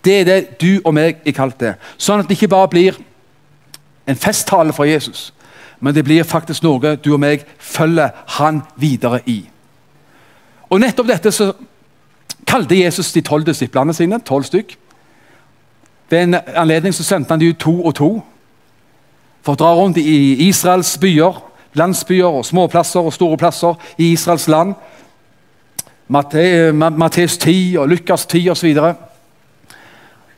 Det 0.05 0.19
er 0.19 0.29
det 0.29 0.41
du 0.61 0.77
og 0.83 0.93
meg 0.97 1.25
er 1.25 1.37
kalt 1.37 1.57
til. 1.57 1.73
Sånn 1.97 2.21
at 2.21 2.29
det 2.29 2.37
ikke 2.37 2.53
bare 2.53 2.69
blir 2.69 3.01
en 4.07 4.15
festtale 4.15 4.73
fra 4.73 4.87
Jesus, 4.87 5.33
men 5.79 5.95
det 5.95 6.03
blir 6.05 6.23
faktisk 6.23 6.63
noe 6.63 6.95
du 6.95 7.13
og 7.13 7.19
meg 7.21 7.45
følger 7.59 8.09
han 8.37 8.61
videre 8.77 9.21
i. 9.25 9.43
Og 10.69 10.79
Nettopp 10.79 11.07
dette 11.07 11.31
så 11.35 11.51
kalte 12.47 12.77
Jesus 12.77 13.11
de 13.11 13.21
tolv 13.21 13.45
disiplene 13.45 13.93
sine, 13.93 14.19
tolv 14.25 14.47
stykk. 14.47 14.75
Ved 16.09 16.23
en 16.23 16.35
anledning 16.55 16.93
så 16.93 17.03
sendte 17.03 17.33
han 17.33 17.39
de 17.39 17.49
ut 17.49 17.59
to 17.59 17.73
og 17.81 17.95
to 17.95 18.11
for 19.41 19.55
å 19.55 19.59
dra 19.59 19.71
rundt 19.73 19.97
i 19.97 20.47
Israels 20.47 20.97
byer, 21.01 21.39
landsbyer 21.73 22.27
og 22.27 22.45
småplasser 22.45 23.01
og 23.01 23.13
store 23.15 23.39
plasser 23.41 23.79
i 23.97 24.11
Israels 24.13 24.47
land. 24.51 24.75
Matteus 26.11 27.37
10 27.37 27.77
og 27.79 27.89
Lukas 27.89 28.25
10 28.25 28.49
osv. 28.51 28.77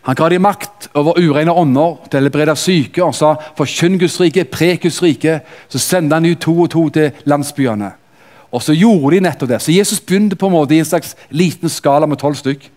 Han 0.04 0.16
ga 0.20 0.28
dem 0.30 0.44
makt 0.44 0.90
over 1.00 1.16
urene 1.16 1.54
ånder 1.56 1.96
til 2.10 2.20
å 2.20 2.24
helbrede 2.24 2.56
syke. 2.60 3.04
og 3.04 3.16
sa 3.16 3.36
forkynn 3.58 4.00
Guds 4.00 4.20
rike, 4.20 4.44
prek 4.44 4.82
Guds 4.82 5.02
rike. 5.02 5.40
Så 5.70 5.80
sendte 5.80 6.16
han 6.16 6.26
ut 6.26 6.42
to 6.42 6.56
og 6.62 6.70
to 6.70 6.90
til 6.90 7.12
landsbyene. 7.26 7.92
Og 8.52 8.62
så 8.62 8.74
gjorde 8.74 9.16
de 9.16 9.24
nettopp 9.24 9.50
det. 9.50 9.62
Så 9.62 9.72
Jesus 9.72 10.02
begynte 10.02 10.36
på 10.36 10.48
en 10.48 10.54
måte 10.54 10.76
i 10.76 10.80
en 10.80 10.86
slags 10.86 11.16
liten 11.30 11.70
skala 11.70 12.06
med 12.06 12.20
tolv 12.20 12.36
stykk. 12.36 12.70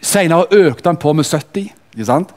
Senere 0.00 0.46
økte 0.50 0.88
han 0.88 0.96
på 0.96 1.12
med 1.12 1.24
70. 1.24 1.72
ikke 1.94 2.06
sant? 2.06 2.30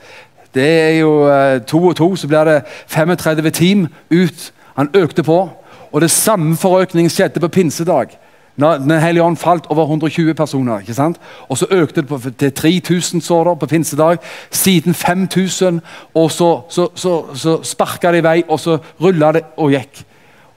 Det 0.55 0.65
er 0.65 0.99
jo 0.99 1.27
eh, 1.29 1.61
to 1.67 1.81
og 1.88 1.95
to, 1.95 2.15
så 2.15 2.27
blir 2.27 2.45
det 2.45 2.61
35 2.88 3.51
team 3.51 3.88
ut. 4.09 4.51
Han 4.75 4.89
økte 4.93 5.23
på. 5.23 5.49
Og 5.91 6.01
det 6.01 6.11
samme 6.11 6.55
forøkningen 6.57 7.09
skjedde 7.09 7.39
på 7.39 7.47
pinsedag. 7.47 8.17
Når 8.56 8.78
Den 8.78 9.00
hellige 9.02 9.24
ånd 9.24 9.38
falt 9.38 9.65
over 9.70 9.84
120 9.84 10.34
personer. 10.34 10.80
ikke 10.80 10.94
sant? 10.94 11.18
Og 11.50 11.58
Så 11.58 11.65
økte 11.72 12.02
det 12.02 12.08
på, 12.08 12.20
til 12.38 12.52
3000 12.52 13.22
så 13.22 13.56
på 13.56 13.65
pinsedag. 13.65 14.18
Siden 14.52 14.94
5000. 14.94 15.82
Og 16.13 16.32
så, 16.32 16.62
så, 16.70 16.88
så, 16.96 17.26
så 17.36 17.63
sparka 17.63 18.12
det 18.12 18.18
i 18.18 18.24
vei, 18.24 18.44
og 18.48 18.60
så 18.60 18.78
rulla 19.02 19.32
det 19.32 19.44
og 19.58 19.72
gikk. 19.72 20.06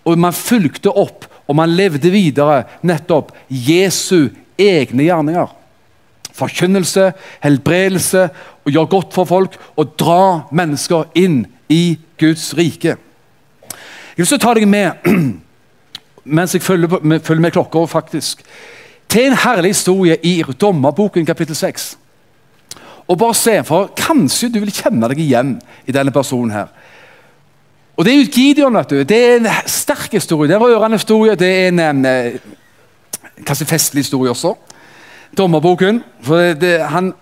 Og 0.05 0.19
Man 0.19 0.33
fulgte 0.33 0.91
opp, 0.91 1.27
og 1.49 1.57
man 1.57 1.69
levde 1.69 2.11
videre 2.11 2.65
nettopp 2.83 3.33
Jesu 3.49 4.29
egne 4.59 5.03
gjerninger. 5.03 5.55
Forkynnelse, 6.39 7.13
helbredelse, 7.43 8.29
å 8.67 8.71
gjøre 8.71 8.93
godt 8.93 9.15
for 9.17 9.29
folk 9.29 9.57
og 9.77 9.97
dra 9.99 10.49
mennesker 10.55 11.09
inn 11.19 11.47
i 11.69 11.99
Guds 12.21 12.53
rike. 12.59 12.97
Jeg 14.19 14.25
vil 14.25 14.27
så 14.27 14.39
ta 14.39 14.55
deg 14.55 14.69
med 14.69 15.07
mens 16.29 16.55
jeg 16.55 16.62
følger, 16.62 16.99
med, 17.03 17.21
følger 17.21 17.41
med 17.41 17.51
klokka, 17.51 17.85
faktisk, 17.85 18.43
til 19.09 19.31
en 19.31 19.38
herlig 19.45 19.71
historie 19.71 20.17
i 20.23 20.43
Dommerboken 20.61 21.27
kapittel 21.27 21.57
6. 21.57 21.99
Og 23.09 23.19
bare 23.19 23.35
se, 23.35 23.64
for 23.64 23.93
Kanskje 23.97 24.51
du 24.53 24.61
vil 24.61 24.73
kjenne 24.73 25.09
deg 25.09 25.21
igjen 25.25 25.55
i 25.87 25.93
denne 25.93 26.12
personen. 26.12 26.51
her. 26.51 26.67
Og 27.97 28.05
Det 28.05 28.12
er 28.12 28.19
jo 28.19 28.31
Gideon. 28.33 28.75
vet 28.75 28.91
du. 28.91 29.03
Det 29.03 29.17
er 29.17 29.37
en 29.37 29.47
sterk 29.67 30.12
historie. 30.12 30.49
Det 30.49 30.55
er 30.55 30.61
en 30.61 30.67
rørende 30.67 30.97
historie. 30.97 31.35
Det 31.35 31.49
er 31.49 31.69
en, 31.69 31.79
en, 31.81 32.05
eh, 32.05 32.33
kanskje 33.47 33.67
festlig 33.67 34.01
historie 34.01 34.31
også. 34.31 34.55
Dommerboken. 35.38 36.05
For 36.23 36.37
det, 36.37 36.61
det, 36.61 36.81
han 36.81 37.14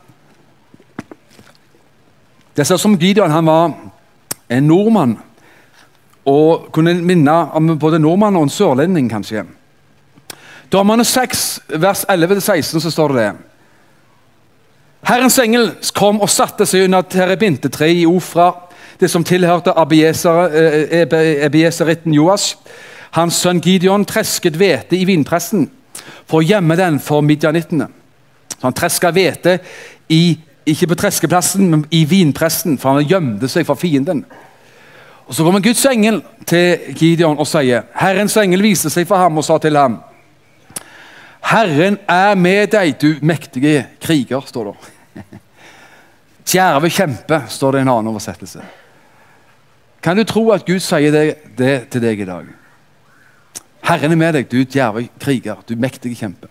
Det 2.56 2.66
ser 2.66 2.74
ut 2.74 2.80
som 2.80 2.98
Gideon 2.98 3.30
han 3.30 3.46
var 3.46 3.72
en 4.48 4.62
nordmann 4.62 5.18
og 6.26 6.72
kunne 6.74 6.94
minne 7.06 7.34
om 7.54 7.78
både 7.78 7.98
nordmann 8.02 8.36
og 8.36 8.42
en 8.46 8.50
sørlending, 8.50 9.10
kanskje. 9.10 9.44
Damene 10.72 11.04
6, 11.06 11.60
vers 11.78 12.04
11-16, 12.10 12.80
så 12.82 12.90
står 12.90 13.08
det 13.12 13.16
det. 13.22 13.32
Herrens 15.06 15.38
engel 15.38 15.70
kom 15.94 16.20
og 16.20 16.30
satte 16.30 16.66
seg 16.66 16.84
under 16.88 17.02
terebintetreet 17.06 17.96
i 18.02 18.06
Ofra, 18.10 18.52
det 18.98 19.10
som 19.12 19.24
tilhørte 19.24 19.72
abieseritten 19.78 22.12
eh, 22.12 22.16
Joas. 22.16 22.56
Hans 23.14 23.34
sønn 23.38 23.60
Gideon 23.62 24.04
tresket 24.08 24.56
hvete 24.58 24.96
i 24.98 25.04
vinpressen 25.06 25.70
for 26.26 26.40
å 26.40 26.46
gjemme 26.46 26.76
den 26.76 26.98
for 27.00 27.22
midjanittene. 27.22 27.88
han 28.62 28.72
treska 28.72 29.10
hvete 29.12 29.60
ikke 30.66 30.86
på 30.90 30.94
treskeplassen, 30.94 31.70
men 31.70 31.86
i 31.90 32.04
vinpressen, 32.04 32.78
for 32.78 32.96
han 32.96 33.06
gjemte 33.06 33.48
seg 33.48 33.66
for 33.66 33.78
fienden. 33.78 34.24
Og 35.26 35.34
Så 35.34 35.44
kommer 35.44 35.60
Guds 35.60 35.84
engel 35.90 36.20
til 36.46 36.94
Gideon 36.94 37.38
og 37.38 37.48
sier 37.50 37.88
Herrens 37.98 38.36
engel 38.38 38.62
viste 38.62 38.90
seg 38.92 39.08
for 39.08 39.18
ham 39.18 39.38
og 39.38 39.44
sa 39.46 39.58
til 39.58 39.76
ham 39.78 39.98
Herren 41.46 41.98
er 42.10 42.34
med 42.34 42.72
deg, 42.72 42.96
du 42.98 43.20
mektige 43.22 43.84
kriger, 44.02 44.42
står 44.42 44.72
det. 44.72 45.22
Djerve 46.50 46.90
kjempe, 46.90 47.38
står 47.48 47.72
det 47.72 47.78
i 47.78 47.86
en 47.86 47.90
annen 47.92 48.10
oversettelse. 48.10 48.64
Kan 50.02 50.18
du 50.18 50.24
tro 50.26 50.42
at 50.50 50.66
Gud 50.66 50.82
sier 50.82 51.14
det, 51.14 51.22
det 51.58 51.76
til 51.94 52.02
deg 52.02 52.22
i 52.22 52.26
dag? 52.26 52.50
Herren 53.86 54.16
er 54.16 54.18
med 54.18 54.34
deg, 54.34 54.50
du 54.50 54.64
djerve 54.64 55.04
kriger, 55.22 55.62
du 55.66 55.76
mektige 55.78 56.18
kjempe. 56.18 56.50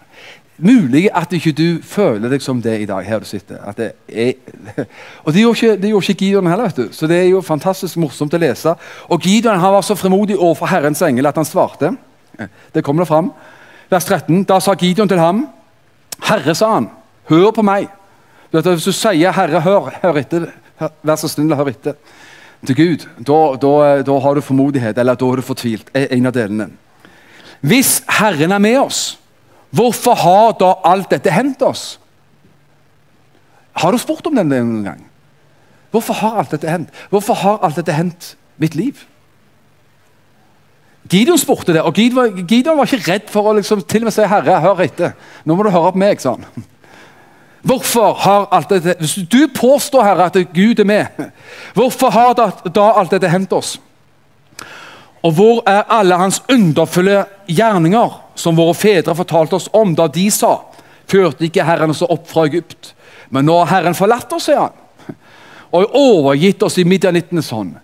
Mulig 0.57 1.09
at 1.11 1.33
ikke 1.35 1.51
du 1.51 1.81
føler 1.83 2.31
deg 2.31 2.43
som 2.43 2.61
det 2.63 2.77
i 2.79 2.87
dag, 2.87 3.03
her 3.03 3.19
du 3.19 3.27
sitter. 3.27 3.59
Det 3.75 3.89
er, 4.07 4.33
og 5.25 5.33
Det 5.33 5.41
gjorde 5.41 5.57
ikke, 5.59 5.81
det 5.81 5.89
gjorde 5.89 6.11
ikke 6.11 6.25
Gideon 6.25 6.47
heller, 6.47 6.69
vet 6.69 6.77
du. 6.77 6.93
så 6.95 7.07
det 7.11 7.17
er 7.17 7.27
jo 7.29 7.41
fantastisk 7.43 7.97
morsomt 7.99 8.33
å 8.33 8.39
lese. 8.39 8.75
Og 9.11 9.19
Gideon 9.21 9.59
han 9.59 9.75
var 9.75 9.83
så 9.83 9.97
fremodig 9.99 10.37
overfor 10.37 10.71
Herrens 10.71 11.03
engel 11.03 11.27
at 11.27 11.35
han 11.35 11.47
svarte. 11.47 11.91
Det 12.73 12.83
kommer 12.83 13.03
det 13.03 13.09
fram. 13.11 13.33
Vers 13.91 14.07
13. 14.07 14.45
Da 14.47 14.59
sa 14.59 14.75
Gideon 14.79 15.07
til 15.07 15.19
ham, 15.19 15.47
'Herre', 16.21 16.55
sa 16.55 16.73
han, 16.73 16.89
'hør 17.29 17.51
på 17.51 17.61
meg'. 17.61 17.89
Hvis 18.51 18.85
du 18.85 18.91
sier 18.91 19.31
'Herre, 19.31 19.61
hør', 19.61 19.91
hør 20.01 20.17
etter, 20.17 20.47
vær 21.03 21.15
så 21.15 21.27
snill 21.27 21.51
og 21.51 21.57
hør 21.57 21.69
etter 21.69 21.93
til 22.65 22.75
Gud, 22.75 23.05
da, 23.19 23.57
da, 23.61 24.01
da 24.01 24.19
har 24.19 24.33
du 24.33 24.41
formodighet, 24.41 24.97
eller 24.97 25.15
da 25.15 25.25
er 25.25 25.35
du 25.35 25.41
fortvilt. 25.41 25.91
En 25.93 26.25
av 26.25 26.33
delene. 26.33 26.69
Hvis 27.61 28.03
Herren 28.19 28.51
er 28.51 28.59
med 28.59 28.79
oss 28.79 29.19
Hvorfor 29.75 30.15
har 30.15 30.53
da 30.59 30.71
alt 30.87 31.11
dette 31.11 31.33
hendt 31.33 31.63
oss? 31.65 31.97
Har 33.75 33.91
du 33.91 33.99
spurt 33.99 34.27
om 34.27 34.37
det 34.37 34.45
noen 34.47 34.85
gang? 34.85 35.01
Hvorfor 35.91 36.15
har 36.21 36.39
alt 36.39 36.53
dette 36.55 36.69
hendt? 36.71 36.93
Hvorfor 37.11 37.35
har 37.39 37.59
alt 37.63 37.75
dette 37.79 37.95
hendt 37.95 38.35
mitt 38.61 38.75
liv? 38.75 39.03
Gideon 41.11 41.37
spurte 41.37 41.73
det, 41.73 41.81
og 41.85 41.93
Gideon, 41.93 42.77
var 42.77 42.87
ikke 42.87 43.11
redd 43.11 43.27
for 43.29 43.45
å 43.45 43.53
liksom, 43.59 43.83
til 43.85 44.01
og 44.01 44.09
med 44.09 44.15
si 44.15 44.25
'Herre, 44.25 44.61
hør 44.61 44.81
etter'. 44.81 45.13
Nå 45.45 45.55
må 45.55 45.63
du 45.63 45.69
høre 45.69 45.91
på 45.91 46.01
meg, 46.01 46.21
sa 46.21 46.33
han. 46.33 46.65
Hvorfor 47.61 48.13
har 48.13 48.47
alt 48.51 48.69
dette 48.69 48.95
Hvis 48.99 49.15
du 49.31 49.47
påstår, 49.55 50.03
Herre, 50.03 50.25
at 50.25 50.53
Gud 50.53 50.79
er 50.79 50.83
med, 50.83 51.05
hvorfor 51.73 52.09
har 52.09 52.33
da, 52.33 52.49
da 52.69 52.91
alt 52.91 53.11
dette 53.11 53.29
hendt 53.29 53.53
oss? 53.53 53.79
Og 55.23 55.31
hvor 55.31 55.63
er 55.65 55.83
alle 55.89 56.15
hans 56.15 56.43
underfulle 56.49 57.25
gjerninger? 57.47 58.24
Som 58.35 58.57
våre 58.57 58.75
fedre 58.77 59.15
fortalte 59.15 59.57
oss 59.57 59.69
om 59.73 59.95
da 59.95 60.07
de 60.11 60.29
sa 60.33 60.57
førte 61.09 61.45
ikke 61.47 61.65
Herren 61.65 61.93
oss 61.93 62.03
opp 62.05 62.27
fra 62.29 62.45
Egypt. 62.49 62.93
Men 63.29 63.47
nå 63.47 63.57
har 63.61 63.71
Herren 63.71 63.97
forlatt 63.97 64.31
oss, 64.35 64.49
sier 64.49 64.65
han, 64.67 65.17
og 65.75 65.97
overgitt 65.97 66.63
oss 66.65 66.77
i 66.81 66.87
midjanittenes 66.87 67.51
hånd. 67.53 67.75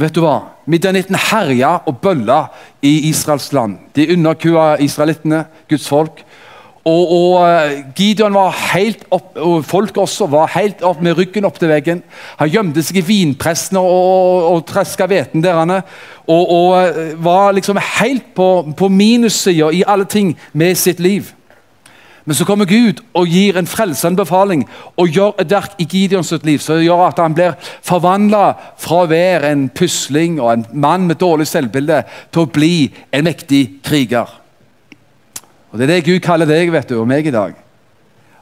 Vet 0.00 0.14
du 0.16 0.24
hva? 0.24 0.40
Midjanitten 0.66 1.16
herja 1.30 1.76
og 1.86 2.00
bølla 2.02 2.48
i 2.82 3.10
Israels 3.10 3.52
land. 3.54 3.78
De 3.94 4.08
underkua 4.16 4.74
israelittene, 4.82 5.44
Guds 5.70 5.86
folk. 5.86 6.24
Og, 6.84 7.12
og 7.12 7.36
eh, 7.48 7.78
Gideon 7.96 8.34
var 8.36 8.56
helt 8.74 9.06
opp, 9.14 9.30
og 9.40 9.62
folk 9.64 9.96
også 10.02 10.26
var 10.28 10.50
helt 10.52 10.82
opp 10.84 11.00
med 11.00 11.16
ryggen 11.16 11.46
opp 11.48 11.56
til 11.56 11.70
veggen. 11.72 12.02
Han 12.36 12.50
gjemte 12.52 12.84
seg 12.84 13.00
i 13.00 13.06
vinpressene 13.08 13.80
og, 13.80 13.94
og, 13.94 14.48
og 14.50 14.66
treska 14.68 15.08
hveten 15.08 15.44
der. 15.44 15.62
Og, 16.26 16.42
og, 16.42 16.68
eh, 16.82 17.14
var 17.24 17.56
liksom 17.56 17.80
helt 17.80 18.34
på, 18.36 18.50
på 18.76 18.90
minussida 18.92 19.72
i 19.72 19.80
alle 19.86 20.04
ting 20.04 20.34
med 20.52 20.76
sitt 20.76 21.00
liv. 21.00 21.32
Men 22.24 22.36
så 22.36 22.44
kommer 22.48 22.68
Gud 22.68 23.00
og 23.16 23.28
gir 23.28 23.56
en 23.60 23.68
frelsende 23.68 24.20
befaling 24.20 24.62
og 25.00 25.12
gjør 25.12 25.40
et 25.40 25.50
verk 25.52 25.80
i 25.80 25.88
Gideons 25.88 26.32
liv 26.44 26.60
som 26.60 26.80
gjør 26.80 27.08
at 27.08 27.20
han 27.20 27.36
blir 27.36 27.56
forvandla 27.84 28.44
fra 28.80 29.02
å 29.04 29.10
være 29.10 29.52
en 29.52 29.66
pusling 29.68 30.38
og 30.40 30.52
en 30.52 30.64
mann 30.72 31.04
med 31.08 31.20
dårlig 31.20 31.48
selvbilde 31.48 32.00
til 32.32 32.44
å 32.44 32.52
bli 32.52 32.74
en 33.12 33.28
mektig 33.28 33.66
kriger. 33.84 34.43
Og 35.74 35.78
Det 35.78 35.90
er 35.90 35.94
det 35.96 36.04
Gud 36.06 36.20
kaller 36.22 36.46
deg 36.46 36.70
vet 36.70 36.86
du, 36.86 37.00
og 37.00 37.08
meg 37.10 37.26
i 37.26 37.34
dag. 37.34 37.56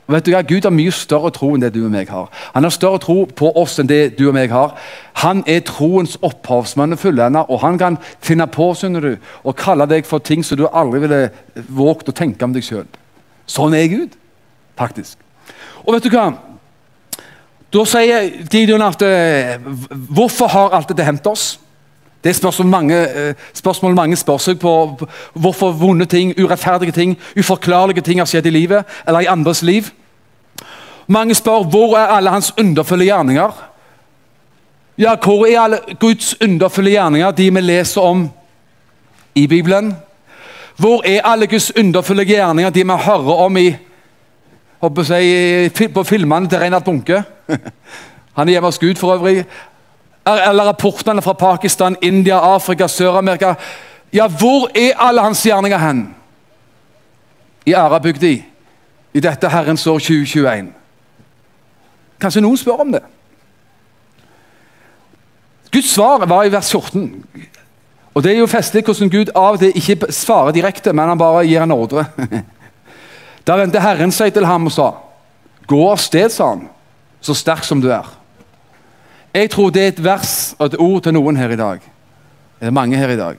Og 0.04 0.12
vet 0.12 0.26
du 0.26 0.34
hva? 0.34 0.42
Gud 0.44 0.66
har 0.66 0.74
mye 0.74 0.92
større 0.92 1.30
tro 1.32 1.54
enn 1.54 1.62
det 1.62 1.70
du 1.72 1.78
og 1.86 1.92
meg 1.94 2.10
har. 2.12 2.26
Han 2.52 2.66
har 2.66 2.74
større 2.74 3.00
tro 3.00 3.22
på 3.24 3.48
oss 3.56 3.78
enn 3.80 3.88
det 3.88 4.18
du 4.18 4.26
og 4.26 4.34
meg 4.36 4.52
har. 4.52 4.74
Han 5.22 5.40
er 5.48 5.62
troens 5.64 6.18
opphavsmann 6.20 6.92
og 6.92 7.00
fullender, 7.00 7.48
og 7.48 7.62
han 7.64 7.78
kan 7.80 7.96
finne 8.20 8.44
på 8.52 8.68
du, 8.76 9.16
og 9.44 9.56
kalle 9.56 9.86
deg 9.88 10.04
for 10.04 10.20
ting 10.20 10.44
som 10.44 10.60
du 10.60 10.66
aldri 10.68 11.00
ville 11.06 11.30
våget 11.72 12.12
å 12.12 12.16
tenke 12.20 12.44
om 12.44 12.52
deg 12.52 12.68
sjøl. 12.68 12.84
Sånn 13.48 13.78
er 13.80 13.88
Gud, 13.88 14.12
faktisk. 14.76 15.16
Og 15.86 15.94
vet 15.94 16.04
du 16.04 16.12
hva? 16.12 16.28
Da 17.72 17.86
sier 17.88 18.28
Gideon 18.52 18.84
at 18.84 19.00
eh, 19.00 19.56
Hvorfor 20.12 20.52
har 20.52 20.74
alt 20.76 20.92
dette 20.92 21.06
hendt 21.08 21.26
oss? 21.30 21.54
Det 22.24 22.30
er 22.30 22.34
spørsmål 22.34 22.68
mange, 22.68 22.94
eh, 22.94 23.34
spørsmål 23.54 23.94
mange 23.94 24.16
spør 24.16 24.38
seg 24.38 24.58
på 24.58 24.72
hvorfor 25.34 25.72
vonde 25.72 26.06
ting, 26.06 26.34
urettferdige 26.38 26.92
ting, 26.92 27.18
uforklarlige 27.38 28.00
ting 28.00 28.20
har 28.20 28.26
skjedd 28.26 28.46
i 28.46 28.50
livet 28.50 28.84
eller 29.06 29.20
i 29.20 29.26
andres 29.26 29.62
liv. 29.62 29.90
Mange 31.06 31.34
spør 31.34 31.66
hvor 31.66 31.96
er 31.98 32.06
alle 32.06 32.30
hans 32.30 32.52
underfulle 32.58 33.04
gjerninger. 33.04 33.52
Ja, 34.98 35.14
Hvor 35.14 35.46
er 35.46 35.60
alle 35.60 35.78
Guds 36.00 36.36
underfulle 36.42 36.90
gjerninger, 36.90 37.30
de 37.30 37.54
vi 37.54 37.60
leser 37.60 38.00
om 38.00 38.30
i 39.34 39.46
Bibelen? 39.46 39.96
Hvor 40.76 41.02
er 41.04 41.20
alle 41.24 41.46
Guds 41.46 41.76
underfulle 41.76 42.24
gjerninger, 42.24 42.70
de 42.70 42.84
vi 42.84 42.90
hører 42.90 43.44
om 43.44 43.56
i, 43.56 43.76
jeg, 45.08 45.92
på 45.94 46.02
filmene 46.02 46.48
til 46.48 46.58
Reinhard 46.58 46.84
Bunke? 46.84 47.22
Han 48.36 48.48
er 48.48 48.52
hjemme 48.52 48.66
hos 48.66 48.78
Gud 48.78 48.94
for 48.94 49.14
øvrig 49.14 49.44
eller 50.26 50.64
rapportene 50.64 51.22
fra 51.22 51.32
Pakistan, 51.32 51.96
India, 52.02 52.38
Afrika, 52.38 52.86
Sør-Amerika 52.86 53.54
Ja, 54.12 54.26
hvor 54.28 54.68
er 54.74 54.98
alle 55.00 55.22
hans 55.22 55.42
gjerninger 55.42 55.78
hen? 55.78 56.14
I 57.66 57.72
ærabygda, 57.72 58.42
i 59.14 59.20
dette 59.20 59.48
Herrens 59.48 59.86
år 59.86 59.98
2021. 59.98 60.68
Kanskje 62.20 62.42
noen 62.44 62.58
spør 62.60 62.84
om 62.84 62.92
det. 62.92 63.00
Guds 65.72 65.94
svar 65.94 66.26
var 66.28 66.44
i 66.44 66.52
vers 66.52 66.70
14. 66.70 67.24
Og 68.14 68.22
Det 68.22 68.32
er 68.32 68.38
jo 68.38 68.46
festlig 68.46 68.84
hvordan 68.84 69.10
Gud 69.10 69.32
av 69.34 69.56
til 69.58 69.72
ikke 69.74 70.12
svarer 70.12 70.52
direkte, 70.52 70.92
men 70.92 71.08
han 71.08 71.18
bare 71.18 71.46
gir 71.46 71.62
en 71.62 71.72
ordre. 71.72 72.04
Da 73.46 73.56
vendte 73.58 73.80
Herren 73.82 74.12
seg 74.14 74.30
til 74.34 74.44
ham 74.46 74.66
og 74.66 74.72
sa, 74.72 74.92
'Gå 75.66 75.90
av 75.90 75.98
sted', 75.98 76.30
sa 76.30 76.48
han, 76.48 76.68
'så 77.20 77.34
sterk 77.34 77.64
som 77.64 77.80
du 77.80 77.88
er'. 77.88 78.21
Jeg 79.32 79.48
tror 79.50 79.70
det 79.72 79.82
er 79.82 79.88
et 79.94 80.04
vers 80.04 80.54
og 80.58 80.66
et 80.66 80.76
ord 80.78 81.02
til 81.02 81.14
noen 81.16 81.38
her 81.40 81.54
i 81.54 81.56
dag. 81.56 81.80
Det 82.60 82.68
er 82.68 82.74
mange 82.76 82.98
her 83.00 83.08
i 83.08 83.16
dag. 83.16 83.38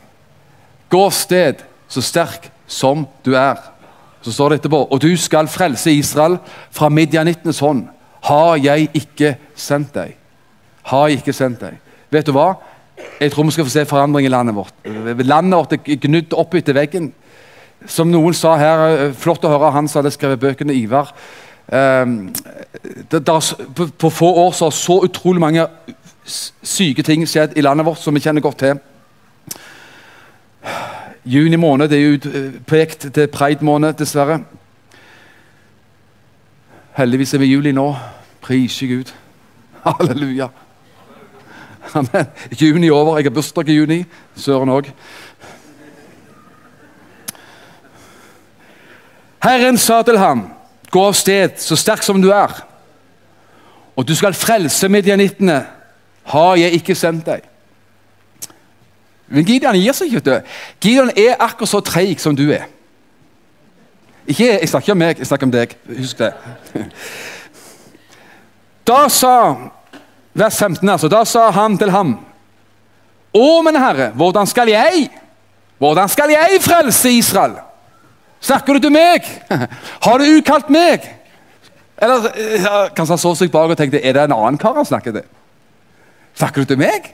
Gå 0.89 1.01
av 1.05 1.13
sted 1.13 1.61
så 1.87 2.01
sterk 2.01 2.49
som 2.65 3.05
du 3.25 3.35
er. 3.37 3.59
Så 4.23 4.33
står 4.33 4.49
det 4.49 4.61
etterpå 4.61 4.79
Og 4.89 5.01
du 5.01 5.11
skal 5.17 5.47
frelse 5.51 5.91
Israel 5.91 6.39
fra 6.71 6.89
midjanittenes 6.89 7.59
hånd. 7.59 7.85
Har 8.23 8.57
jeg 8.57 8.89
ikke 8.93 9.35
sendt 9.55 9.93
deg? 9.93 10.15
Har 10.83 11.07
jeg 11.07 11.21
ikke 11.21 11.35
sendt 11.35 11.61
deg? 11.61 11.77
Vet 12.09 12.25
du 12.25 12.33
hva? 12.33 12.55
Jeg 13.19 13.31
tror 13.31 13.45
vi 13.45 13.51
skal 13.51 13.67
få 13.67 13.73
se 13.73 13.85
forandring 13.85 14.25
i 14.25 14.31
landet 14.31 14.55
vårt. 14.55 14.73
Landet 14.85 15.57
vårt 15.57 15.73
er 15.77 16.01
gnudd 16.07 16.33
opp 16.33 16.55
etter 16.55 16.73
veggen. 16.73 17.11
Som 17.85 18.09
noen 18.09 18.33
sa 18.33 18.55
her, 18.57 19.11
Flott 19.13 19.43
å 19.45 19.51
høre 19.51 19.73
han 19.75 19.89
som 19.91 20.01
hadde 20.01 20.13
skrevet 20.15 20.41
bøkene 20.41 20.73
Ivar. 20.73 21.11
Um, 21.67 22.33
det, 23.11 23.27
der, 23.27 23.55
på, 23.75 23.85
på, 23.99 24.09
få 24.09 24.33
år 24.33 24.51
så 24.51 24.65
har 24.65 24.71
så 24.71 24.99
utrolig 25.03 25.41
mange 25.41 25.67
syke 26.63 27.03
ting 27.03 27.23
skjedd 27.27 27.55
i 27.55 27.61
landet 27.61 27.85
vårt 27.85 28.01
som 28.03 28.15
vi 28.15 28.19
kjenner 28.23 28.43
godt 28.43 28.57
til. 28.57 28.81
Juni 31.25 31.55
måned 31.55 31.87
det 31.87 32.01
er 32.01 32.17
utpekt 32.17 33.07
til 33.15 33.27
pride-måned, 33.27 33.93
dessverre. 33.93 34.41
Heldigvis 36.97 37.33
er 37.33 37.41
vi 37.41 37.45
i 37.45 37.53
juli 37.55 37.71
nå. 37.71 37.95
Prise 38.41 38.87
Gud. 38.87 39.13
Halleluja. 39.85 40.47
Amen. 41.93 42.27
Juni 42.61 42.89
over. 42.89 43.17
Jeg 43.17 43.25
har 43.25 43.35
bursdag 43.35 43.69
i 43.69 43.77
juni. 43.77 44.03
Søren 44.35 44.69
òg. 44.69 44.91
Herren 49.43 49.77
sa 49.77 50.01
til 50.03 50.17
ham 50.17 50.52
Gå 50.93 51.05
av 51.09 51.15
sted, 51.17 51.57
så 51.57 51.77
sterk 51.79 52.05
som 52.05 52.21
du 52.21 52.29
er. 52.33 52.53
Og 53.97 54.05
du 54.07 54.13
skal 54.17 54.37
frelse 54.37 54.89
midjanittene. 54.89 55.63
Har 56.29 56.55
jeg 56.61 56.77
ikke 56.79 56.95
sendt 56.95 57.25
deg? 57.27 57.49
Men 59.33 59.47
Gideon 59.47 59.77
gir 59.79 59.95
seg 59.97 60.13
ikke. 60.13 60.41
Gideon 60.81 61.11
er 61.17 61.39
akkurat 61.41 61.71
så 61.71 61.81
treig 61.85 62.21
som 62.21 62.37
du 62.37 62.45
er. 62.53 62.67
Ikke, 64.29 64.45
jeg 64.61 64.69
snakker 64.69 64.93
om 64.93 65.01
meg, 65.01 65.19
jeg 65.19 65.27
snakker 65.27 65.49
om 65.49 65.53
deg. 65.53 65.73
Husk 65.97 66.21
det. 66.21 66.31
Da 68.87 69.07
sa 69.11 69.35
vers 70.35 70.57
15 70.59 70.89
altså, 70.89 71.07
da 71.07 71.23
sa 71.23 71.49
han 71.55 71.77
til 71.79 71.91
ham 71.93 72.17
Å, 73.33 73.45
min 73.65 73.77
herre, 73.79 74.09
hvordan 74.17 74.49
skal 74.49 74.69
jeg? 74.69 75.07
Hvordan 75.81 76.09
skal 76.11 76.33
jeg 76.33 76.59
frelse 76.61 77.13
Israel? 77.15 77.55
Snakker 78.43 78.75
du 78.75 78.83
til 78.83 78.93
meg? 78.93 79.27
Har 80.05 80.19
du 80.19 80.27
ukalt 80.37 80.71
meg? 80.73 81.05
Eller 82.03 82.25
kanskje 82.95 83.13
han 83.13 83.21
så 83.21 83.33
seg 83.39 83.51
bak 83.53 83.71
og 83.71 83.79
tenkte 83.79 84.01
er 84.01 84.15
det 84.17 84.25
en 84.25 84.35
annen 84.35 84.59
kar 84.59 84.75
han 84.75 84.87
snakker 84.87 85.15
til? 85.15 85.27
Snakker 86.35 86.63
du 86.63 86.73
til 86.73 86.81
meg? 86.81 87.13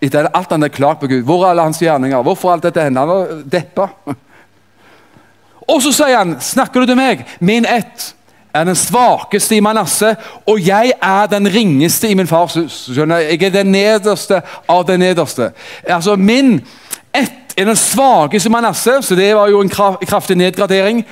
Etter 0.00 0.30
alt 0.32 0.52
han 0.54 0.62
har 0.64 0.72
klart 0.72 1.00
på 1.00 1.10
Gud. 1.10 1.24
Hvor 1.28 1.44
er 1.44 1.52
alle 1.52 1.66
hans 1.66 1.80
gjerninger? 1.82 2.22
Hvorfor 2.24 2.54
alt 2.54 2.64
dette 2.68 2.84
hender? 2.84 3.00
Han 3.00 3.10
var 3.10 3.42
deppa. 3.52 3.88
Og 5.70 5.82
så 5.84 5.92
sier 5.94 6.16
han, 6.16 6.38
snakker 6.42 6.82
du 6.82 6.90
til 6.90 6.98
meg? 6.98 7.26
Min 7.44 7.66
ett 7.68 8.12
er 8.50 8.66
den 8.66 8.78
svakeste 8.78 9.58
i 9.58 9.62
Manasseh, 9.62 10.16
og 10.48 10.58
jeg 10.66 10.94
er 10.96 11.28
den 11.30 11.46
ringeste 11.52 12.10
i 12.10 12.16
min 12.18 12.26
fars 12.26 12.56
hus. 12.58 12.78
Skjønner 12.90 13.22
Jeg 13.28 13.42
er 13.46 13.54
den 13.60 13.70
nederste 13.72 14.40
av 14.68 14.86
den 14.88 15.04
nederste. 15.04 15.52
Altså, 15.86 16.16
Min 16.16 16.60
ett 17.14 17.54
er 17.56 17.64
den 17.64 17.76
svakeste 17.76 18.50
Manasseh, 18.50 19.02
så 19.02 19.14
det 19.14 19.34
var 19.36 19.50
jo 19.50 19.60
en 19.60 19.70
kraftig 19.70 20.36
nedgradering. 20.36 21.04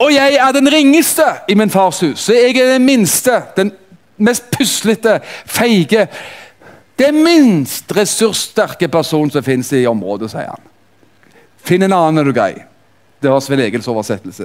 Og 0.00 0.14
jeg 0.14 0.38
er 0.40 0.52
den 0.56 0.72
ringeste 0.72 1.26
i 1.48 1.54
min 1.54 1.70
fars 1.70 2.00
hus, 2.00 2.20
så 2.24 2.34
jeg 2.34 2.56
er 2.56 2.72
den 2.74 2.86
minste, 2.86 3.42
den 3.56 3.72
mest 4.16 4.50
puslete, 4.50 5.20
feige 5.46 6.08
Den 7.00 7.22
minst 7.24 7.96
ressurssterke 7.96 8.88
personen 8.92 9.30
som 9.32 9.40
finnes 9.40 9.70
i 9.72 9.86
området, 9.88 10.28
sier 10.28 10.50
han. 10.50 10.66
Finn 11.64 11.80
en 11.86 11.94
annen, 11.96 12.20
er 12.20 12.28
du 12.28 12.32
grei. 12.36 12.50
Det 13.22 13.30
var 13.32 13.40
Svein 13.40 13.62
Egils 13.64 13.88
oversettelse. 13.88 14.44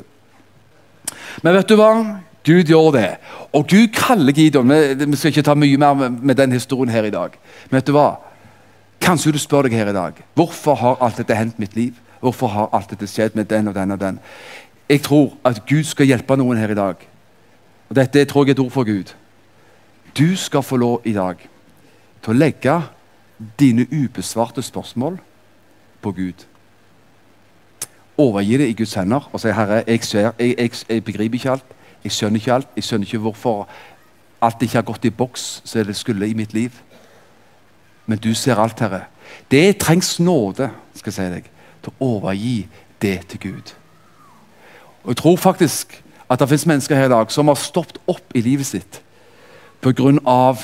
Men 1.44 1.58
vet 1.58 1.68
du 1.68 1.76
hva? 1.76 1.90
Gud 2.46 2.72
gjør 2.72 2.94
det. 2.96 3.10
Og 3.52 3.68
Gud 3.68 3.92
kaller 3.92 4.32
Gideon 4.32 4.72
Vi 4.72 5.20
skal 5.20 5.34
ikke 5.34 5.44
ta 5.50 5.56
mye 5.58 5.82
mer 5.82 6.08
med 6.16 6.36
den 6.40 6.56
historien 6.56 6.94
her 6.94 7.04
i 7.04 7.12
dag. 7.12 7.36
Men 7.70 7.82
vet 7.82 7.90
du 7.90 7.96
hva? 7.98 8.08
Kanskje 9.06 9.36
du 9.36 9.38
spør 9.38 9.68
deg 9.68 9.76
her 9.78 9.92
i 9.92 9.94
dag 9.94 10.18
hvorfor 10.34 10.78
har 10.82 10.96
alt 11.06 11.20
dette 11.22 11.36
hendt 11.38 11.60
mitt 11.62 11.76
liv? 11.78 11.94
Hvorfor 12.24 12.50
har 12.50 12.72
alt 12.74 12.90
dette 12.90 13.06
skjedd 13.08 13.36
med 13.38 13.46
den 13.46 13.68
og 13.70 13.76
den 13.76 13.92
og 13.94 14.00
den? 14.02 14.18
Jeg 14.90 15.04
tror 15.06 15.36
at 15.46 15.62
Gud 15.70 15.84
skal 15.86 16.10
hjelpe 16.10 16.38
noen 16.38 16.58
her 16.58 16.74
i 16.74 16.78
dag. 16.78 16.96
Og 17.90 17.96
Dette 17.96 18.24
tror 18.26 18.46
jeg 18.46 18.56
er 18.56 18.58
et 18.58 18.64
ord 18.64 18.72
for 18.72 18.84
Gud. 18.84 19.14
Du 20.18 20.36
skal 20.36 20.64
få 20.64 20.78
lov 20.78 21.06
i 21.06 21.14
dag 21.14 21.38
til 22.24 22.34
å 22.34 22.38
legge 22.38 22.80
dine 23.60 23.86
ubesvarte 23.92 24.64
spørsmål 24.66 25.20
på 26.02 26.12
Gud. 26.12 26.46
Overgi 28.18 28.58
det 28.58 28.70
i 28.72 28.78
Guds 28.80 28.94
hender 28.98 29.30
og 29.32 29.42
si 29.42 29.54
Herre, 29.54 29.84
jeg, 29.88 30.04
ser, 30.04 30.32
jeg, 30.40 30.56
jeg, 30.58 30.72
jeg 30.90 31.04
begriper 31.04 31.38
ikke 31.38 31.52
alt. 31.52 31.78
Jeg 32.04 32.18
skjønner 32.18 32.42
ikke 32.42 32.58
alt. 32.58 32.74
Jeg 32.76 32.90
skjønner 32.90 33.06
ikke 33.06 33.22
hvorfor 33.28 33.68
alt 34.42 34.66
ikke 34.66 34.82
har 34.82 34.90
gått 34.90 35.06
i 35.06 35.14
boks 35.14 35.62
som 35.66 35.86
det 35.86 35.98
skulle 35.98 36.30
i 36.30 36.38
mitt 36.38 36.58
liv 36.58 36.74
men 38.06 38.18
du 38.18 38.34
ser 38.34 38.60
alt, 38.62 38.80
Herre. 38.80 39.06
Det 39.52 39.78
trengs 39.82 40.20
nåde 40.20 40.70
skal 40.96 41.12
jeg 41.12 41.16
si 41.16 41.34
deg, 41.34 41.50
til 41.84 41.94
å 41.94 42.10
overgi 42.16 42.68
det 43.02 43.18
til 43.30 43.40
Gud. 43.40 43.74
Og 45.04 45.14
Jeg 45.14 45.18
tror 45.18 45.38
faktisk 45.38 46.02
at 46.30 46.40
det 46.40 46.50
finnes 46.50 46.66
mennesker 46.66 46.96
her 46.96 47.06
i 47.06 47.14
dag 47.14 47.32
som 47.32 47.48
har 47.48 47.60
stoppet 47.62 48.00
opp 48.08 48.36
i 48.36 48.42
livet 48.42 48.66
sitt 48.66 49.02
pga. 49.82 50.58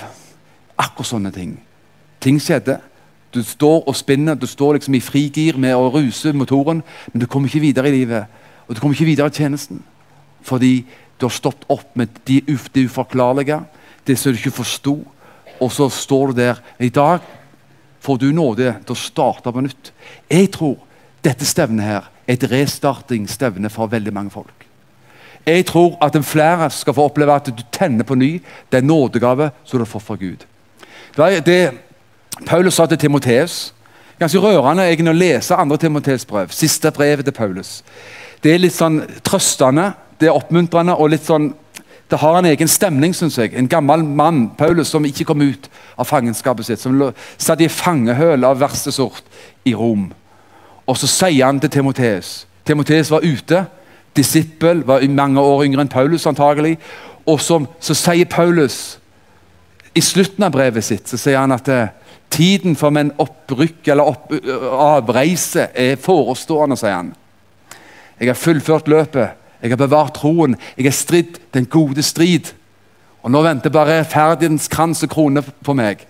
akkurat 0.77 1.08
sånne 1.08 1.32
ting. 1.32 1.60
Ting 2.19 2.41
skjedde. 2.41 2.80
Du 3.34 3.43
står 3.43 3.84
og 3.88 3.95
spinner, 3.95 4.36
du 4.36 4.47
står 4.47 4.73
liksom 4.73 4.95
i 4.95 4.99
frigir 4.99 5.58
med 5.58 5.75
å 5.75 5.91
ruse 5.93 6.34
motoren, 6.34 6.84
men 7.13 7.19
du 7.21 7.27
kommer 7.27 7.47
ikke 7.47 7.62
videre 7.62 7.88
i 7.88 7.91
livet. 7.91 8.25
Og 8.67 8.75
du 8.75 8.80
kommer 8.80 8.95
ikke 8.95 9.06
videre 9.06 9.27
i 9.27 9.30
tjenesten. 9.30 9.84
Fordi 10.41 10.86
du 11.19 11.25
har 11.25 11.30
stoppet 11.30 11.69
opp 11.69 11.95
med 11.95 12.08
det 12.27 12.43
uforklarlige, 12.75 13.62
det 14.08 14.17
som 14.17 14.32
du 14.32 14.38
ikke 14.38 14.51
forsto, 14.51 15.06
og 15.62 15.71
så 15.71 15.89
står 15.89 16.32
du 16.32 16.41
der. 16.41 16.62
I 16.80 16.89
dag 16.89 17.21
får 18.02 18.17
du 18.17 18.32
nåde 18.34 18.74
til 18.86 18.95
å 18.95 19.00
starte 19.00 19.54
på 19.54 19.62
nytt. 19.62 19.91
Jeg 20.30 20.50
tror 20.56 20.80
dette 21.21 21.45
stevnet 21.45 21.86
her 21.86 22.10
er 22.26 22.34
et 22.34 22.47
restartingsstevne 22.50 23.69
for 23.69 23.91
veldig 23.91 24.13
mange 24.13 24.34
folk. 24.34 24.65
Jeg 25.45 25.65
tror 25.69 25.97
at 26.02 26.17
flere 26.26 26.69
skal 26.69 26.93
få 26.93 27.08
oppleve 27.10 27.34
at 27.34 27.50
du 27.50 27.63
tenner 27.74 28.06
på 28.06 28.15
ny 28.15 28.39
den 28.71 28.86
nådegave 28.89 29.52
som 29.63 29.78
du 29.78 29.86
har 29.86 29.89
fått 29.89 30.06
fra 30.06 30.15
Gud. 30.15 30.45
Det 31.17 31.45
det 31.45 31.62
Paulus 32.45 32.76
sa 32.76 32.86
til 32.86 32.97
Timoteus. 32.97 33.74
Ganske 34.19 34.39
rørende 34.39 34.86
egentlig 34.86 35.13
å 35.13 35.17
lese 35.17 35.58
andre 35.58 35.78
Timoteus 35.78 36.26
brev. 36.26 36.50
Siste 36.54 36.91
brevet 36.91 37.26
til 37.26 37.34
Paulus. 37.34 37.82
Det 38.41 38.54
er 38.54 38.62
litt 38.62 38.74
sånn 38.74 39.02
trøstende, 39.26 39.91
det 40.19 40.30
er 40.30 40.38
oppmuntrende 40.38 40.95
og 40.97 41.10
litt 41.13 41.26
sånn 41.26 41.52
det 42.12 42.19
har 42.19 42.38
en 42.38 42.45
egen 42.45 42.67
stemning, 42.67 43.13
syns 43.15 43.38
jeg. 43.39 43.54
En 43.56 43.69
gammel 43.71 44.04
mann, 44.04 44.50
Paulus, 44.60 44.89
som 44.91 45.06
ikke 45.08 45.26
kom 45.30 45.41
ut 45.41 45.69
av 45.95 46.10
fangenskapet 46.10 46.67
sitt. 46.67 46.82
Som 46.84 47.00
satt 47.39 47.63
i 47.63 47.69
fangehøl 47.71 48.43
av 48.43 48.60
verste 48.60 48.91
sort 48.91 49.24
i 49.63 49.71
Rom. 49.78 50.10
Og 50.86 50.97
så 51.00 51.08
sier 51.08 51.45
han 51.45 51.62
til 51.62 51.71
Timoteus 51.71 52.41
Timoteus 52.67 53.10
var 53.12 53.24
ute. 53.24 53.65
Disippel, 54.15 54.84
var 54.86 55.08
mange 55.08 55.41
år 55.41 55.63
yngre 55.65 55.86
enn 55.86 55.91
Paulus 55.91 56.28
antagelig. 56.28 56.76
Og 57.26 57.39
så, 57.41 57.62
så 57.80 57.95
sier 57.95 58.28
Paulus 58.30 58.97
i 59.95 60.04
slutten 60.04 60.45
av 60.45 60.54
brevet 60.54 60.86
sitt 60.86 61.10
så 61.12 61.17
sier 61.19 61.41
han 61.41 61.52
at 61.52 61.67
eh, 61.67 61.89
tiden 62.32 62.78
for 62.80 62.95
en 62.95 63.12
opprykk 63.19 63.89
eller 63.91 64.08
opp, 64.13 64.32
avreise 64.71 65.67
er 65.76 66.00
forestående. 66.00 66.78
sier 66.80 66.95
han. 66.95 67.13
Jeg 68.19 68.30
har 68.32 68.39
fullført 68.39 68.88
løpet. 68.91 69.40
Jeg 69.62 69.71
har 69.71 69.78
bevart 69.78 70.13
troen. 70.13 70.56
Jeg 70.78 70.86
har 70.86 70.95
stridd 70.95 71.39
den 71.54 71.65
gode 71.65 72.04
strid. 72.04 72.54
Og 73.21 73.32
Nå 73.32 73.41
venter 73.45 73.69
bare 73.69 74.00
rettferdighetens 74.00 74.67
krans 74.67 75.04
og 75.04 75.10
krone 75.10 75.41
på 75.41 75.74
meg. 75.78 76.08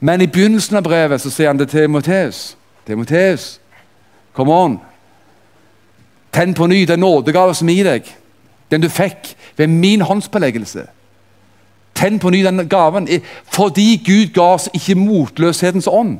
Men 0.00 0.20
i 0.20 0.30
begynnelsen 0.30 0.78
av 0.80 0.86
brevet 0.86 1.20
så 1.20 1.30
sier 1.30 1.52
han 1.52 1.60
det 1.60 1.68
til 1.70 1.84
Timoteus. 1.84 2.56
Timoteus, 2.86 3.60
come 4.32 4.52
on. 4.52 4.78
Tenn 6.32 6.54
på 6.54 6.66
ny 6.66 6.84
den 6.88 7.00
nådegave 7.00 7.54
som 7.54 7.68
er 7.68 7.80
i 7.80 7.86
deg. 7.86 8.08
Den 8.70 8.82
du 8.82 8.88
fikk 8.88 9.34
ved 9.56 9.70
min 9.70 10.00
håndspåleggelse. 10.00 10.86
Tenn 11.94 12.18
på 12.18 12.30
ny 12.30 12.42
den 12.44 12.68
gaven 12.68 13.08
fordi 13.44 14.02
Gud 14.06 14.32
ga 14.34 14.54
oss 14.56 14.70
ikke 14.74 14.98
motløshetens 14.98 15.86
ånd. 15.86 16.18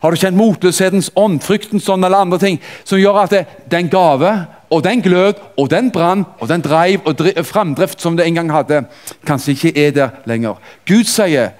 Har 0.00 0.10
du 0.10 0.16
kjent 0.16 0.36
motløshetens 0.36 1.10
ånd, 1.16 1.40
fryktens 1.44 1.88
ånd 1.88 2.04
eller 2.04 2.22
andre 2.22 2.38
ting 2.40 2.60
som 2.84 3.00
gjør 3.00 3.24
at 3.24 3.34
det, 3.34 3.42
den 3.70 3.90
gave 3.92 4.30
og 4.70 4.84
den 4.84 5.02
glød 5.02 5.34
og 5.58 5.70
den 5.70 5.90
brann 5.90 6.24
og 6.38 6.48
den 6.48 6.62
dreiv 6.62 7.00
og 7.04 7.46
framdrift 7.46 8.00
som 8.02 8.16
det 8.16 8.26
en 8.26 8.34
gang 8.34 8.52
hadde, 8.52 8.84
kanskje 9.26 9.52
ikke 9.52 9.86
er 9.86 9.90
der 9.90 10.08
lenger. 10.26 10.60
Gud 10.86 11.04
sier 11.04 11.50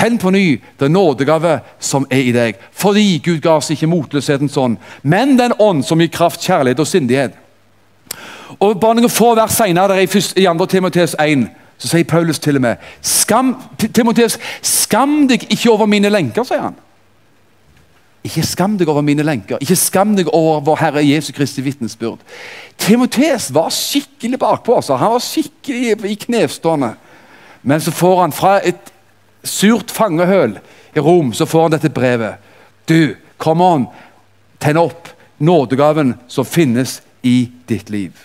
Tenn 0.00 0.18
på 0.18 0.30
ny 0.30 0.60
den 0.80 0.92
nådegave 0.92 1.58
som 1.78 2.06
er 2.10 2.22
i 2.24 2.32
deg. 2.32 2.56
Fordi 2.72 3.20
Gud 3.24 3.40
ga 3.42 3.58
oss 3.58 3.70
ikke 3.70 3.88
motløshetens 3.90 4.56
ånd, 4.56 4.78
men 5.02 5.34
den 5.38 5.52
ånd 5.58 5.82
som 5.84 6.00
gir 6.00 6.08
kraft, 6.08 6.40
kjærlighet 6.40 6.80
og 6.80 6.86
sindighet. 6.86 7.34
Og 8.60 8.80
Bare 8.80 8.96
noen 8.96 9.12
få 9.12 9.34
vers 9.34 9.58
senere, 9.58 10.02
i 10.02 10.06
2. 10.06 10.66
Timoteus 10.66 11.16
1, 11.20 11.48
så 11.78 11.90
sier 11.90 12.04
Paulus 12.08 12.38
til 12.38 12.56
og 12.56 12.64
med 12.64 12.76
skam, 13.02 13.54
Timoteus, 13.80 14.38
skam 14.62 15.26
deg 15.28 15.44
ikke 15.50 15.70
over 15.72 15.90
mine 15.90 16.08
lenker, 16.08 16.44
sier 16.48 16.70
han. 16.70 16.78
Ikke 18.24 18.44
skam 18.44 18.76
deg 18.76 18.88
over 18.92 19.04
mine 19.04 19.24
lenker, 19.24 19.60
ikke 19.64 19.78
skam 19.80 20.12
deg 20.18 20.28
over 20.36 20.60
vår 20.66 20.80
Herre 20.82 21.04
Jesu 21.06 21.30
Kristi 21.32 21.62
vitnesbyrd. 21.64 22.20
Timotes 22.80 23.48
var 23.54 23.70
skikkelig 23.72 24.38
bakpå. 24.38 24.80
Så 24.82 24.96
Han 24.96 25.14
var 25.14 25.24
skikkelig 25.24 26.04
i 26.04 26.18
knestående. 26.26 26.94
Men 27.62 27.80
så 27.80 27.90
får 27.90 28.20
han 28.20 28.32
fra 28.32 28.58
et 28.64 28.92
surt 29.44 29.90
fangehøl 29.90 30.58
i 30.94 31.00
Rom 31.00 31.32
så 31.32 31.46
får 31.46 31.62
han 31.62 31.74
dette 31.76 31.92
brevet. 31.94 32.34
Du, 32.86 33.16
come 33.38 33.64
on, 33.64 33.86
tenn 34.58 34.80
opp 34.80 35.08
nådegaven 35.38 36.14
som 36.28 36.44
finnes 36.44 37.00
i 37.22 37.50
ditt 37.68 37.90
liv. 37.90 38.16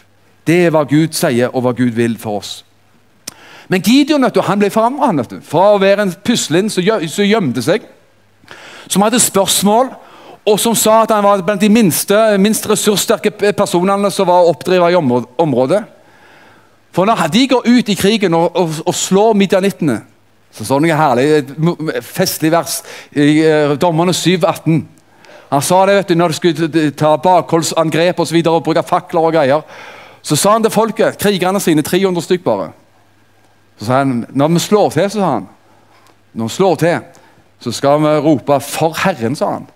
Det 0.46 0.66
er 0.66 0.74
hva 0.74 0.84
Gud 0.90 1.16
sier, 1.18 1.52
og 1.54 1.66
hva 1.66 1.74
Gud 1.78 1.94
vil 1.98 2.18
for 2.22 2.42
oss. 2.42 2.64
Men 3.68 3.82
Gideon 3.82 4.26
vet 4.26 4.36
du, 4.36 4.44
han 4.46 4.62
ble 4.62 4.70
forandra. 4.70 5.26
Fra 5.42 5.72
å 5.74 5.82
være 5.82 6.06
en 6.06 6.14
pusling 6.26 6.70
som 6.70 6.86
gjemte 6.86 7.64
seg 7.66 7.86
som 8.88 9.06
hadde 9.06 9.20
spørsmål, 9.20 9.92
og 10.46 10.60
som 10.62 10.76
sa 10.78 11.02
at 11.04 11.12
han 11.12 11.26
var 11.26 11.42
blant 11.42 11.62
de 11.62 11.70
minste, 11.74 12.16
minst 12.38 12.68
ressurssterke 12.70 13.32
personene 13.58 14.12
som 14.14 14.28
var 14.30 14.50
oppdriver 14.50 14.94
i 14.94 14.98
området. 15.42 15.82
For 16.94 17.10
når 17.10 17.28
de 17.34 17.48
går 17.48 17.66
ut 17.66 17.90
i 17.90 17.98
krigen 17.98 18.34
og, 18.38 18.52
og, 18.56 18.76
og 18.86 18.96
slår 18.96 19.34
midjanittene 19.36 20.02
så 20.56 20.64
står 20.64 20.80
det 20.80 20.88
noe 20.88 20.98
herlig, 21.00 22.04
festlig 22.06 22.52
vers 22.54 22.78
i 23.12 23.42
uh, 23.44 23.74
Dommerne 23.80 24.14
7,18. 24.16 24.78
Han 25.50 25.64
sa 25.64 25.82
det 25.88 25.98
vet 25.98 26.14
du, 26.14 26.16
når 26.16 26.32
de 26.32 26.38
skulle 26.38 26.86
ta 26.96 27.12
bakholdsangrep 27.22 28.22
og, 28.22 28.28
så 28.30 28.38
videre, 28.38 28.56
og 28.56 28.64
bruke 28.64 28.84
fakler 28.88 29.28
og 29.28 29.36
greier. 29.36 29.66
Så 30.26 30.38
sa 30.40 30.56
han 30.56 30.64
til 30.64 30.74
folket, 30.74 31.20
krigerne 31.20 31.60
sine, 31.62 31.84
300 31.86 32.24
stykk 32.24 32.46
bare 32.48 32.72
Så 33.78 33.90
sa 33.90 34.00
han, 34.00 34.24
Når 34.32 34.56
vi 34.56 34.64
slår 34.64 34.96
til, 34.96 35.10
så 35.12 35.20
sa 35.20 35.34
han, 35.34 35.50
når 36.34 36.48
vi 36.48 36.56
slår 36.56 36.80
til, 36.82 37.15
så 37.66 37.72
skal 37.74 38.02
vi 38.04 38.18
rope 38.22 38.60
'For 38.62 38.94
Herren', 38.94 39.36
sa 39.36 39.52
han. 39.52 39.68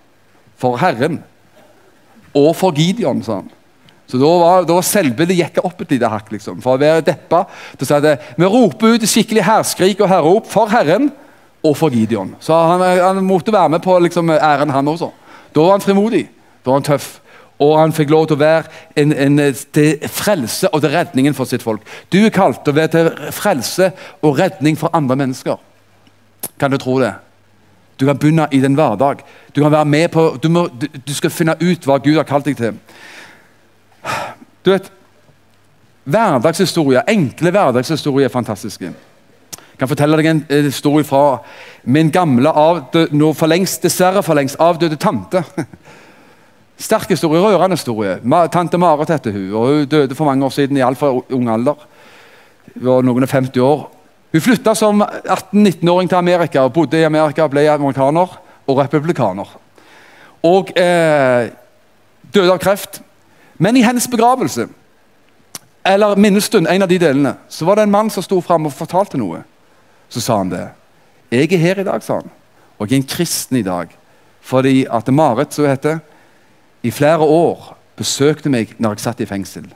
For 0.57 0.77
Herren. 0.77 1.23
Og 2.35 2.55
for 2.55 2.71
Gideon, 2.71 3.23
sa 3.23 3.41
han. 3.41 3.49
Så 4.07 4.17
Da 4.17 4.25
var, 4.25 4.63
da 4.65 4.73
var 4.73 4.81
selvbildet 4.81 5.37
gikk 5.37 5.57
opp 5.63 5.81
et 5.81 5.91
lite 5.91 6.09
hakk. 6.09 6.31
liksom. 6.31 6.61
For 6.61 6.77
å 6.77 6.81
være 6.81 7.01
deppa 7.05 7.45
til 7.77 7.85
å 7.85 7.87
si 7.87 7.93
at 7.93 8.21
Vi 8.37 8.45
roper 8.45 8.95
ut 8.95 9.01
skikkelig 9.01 9.43
herskrik 9.43 10.01
og 10.01 10.09
herrop 10.09 10.47
for 10.47 10.67
Herren 10.67 11.11
og 11.63 11.77
for 11.77 11.89
Gideon. 11.89 12.35
Så 12.39 12.53
han, 12.53 12.81
han 12.81 13.23
måtte 13.23 13.53
være 13.53 13.69
med 13.69 13.81
på 13.81 13.99
liksom, 13.99 14.29
æren, 14.29 14.69
han 14.69 14.87
også. 14.87 15.11
Da 15.55 15.61
var 15.61 15.71
han 15.71 15.81
frimodig. 15.81 16.29
Da 16.65 16.71
var 16.71 16.79
han 16.79 16.83
tøff. 16.83 17.19
Og 17.59 17.79
han 17.79 17.93
fikk 17.93 18.09
lov 18.09 18.27
til 18.27 18.37
å 18.37 18.39
være 18.39 18.63
en, 18.95 19.13
en, 19.13 19.53
til 19.73 19.97
frelse 20.07 20.69
og 20.73 20.81
til 20.81 20.89
redningen 20.89 21.33
for 21.33 21.45
sitt 21.45 21.63
folk. 21.63 21.81
Du 22.11 22.25
er 22.25 22.29
kalt 22.29 22.63
til 22.63 22.73
å 22.73 22.79
være 22.79 22.87
til 22.87 23.31
frelse 23.31 23.91
og 24.21 24.39
redning 24.39 24.77
for 24.77 24.89
andre 24.93 25.15
mennesker. 25.15 25.57
Kan 26.59 26.71
du 26.71 26.77
tro 26.77 26.99
det? 26.99 27.13
Du 27.99 28.05
kan 28.05 28.17
begynne 28.17 28.47
i 28.51 28.59
den 28.59 28.73
hverdag. 28.73 29.23
Du 29.55 29.61
kan 29.61 29.71
være 29.71 29.85
med 29.85 30.07
på, 30.07 30.37
du, 30.43 30.49
må, 30.49 30.67
du, 31.07 31.13
skal 31.13 31.29
finne 31.29 31.55
ut 31.59 31.85
hva 31.85 31.97
Gud 31.99 32.15
har 32.15 32.27
kalt 32.27 32.45
deg 32.47 32.57
til. 32.57 32.79
Du 34.65 34.71
vet, 34.71 34.91
Hverdagshistorie, 36.09 37.03
Enkle 37.09 37.51
hverdagshistorier 37.51 38.29
er 38.29 38.33
fantastiske. 38.33 38.85
Jeg 38.85 39.77
kan 39.79 39.87
fortelle 39.87 40.17
deg 40.17 40.29
en 40.31 40.39
historie 40.65 41.05
fra 41.05 41.37
min 41.83 42.09
gamle, 42.11 42.49
avdød, 42.49 43.13
for 43.35 43.47
lengst, 43.47 43.83
dessverre 43.83 44.23
for 44.23 44.33
lengst 44.33 44.57
avdøde 44.59 44.95
tante. 44.95 45.43
Sterk 46.79 47.09
historie, 47.09 47.41
rørende 47.41 47.75
historie. 47.75 48.17
Tante 48.51 48.77
Marit 48.77 49.09
heter 49.09 49.31
hun. 49.31 49.53
og 49.53 49.67
Hun 49.67 49.85
døde 49.85 50.15
for 50.15 50.25
mange 50.25 50.45
år 50.45 50.49
siden 50.49 50.77
i 50.77 50.81
altfor 50.81 51.25
ung 51.31 51.49
alder. 51.49 51.75
Hun 52.73 52.85
var 52.85 53.01
noen 53.01 53.23
og 53.23 53.29
50 53.29 53.57
år. 53.57 53.98
Hun 54.31 54.41
flytta 54.41 54.75
som 54.75 55.01
18-19-åring 55.01 56.09
til 56.09 56.19
Amerika 56.19 56.61
og 56.61 56.73
bodde 56.73 56.99
i 56.99 57.07
Amerika, 57.07 57.47
ble 57.49 57.65
amerikaner 57.71 58.35
og 58.69 58.77
republikaner. 58.77 59.55
Og 60.45 60.69
eh, 60.77 61.49
døde 62.33 62.53
av 62.53 62.59
kreft. 62.61 63.01
Men 63.57 63.77
i 63.77 63.83
hennes 63.83 64.07
begravelse, 64.07 64.67
eller 65.83 66.19
minnestund, 66.19 66.67
en 66.69 66.85
av 66.85 66.91
de 66.91 66.99
delene, 67.01 67.33
så 67.49 67.65
var 67.65 67.79
det 67.79 67.87
en 67.87 67.95
mann 67.95 68.11
som 68.13 68.23
sto 68.23 68.37
fram 68.45 68.69
og 68.69 68.75
fortalte 68.75 69.17
noe. 69.19 69.41
Så 70.09 70.21
sa 70.21 70.37
han 70.37 70.53
det. 70.53 70.67
'Jeg 71.31 71.53
er 71.53 71.57
her 71.57 71.79
i 71.79 71.83
dag', 71.83 72.03
sa 72.03 72.13
han. 72.13 72.29
'Og 72.79 72.89
jeg 72.89 72.97
er 72.97 73.01
en 73.01 73.07
kristen 73.07 73.57
i 73.57 73.61
dag.' 73.61 73.97
Fordi 74.41 74.85
at 74.91 75.13
Marit, 75.13 75.53
som 75.53 75.65
heter, 75.65 75.99
i 76.83 76.91
flere 76.91 77.19
år 77.19 77.77
besøkte 77.95 78.49
meg 78.49 78.75
når 78.77 78.89
jeg 78.89 78.99
satt 78.99 79.19
i 79.19 79.25
fengsel. 79.25 79.67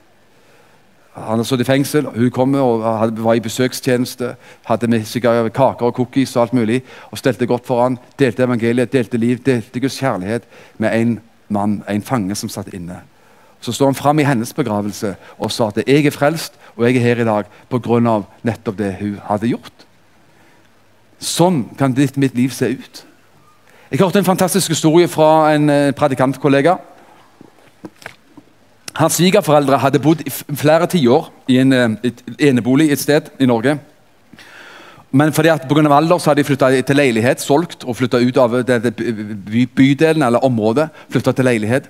Han 1.14 1.24
hadde 1.24 1.46
sittet 1.46 1.68
i 1.68 1.70
fengsel, 1.70 2.08
hun 2.10 2.32
kom 2.34 2.56
og 2.58 2.82
var 3.22 3.38
i 3.38 3.42
besøkstjeneste. 3.44 4.32
Hadde 4.66 4.90
med 4.90 5.06
seg 5.06 5.22
kaker 5.54 5.86
og 5.86 5.94
cookies 5.94 6.36
og 6.36 6.42
alt 6.42 6.54
mulig. 6.58 6.82
og 7.12 7.18
Stelte 7.22 7.46
godt 7.46 7.68
for 7.70 7.84
han, 7.84 8.00
Delte 8.20 8.44
evangeliet, 8.44 8.94
delte 8.94 9.18
liv, 9.18 9.38
delte 9.46 9.80
Guds 9.80 10.00
kjærlighet 10.02 10.48
med 10.78 11.02
en 11.02 11.20
mann, 11.50 11.84
en 11.90 12.02
fange 12.02 12.36
som 12.36 12.50
satt 12.50 12.74
inne. 12.74 13.04
Så 13.62 13.72
står 13.72 13.94
han 13.94 13.96
fram 13.96 14.20
i 14.20 14.26
hennes 14.28 14.54
begravelse 14.54 15.16
og 15.38 15.52
sa 15.52 15.68
at 15.68 15.88
'jeg 15.88 16.06
er 16.06 16.12
frelst, 16.12 16.54
og 16.76 16.86
jeg 16.86 16.96
er 16.96 17.00
her 17.00 17.22
i 17.22 17.24
dag 17.24 17.46
pga. 17.70 18.24
nettopp 18.44 18.78
det 18.78 18.96
hun 19.00 19.20
hadde 19.24 19.48
gjort'. 19.48 19.86
Sånn 21.20 21.70
kan 21.78 21.94
ditt 21.94 22.18
mitt 22.18 22.36
liv 22.36 22.50
se 22.50 22.66
ut. 22.66 23.06
Jeg 23.92 24.00
hørte 24.00 24.20
en 24.20 24.26
fantastisk 24.26 24.70
historie 24.70 25.08
fra 25.08 25.54
en 25.54 25.70
eh, 25.70 25.92
predikantkollega. 25.92 26.78
Hans 28.94 29.18
svigerforeldre 29.18 29.80
hadde 29.82 30.02
bodd 30.02 30.22
i 30.22 30.32
flere 30.32 30.86
tiår 30.90 31.32
i 31.50 31.58
en 31.64 31.74
eh, 31.74 31.96
et 32.12 32.22
enebolig 32.52 32.92
et 32.94 33.02
sted 33.02 33.32
i 33.42 33.50
Norge. 33.50 33.78
Men 35.14 35.34
fordi 35.34 35.50
at 35.54 35.66
pga. 35.70 35.82
alder 35.94 36.18
så 36.18 36.32
hadde 36.32 36.42
de 36.42 36.48
flytta 36.48 36.70
til 36.82 36.98
leilighet, 36.98 37.42
solgt 37.42 37.84
og 37.86 37.98
flytta 37.98 38.18
ut 38.18 38.38
av 38.38 38.56
by, 38.66 39.66
bydelen 39.76 40.26
eller 40.26 40.46
området. 40.46 40.90
til 41.10 41.46
leilighet. 41.46 41.90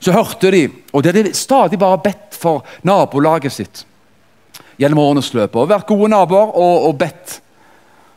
Så 0.00 0.12
hørte 0.12 0.50
de, 0.50 0.68
og 0.92 1.02
det 1.02 1.14
hadde 1.14 1.28
de 1.28 1.34
stadig 1.34 1.78
bare 1.78 1.98
bedt 1.98 2.34
for 2.36 2.64
nabolaget 2.82 3.52
sitt 3.52 3.84
gjennom 4.78 4.98
årenes 4.98 5.32
løp. 5.34 5.56
Og 5.56 5.68
vært 5.68 5.86
gode 5.86 6.08
naboer 6.08 6.50
og, 6.56 6.88
og 6.88 6.98
bedt. 6.98 7.40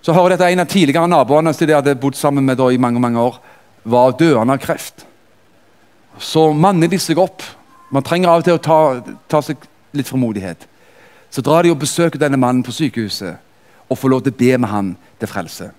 Så 0.02 0.14
hører 0.14 0.38
de 0.38 0.44
at 0.44 0.52
en 0.52 0.64
av 0.64 0.68
tidligere 0.72 1.08
naboene 1.08 1.54
som 1.54 1.68
de 1.68 1.76
hadde 1.76 1.96
bodd 2.00 2.16
sammen 2.16 2.46
med 2.46 2.60
i 2.60 2.78
mange 2.78 3.00
mange 3.00 3.20
år, 3.20 3.40
var 3.84 4.16
døende 4.20 4.54
av 4.54 4.60
kreft. 4.60 5.06
Så 6.20 6.54
manner 6.54 6.88
de 6.88 7.00
seg 7.00 7.20
opp. 7.20 7.44
Man 7.90 8.04
trenger 8.04 8.30
av 8.30 8.42
og 8.42 8.48
til 8.48 8.58
å 8.58 8.64
ta, 8.64 8.80
ta 9.30 9.42
seg 9.42 9.64
litt 9.96 10.10
frimodighet. 10.10 10.68
Så 11.30 11.44
drar 11.44 11.64
de 11.64 11.72
og 11.72 11.80
besøker 11.82 12.20
denne 12.20 12.40
mannen 12.40 12.64
på 12.64 12.76
sykehuset 12.76 13.38
og 13.88 14.00
får 14.00 14.12
lov 14.12 14.24
til 14.26 14.34
å 14.36 14.40
be 14.40 14.58
med 14.58 14.72
han 14.72 14.96
til 15.20 15.32
frelse. 15.32 15.70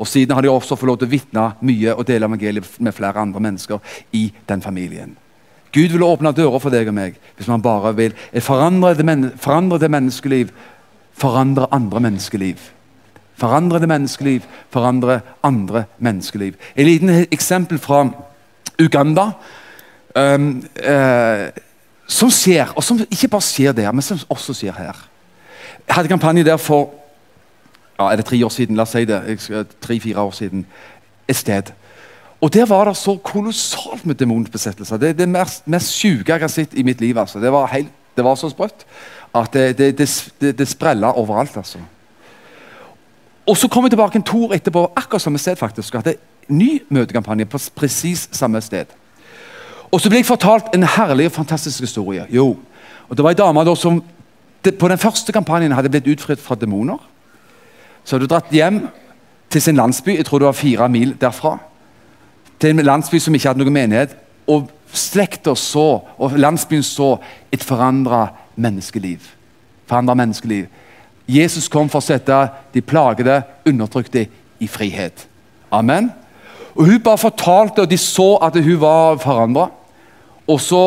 Og 0.00 0.08
Siden 0.08 0.34
har 0.34 0.42
de 0.42 0.48
også 0.48 0.76
fått 0.76 0.88
lov 0.88 0.98
til 1.00 1.08
å 1.08 1.12
vitne 1.12 1.46
mye 1.60 1.94
og 1.94 2.06
dele 2.08 2.28
evangeliet 2.28 2.78
med 2.80 2.96
flere 2.96 3.20
andre 3.20 3.40
mennesker 3.40 3.80
i 4.16 4.30
den 4.48 4.62
familien. 4.64 5.16
Gud 5.72 5.92
vil 5.92 6.02
åpne 6.02 6.32
dører 6.34 6.58
for 6.58 6.72
deg 6.72 6.88
og 6.90 6.96
meg 6.96 7.18
hvis 7.36 7.48
man 7.50 7.62
bare 7.62 7.92
vil 7.96 8.16
forandre 8.42 8.94
det, 8.98 9.06
men 9.06 9.30
forandre 9.38 9.78
det 9.78 9.90
menneskeliv, 9.92 10.50
forandre 11.14 11.68
andre 11.72 12.00
menneskeliv. 12.00 12.70
Forandre 13.40 13.78
det 13.80 13.88
menneskeliv, 13.88 14.44
forandre 14.72 15.20
andre 15.44 15.84
menneskeliv. 15.98 16.58
Et 16.76 16.84
liten 16.84 17.08
eksempel 17.30 17.78
fra 17.80 18.02
Uganda. 18.80 19.30
Um, 20.20 20.62
uh, 20.84 21.48
som 22.10 22.30
skjer, 22.30 22.72
og 22.76 22.84
som 22.84 22.98
ikke 23.06 23.28
bare 23.30 23.46
skjer 23.46 23.72
der, 23.72 23.92
men 23.92 24.02
som 24.02 24.18
også 24.28 24.54
skjer 24.54 24.74
her. 24.76 25.04
Jeg 25.86 25.94
hadde 25.94 26.10
kampanje 26.10 26.44
der 26.44 26.58
for 26.60 26.90
ja, 28.00 28.08
er 28.10 28.16
det 28.16 28.24
tre 28.24 28.44
år 28.44 28.48
siden. 28.48 28.76
la 28.76 28.82
oss 28.82 28.94
si 28.96 29.04
det, 29.04 29.66
tre-fire 29.80 30.20
år 30.20 30.30
siden. 30.30 30.66
Et 31.28 31.36
sted. 31.36 31.72
Og 32.40 32.52
Der 32.52 32.66
var 32.66 32.84
det 32.84 32.96
så 32.96 33.16
kolossalt 33.16 34.06
med 34.06 34.14
demonbesettelser. 34.14 34.96
Det 34.96 35.08
er 35.08 35.12
det 35.12 35.28
mest, 35.28 35.68
mest 35.68 35.86
syke 35.86 36.32
jeg 36.32 36.40
har 36.40 36.48
sett 36.48 36.74
i 36.74 36.82
mitt 36.82 37.00
liv. 37.00 37.18
altså. 37.18 37.40
Det 37.40 37.52
var, 37.52 37.66
helt, 37.66 37.88
det 38.16 38.24
var 38.24 38.34
så 38.34 38.48
sprøtt 38.48 38.86
at 39.34 39.52
det, 39.52 39.78
det, 39.78 40.32
det, 40.40 40.58
det 40.58 40.68
sprella 40.68 41.12
overalt. 41.12 41.56
altså. 41.56 41.78
Og 43.46 43.56
Så 43.56 43.68
kom 43.68 43.84
jeg 43.84 43.90
tilbake 43.90 44.16
en 44.16 44.22
to 44.22 44.44
år 44.44 44.54
etterpå, 44.54 44.92
akkurat 44.96 45.22
samme 45.22 45.38
sted. 45.38 45.56
faktisk, 45.56 45.94
og 45.94 46.06
en 46.06 46.14
ny 46.48 46.82
møtekampanje 46.88 47.44
på 47.44 47.58
presis 47.74 48.28
samme 48.32 48.60
sted. 48.60 48.86
Og 49.90 50.00
så 50.00 50.10
ble 50.10 50.20
jeg 50.20 50.28
fortalt 50.28 50.74
en 50.74 50.86
herlig 50.86 51.26
og 51.26 51.32
fantastisk 51.32 51.80
historie. 51.80 52.26
Jo, 52.30 52.56
og 53.08 53.16
Det 53.16 53.24
var 53.24 53.30
ei 53.30 53.34
dame 53.34 53.76
som 53.76 54.02
på 54.62 54.88
den 54.88 54.98
første 54.98 55.32
kampanjen 55.32 55.72
hadde 55.72 55.90
blitt 55.90 56.06
utfridd 56.06 56.38
fra 56.38 56.54
demoner. 56.54 56.98
Så 58.04 58.16
hadde 58.16 58.24
hun 58.24 58.30
dratt 58.30 58.52
hjem 58.52 58.88
til 59.50 59.62
sin 59.62 59.76
landsby, 59.76 60.16
jeg 60.16 60.26
tror 60.26 60.38
det 60.38 60.46
var 60.46 60.52
fire 60.52 60.88
mil 60.88 61.16
derfra. 61.20 61.58
Til 62.60 62.70
en 62.70 62.84
landsby 62.86 63.18
som 63.18 63.34
ikke 63.34 63.48
hadde 63.48 63.64
noen 63.64 63.72
menighet. 63.72 64.14
Og 64.46 64.70
slekta 64.92 65.54
så, 65.54 66.00
og 66.18 66.38
landsbyen 66.38 66.82
så, 66.82 67.16
et 67.52 67.64
forandra 67.64 68.28
menneskeliv. 68.56 69.18
Forandra 69.86 70.14
menneskeliv. 70.14 70.66
Jesus 71.28 71.68
kom 71.68 71.88
for 71.88 72.02
å 72.02 72.04
sette 72.04 72.36
de 72.74 72.82
plagede, 72.82 73.42
undertrykte, 73.66 74.26
i 74.60 74.66
frihet. 74.68 75.26
Amen. 75.72 76.10
Og 76.74 76.84
Hun 76.86 77.02
bare 77.02 77.18
fortalte, 77.18 77.82
og 77.82 77.90
de 77.90 77.98
så 77.98 78.36
at 78.42 78.56
hun 78.62 78.80
var 78.80 79.16
forandra. 79.16 79.70
Og 80.50 80.60
så 80.60 80.82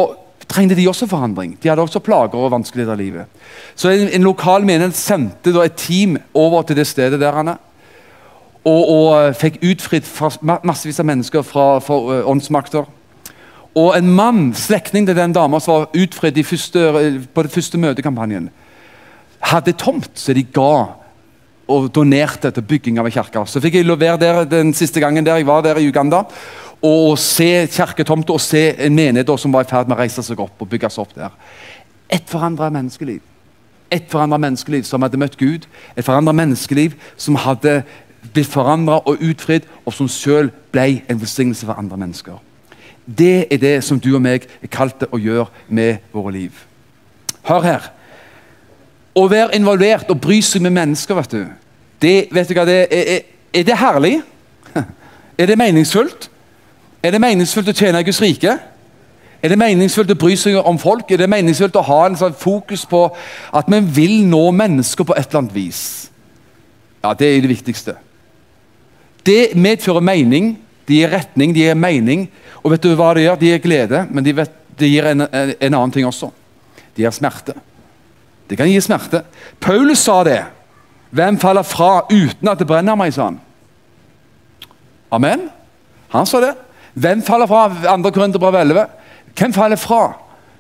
trengte 0.49 0.75
de 0.75 0.87
også 0.89 1.07
forandring. 1.07 1.55
De 1.63 1.69
hadde 1.69 1.81
også 1.81 2.01
plager 2.03 2.35
og 2.35 2.51
vanskeligheter 2.51 2.99
i 2.99 3.03
livet. 3.03 3.43
Så 3.75 3.89
en, 3.89 4.09
en 4.09 4.25
lokal 4.27 4.65
menighet 4.67 4.97
sendte 4.97 5.53
et 5.63 5.77
team 5.79 6.17
over 6.33 6.61
til 6.67 6.77
det 6.77 6.87
stedet 6.87 7.21
der 7.21 7.35
han 7.35 7.53
er. 7.55 7.61
Og, 8.63 8.83
og 8.89 9.07
eh, 9.17 9.33
fikk 9.35 9.59
utfridd 9.67 10.07
massevis 10.63 11.01
av 11.01 11.07
mennesker 11.09 11.43
fra, 11.43 11.79
fra 11.83 11.97
uh, 11.99 12.29
åndsmakter. 12.31 12.87
Og 13.75 13.95
en 13.97 14.11
mann, 14.15 14.43
slektning 14.55 15.07
til 15.07 15.17
den 15.17 15.33
dama 15.35 15.59
som 15.59 15.81
var 15.81 15.97
utfridd 15.97 16.37
på 16.37 17.43
den 17.43 17.51
første 17.51 17.79
møtekampanjen, 17.81 18.51
hadde 19.43 19.73
tomt 19.75 20.13
som 20.15 20.37
de 20.37 20.45
ga 20.55 20.75
og 21.73 21.87
donerte 21.95 22.51
til 22.51 22.65
bygging 22.67 22.99
av 22.99 23.07
en 23.07 23.15
kirke. 23.15 23.43
Så 23.47 23.61
fikk 23.63 23.79
jeg 23.79 23.87
lov 23.87 23.99
der 23.99 24.43
den 24.45 24.73
siste 24.77 25.01
gangen 25.01 25.25
der 25.25 25.39
jeg 25.39 25.47
var 25.47 25.63
der 25.65 25.79
i 25.79 25.87
Uganda 25.87 26.23
og 26.83 27.17
se 27.19 27.67
kirketomter 27.71 28.35
og 28.35 28.41
se 28.43 28.63
en 28.75 28.95
menighet 28.95 29.29
som 29.39 29.53
var 29.53 29.63
i 29.63 29.69
ferd 29.69 29.87
med 29.87 29.95
å 29.95 30.01
reise 30.01 30.23
seg 30.25 30.39
opp 30.43 30.61
og 30.61 30.69
bygge 30.69 30.91
seg 30.91 31.05
opp 31.05 31.13
der. 31.15 31.35
Et 32.11 32.25
forandra 32.27 32.67
menneskeliv. 32.73 33.21
Et 33.93 34.05
forandra 34.09 34.37
menneskeliv 34.41 34.83
som 34.83 35.01
hadde 35.05 35.19
møtt 35.21 35.37
Gud. 35.39 35.67
Et 35.95 36.05
forandra 36.05 36.33
menneskeliv 36.35 36.97
som 37.17 37.37
hadde 37.39 37.83
blitt 38.33 38.51
forandra 38.51 38.99
og 39.07 39.21
utfridd, 39.21 39.67
og 39.85 39.93
som 39.93 40.07
selv 40.07 40.51
ble 40.71 41.03
en 41.09 41.19
velsignelse 41.19 41.65
for 41.65 41.79
andre 41.79 41.97
mennesker. 41.97 42.37
Det 43.05 43.47
er 43.51 43.59
det 43.59 43.73
som 43.83 43.99
du 43.99 44.13
og 44.15 44.23
meg 44.23 44.47
er 44.63 44.71
kalt 44.71 44.95
til 45.01 45.11
å 45.11 45.19
gjøre 45.19 45.49
med 45.67 46.03
våre 46.15 46.31
liv. 46.35 46.63
Hør 47.43 47.67
her. 47.67 47.89
Å 49.13 49.27
være 49.29 49.55
involvert 49.59 50.09
og 50.09 50.21
bry 50.23 50.39
seg 50.41 50.63
med 50.63 50.73
mennesker, 50.73 51.19
vet 51.19 51.35
du, 51.35 51.43
det, 52.01 52.15
vet 52.33 52.49
du 52.49 52.55
hva, 52.57 52.65
det 52.67 52.79
er, 52.87 53.09
er, 53.15 53.25
er 53.53 53.67
det 53.67 53.79
herlig? 53.79 54.17
Er 55.33 55.47
det 55.49 55.55
meningsfullt? 55.57 56.27
Er 57.03 57.11
det 57.11 57.19
meningsfullt 57.21 57.73
å 57.73 57.75
tjene 57.75 58.03
Guds 58.07 58.21
rike? 58.23 58.55
Er 59.43 59.51
det 59.51 59.59
meningsfullt 59.59 60.13
å 60.13 60.19
bry 60.19 60.37
seg 60.39 60.55
om 60.63 60.77
folk? 60.79 61.09
Er 61.11 61.19
det 61.19 61.27
meningsfullt 61.31 61.75
å 61.75 61.83
ha 61.83 61.99
en 62.07 62.15
sånn 62.15 62.35
fokus 62.39 62.85
på 62.87 63.03
at 63.51 63.67
vi 63.67 63.81
vil 63.97 64.15
nå 64.29 64.45
mennesker 64.55 65.03
på 65.07 65.17
et 65.17 65.27
eller 65.27 65.43
annet 65.43 65.55
vis? 65.57 65.81
Ja, 67.03 67.13
Det 67.13 67.27
er 67.27 67.41
det 67.41 67.51
viktigste. 67.51 67.97
Det 69.25 69.55
medfører 69.55 69.99
mening, 69.99 70.57
det 70.87 70.95
gir 70.95 71.11
retning, 71.11 71.53
det 71.53 71.67
gir 71.67 71.75
mening. 71.75 72.29
Og 72.63 72.71
vet 72.71 72.83
du 72.83 72.95
hva 72.95 73.13
det 73.15 73.23
gjør? 73.23 73.39
Det 73.39 73.51
gir 73.51 73.63
glede, 73.63 74.07
men 74.09 74.23
det, 74.23 74.47
de 74.79 74.87
gir 74.87 75.05
en, 75.07 75.27
en, 75.27 75.53
en, 75.59 75.73
annen 75.73 75.91
ting 75.91 76.07
også. 76.07 76.31
Det 76.95 77.03
gir 77.03 77.11
smerte. 77.11 77.55
Det 78.47 78.57
kan 78.57 78.67
gi 78.71 78.79
smerte. 78.83 79.23
Paulus 79.59 79.99
sa 79.99 80.23
det. 80.23 80.43
Hvem 81.11 81.37
faller 81.39 81.63
fra 81.67 82.05
uten 82.11 82.47
at 82.47 82.59
det 82.59 82.67
brenner 82.67 82.95
meg, 82.95 83.11
sa 83.13 83.27
han. 83.27 83.39
Amen. 85.11 85.49
Han 86.15 86.25
sa 86.25 86.39
det. 86.41 86.55
Hvem 86.93 87.21
faller 87.25 87.49
fra? 87.49 87.67
2. 87.97 88.11
Korinterbrev 88.11 88.55
11. 88.55 88.85
Hvem 89.37 89.53
faller 89.53 89.79
fra 89.81 90.03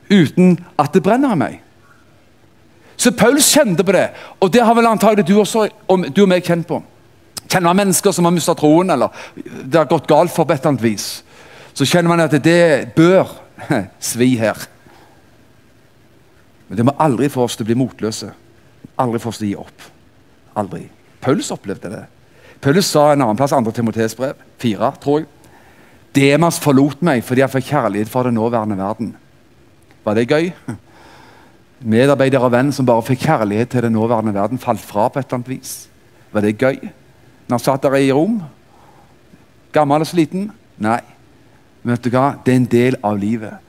uten 0.09 0.57
at 0.79 0.93
det 0.93 1.03
brenner 1.03 1.35
i 1.35 1.39
meg? 1.39 1.59
Så 2.97 3.11
Paulus 3.11 3.49
kjente 3.53 3.83
på 3.83 3.91
det, 3.91 4.07
og 4.39 4.51
det 4.53 4.61
har 4.63 4.75
vel 4.77 4.87
antagelig 4.87 5.25
du 5.27 5.39
også 5.39 5.67
og 5.89 6.05
du 6.13 6.23
og 6.23 6.29
meg 6.29 6.45
kjent 6.45 6.67
på. 6.69 6.79
Kjenner 7.47 7.69
man 7.69 7.81
mennesker 7.83 8.13
som 8.15 8.25
har 8.25 8.33
mistet 8.33 8.57
troen, 8.57 8.89
eller 8.93 9.11
det 9.35 9.77
har 9.77 9.89
gått 9.89 10.07
galt 10.09 10.31
for 10.33 10.47
på 10.47 10.55
et 10.55 10.65
annet 10.69 10.83
vis, 10.83 11.07
så 11.73 11.85
kjenner 11.89 12.13
man 12.13 12.23
at 12.23 12.37
det 12.43 12.93
bør 12.95 13.33
svi 14.13 14.33
her. 14.39 14.57
Men 16.67 16.79
det 16.79 16.85
må 16.87 16.95
aldri 17.01 17.29
få 17.29 17.43
oss 17.45 17.57
til 17.57 17.65
å 17.65 17.69
bli 17.69 17.77
motløse. 17.77 18.31
Aldri 19.01 19.21
få 19.21 19.33
oss 19.33 19.41
til 19.41 19.49
å 19.49 19.51
gi 19.51 19.59
opp. 19.61 19.87
Aldri. 20.61 20.85
Paulus 21.21 21.51
opplevde 21.53 21.91
det. 21.91 22.03
Paulus 22.63 22.87
sa 22.87 23.11
en 23.11 23.25
annen 23.25 23.37
plass, 23.37 23.53
2. 23.53 23.73
Timotees 23.75 24.15
brev, 24.17 24.39
4, 24.63 24.93
tror 25.03 25.21
jeg. 25.21 25.29
Demas 26.13 26.59
forlot 26.61 27.01
meg 27.05 27.23
fordi 27.25 27.41
jeg 27.41 27.53
fikk 27.55 27.69
kjærlighet 27.71 28.11
for 28.11 28.27
den 28.27 28.37
nåværende 28.37 28.77
verden. 28.77 29.13
Var 30.05 30.17
det 30.17 30.29
gøy? 30.29 30.51
Medarbeider 31.83 32.43
og 32.43 32.53
venn 32.53 32.71
som 32.75 32.87
bare 32.87 33.03
fikk 33.03 33.25
kjærlighet 33.25 33.73
til 33.73 33.87
den 33.87 33.95
nåværende 33.97 34.33
verden, 34.35 34.61
falt 34.61 34.83
fra 34.83 35.09
på 35.09 35.19
et 35.19 35.25
eller 35.25 35.41
annet 35.41 35.51
vis. 35.51 35.73
Var 36.31 36.45
det 36.45 36.57
gøy? 36.57 36.77
Når 37.47 37.57
han 37.57 37.63
satt 37.63 37.83
der 37.83 37.97
i 37.99 38.11
rom? 38.13 38.39
Gammel 39.73 40.05
og 40.05 40.07
sliten? 40.07 40.51
Nei. 40.77 41.01
Men 41.83 41.95
vet 41.95 42.05
du 42.05 42.13
hva? 42.13 42.27
Det 42.45 42.53
er 42.53 42.61
en 42.61 42.71
del 42.71 42.97
av 43.03 43.17
livet. 43.19 43.59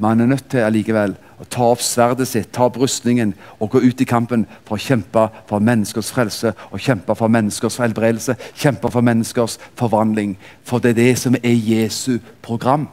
Man 0.00 0.20
er 0.20 0.30
nødt 0.30 0.46
til 0.48 0.64
allikevel 0.64 1.12
å 1.40 1.46
ta 1.52 1.66
opp 1.74 1.82
sverdet 1.84 2.28
sitt, 2.28 2.48
ta 2.56 2.64
opp 2.70 2.78
rustningen 2.80 3.34
og 3.60 3.74
gå 3.74 3.82
ut 3.84 4.00
i 4.00 4.06
kampen 4.08 4.46
for 4.68 4.78
å 4.78 4.80
kjempe 4.80 5.26
for 5.48 5.60
menneskers 5.64 6.08
frelse 6.14 6.54
og 6.70 6.80
kjempe 6.80 7.16
for 7.16 7.32
menneskers 7.32 7.76
helbredelse, 7.82 8.36
kjempe 8.56 8.88
for 8.92 9.04
menneskers 9.04 9.58
forvandling. 9.76 10.38
For 10.64 10.80
det 10.80 10.94
er 10.94 11.00
det 11.02 11.18
som 11.20 11.36
er 11.36 11.52
Jesu 11.52 12.16
program. 12.40 12.86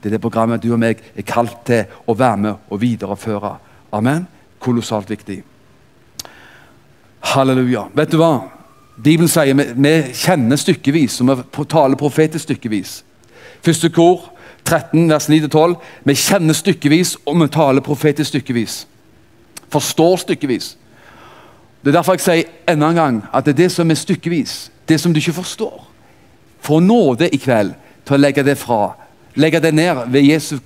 Det 0.00 0.10
er 0.10 0.16
det 0.16 0.24
programmet 0.24 0.60
du 0.60 0.68
og 0.72 0.80
meg 0.80 1.00
er 1.14 1.28
kalt 1.28 1.62
til 1.68 1.88
å 2.04 2.16
være 2.16 2.42
med 2.44 2.68
og 2.68 2.80
videreføre. 2.82 3.54
Amen. 3.96 4.26
Kolossalt 4.60 5.08
viktig. 5.08 5.38
Halleluja. 7.32 7.86
Vet 7.96 8.12
du 8.12 8.18
hva? 8.20 8.34
Bibelen 9.00 9.32
sier 9.32 9.56
vi, 9.56 9.64
vi 9.80 9.94
kjenner 10.12 10.60
stykkevis, 10.60 11.22
og 11.24 11.32
vi 11.40 11.64
taler 11.72 12.00
profetisk 12.00 12.50
stykkevis. 12.50 12.98
Første 13.64 13.88
kor 13.92 14.28
13, 14.70 15.08
vers 15.10 15.28
9-12. 15.28 15.74
Vi 16.06 16.14
kjenner 16.14 16.54
stykkevis, 16.54 17.16
og 17.26 17.40
vi 17.40 17.48
taler 17.50 17.84
profetisk 17.84 18.28
stykkevis. 18.28 18.84
Forstår 19.70 20.16
stykkevis. 20.24 20.76
Det 21.82 21.90
er 21.90 21.96
derfor 21.96 22.16
jeg 22.16 22.24
sier 22.24 22.72
enda 22.74 22.90
en 22.90 22.98
gang 22.98 23.20
at 23.32 23.46
det 23.46 23.54
er 23.54 23.62
det 23.64 23.70
som 23.72 23.90
er 23.90 23.98
stykkevis, 23.98 24.70
det 24.88 25.00
som 25.00 25.14
du 25.14 25.18
ikke 25.18 25.38
forstår. 25.40 25.86
Få 26.60 26.80
nåde 26.80 27.30
i 27.32 27.40
kveld 27.40 27.72
til 28.04 28.16
å 28.16 28.20
legge 28.20 28.44
det 28.44 28.58
fra. 28.60 28.92
Legge 29.40 29.62
det 29.62 29.72
ned 29.74 30.04
ved 30.12 30.26
Jesu 30.28 30.58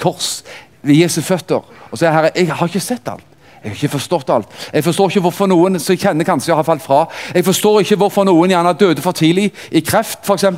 kors, 0.00 0.40
ved 0.82 1.02
Jesu 1.02 1.20
føtter. 1.22 1.60
Og 1.90 1.98
si 1.98 2.08
herre, 2.08 2.32
jeg 2.34 2.48
har 2.48 2.70
ikke 2.70 2.80
sett 2.80 3.08
alt. 3.12 3.26
Jeg 3.62 3.70
har 3.70 3.78
ikke 3.78 3.94
forstått 3.94 4.30
alt. 4.34 4.54
Jeg 4.72 4.84
forstår 4.84 5.10
ikke 5.10 5.26
hvorfor 5.28 5.46
noen 5.46 5.78
som 5.78 5.96
kjenner 5.96 6.26
kanskje 6.26 6.56
har 6.56 6.66
falt 6.66 6.82
fra. 6.82 7.04
Jeg 7.34 7.44
forstår 7.46 7.84
ikke 7.84 8.00
hvorfor 8.00 8.26
noen 8.26 8.50
gjerne 8.50 8.72
døde 8.78 9.04
for 9.04 9.14
tidlig, 9.14 9.52
i 9.70 9.84
kreft 9.86 10.26
f.eks. 10.26 10.48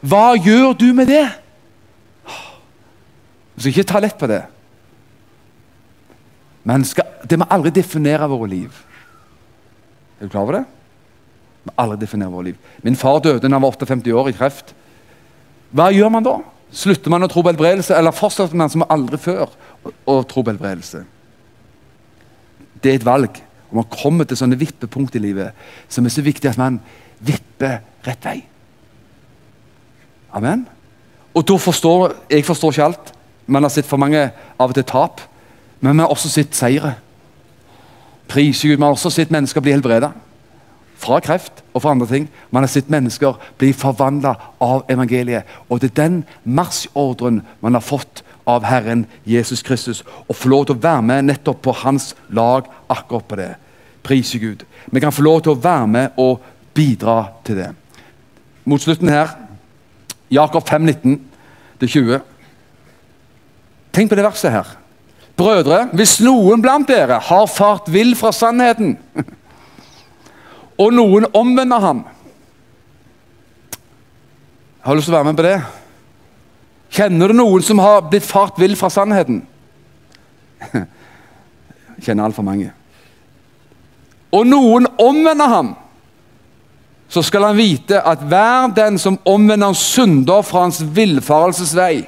Hva 0.00 0.34
gjør 0.36 0.74
du 0.76 0.90
med 0.94 1.08
det? 1.08 1.24
Du 3.58 3.64
skal 3.64 3.74
ikke 3.74 3.90
ta 3.90 3.98
lett 3.98 4.18
på 4.18 4.28
det. 4.30 4.44
Men 6.68 6.84
skal, 6.86 7.08
det 7.26 7.40
må 7.40 7.46
aldri 7.50 7.72
definere 7.74 8.28
våre 8.30 8.46
liv. 8.52 8.76
Er 10.18 10.28
du 10.28 10.30
klar 10.30 10.44
over 10.44 10.60
det? 10.60 10.66
Vi 11.64 11.70
må 11.70 11.74
aldri 11.82 11.98
definere 12.04 12.30
våre 12.30 12.50
liv. 12.52 12.60
Min 12.86 12.98
far 12.98 13.18
døde 13.24 13.42
da 13.42 13.50
han 13.50 13.64
var 13.64 13.74
58 13.74 14.14
år 14.14 14.30
i 14.30 14.36
kreft. 14.38 14.70
Hva 15.74 15.88
gjør 15.90 16.14
man 16.14 16.26
da? 16.28 16.36
Slutter 16.70 17.10
man 17.10 17.26
å 17.26 17.30
tro 17.32 17.42
på 17.42 17.50
helbredelse, 17.50 17.96
eller 17.96 18.14
fortsetter 18.14 18.58
man 18.60 18.70
som 18.70 18.86
aldri 18.86 19.18
før 19.18 19.48
å 20.06 20.16
tro 20.28 20.44
på 20.44 20.52
helbredelse? 20.52 21.02
Det 22.78 22.92
er 22.92 23.00
et 23.00 23.10
valg. 23.10 23.42
Og 23.72 23.82
Man 23.82 23.90
kommer 23.90 24.24
til 24.24 24.38
sånne 24.38 24.60
vippepunkt 24.60 25.18
i 25.18 25.24
livet 25.24 25.56
som 25.90 26.06
er 26.06 26.14
så 26.14 26.22
viktig 26.22 26.52
at 26.52 26.60
man 26.60 26.78
vipper 27.18 27.80
rett 28.06 28.24
vei. 28.24 28.38
Amen. 30.30 30.68
Og 31.34 31.44
da 31.48 31.56
forstår 31.58 32.14
Jeg 32.30 32.44
forstår 32.46 32.72
ikke 32.72 32.84
alt. 32.84 33.14
Man 33.48 33.64
har 33.64 33.72
sett 33.72 33.88
for 33.88 34.00
mange 34.00 34.28
av 34.60 34.70
og 34.70 34.76
til 34.76 34.86
tap, 34.86 35.22
men 35.80 35.96
vi 35.96 36.04
har 36.04 36.12
også 36.12 36.30
sett 36.30 36.56
seire. 36.56 36.96
Prise 38.28 38.68
Gud. 38.68 38.76
Man 38.76 38.90
har 38.90 38.98
også 38.98 39.12
sett 39.14 39.32
mennesker 39.32 39.64
bli 39.64 39.72
helbredet. 39.72 40.10
Fra 40.98 41.20
kreft 41.22 41.62
og 41.72 41.82
fra 41.82 41.94
andre 41.94 42.08
ting. 42.10 42.26
Man 42.50 42.66
har 42.66 42.70
sett 42.70 42.90
mennesker 42.92 43.38
bli 43.58 43.70
forvandla 43.72 44.34
av 44.60 44.82
evangeliet. 44.90 45.48
Og 45.70 45.80
det 45.80 45.92
er 45.92 46.02
den 46.02 46.18
marsjordren 46.44 47.40
man 47.64 47.78
har 47.78 47.84
fått 47.86 48.22
av 48.48 48.66
Herren 48.68 49.06
Jesus 49.28 49.62
Kristus. 49.64 50.02
Å 50.02 50.36
få 50.36 50.50
lov 50.52 50.68
til 50.68 50.76
å 50.76 50.82
være 50.82 51.06
med 51.06 51.28
nettopp 51.30 51.62
på 51.64 51.76
hans 51.84 52.12
lag 52.28 52.68
akkurat 52.90 53.28
på 53.30 53.38
det. 53.40 53.52
Prise 54.04 54.40
Gud. 54.42 54.64
Vi 54.90 55.00
kan 55.00 55.14
få 55.14 55.24
lov 55.24 55.44
til 55.44 55.54
å 55.54 55.60
være 55.62 55.88
med 55.88 56.20
og 56.20 56.42
bidra 56.76 57.20
til 57.46 57.62
det. 57.62 57.70
Mot 58.68 58.82
slutten 58.82 59.08
her 59.08 59.36
Jakob 60.32 60.66
5, 60.68 60.90
19-20. 61.80 62.20
Tenk 63.92 64.10
på 64.10 64.18
det 64.18 64.26
verset 64.26 64.52
her. 64.52 64.70
Brødre, 65.38 65.84
hvis 65.94 66.18
noen 66.24 66.62
blant 66.62 66.88
dere 66.90 67.20
har 67.22 67.46
fart 67.50 67.86
vill 67.92 68.14
fra 68.18 68.32
sannheten, 68.34 68.96
og 70.82 70.94
noen 70.94 71.26
omvender 71.34 71.82
ham 71.82 72.04
Har 74.82 74.94
du 74.94 75.00
lyst 75.00 75.08
til 75.10 75.14
å 75.14 75.18
være 75.18 75.28
med 75.28 75.38
på 75.38 75.44
det? 75.44 75.56
Kjenner 76.98 77.28
du 77.28 77.36
noen 77.36 77.64
som 77.66 77.80
har 77.82 78.06
blitt 78.08 78.24
fart 78.24 78.56
vill 78.58 78.76
fra 78.78 78.88
sannheten? 78.90 79.42
Kjenner 82.04 82.28
altfor 82.28 82.46
mange. 82.46 82.70
Og 84.32 84.46
noen 84.48 84.86
omvender 85.00 85.50
ham, 85.50 85.74
så 87.08 87.22
skal 87.24 87.48
han 87.48 87.58
vite 87.58 88.00
at 88.04 88.22
hver 88.28 88.70
den 88.76 88.98
som 89.00 89.18
omvender 89.28 89.70
en 89.70 89.78
synder 89.78 90.44
fra 90.44 90.66
hans 90.66 90.80
villfarelsesvei, 90.82 92.06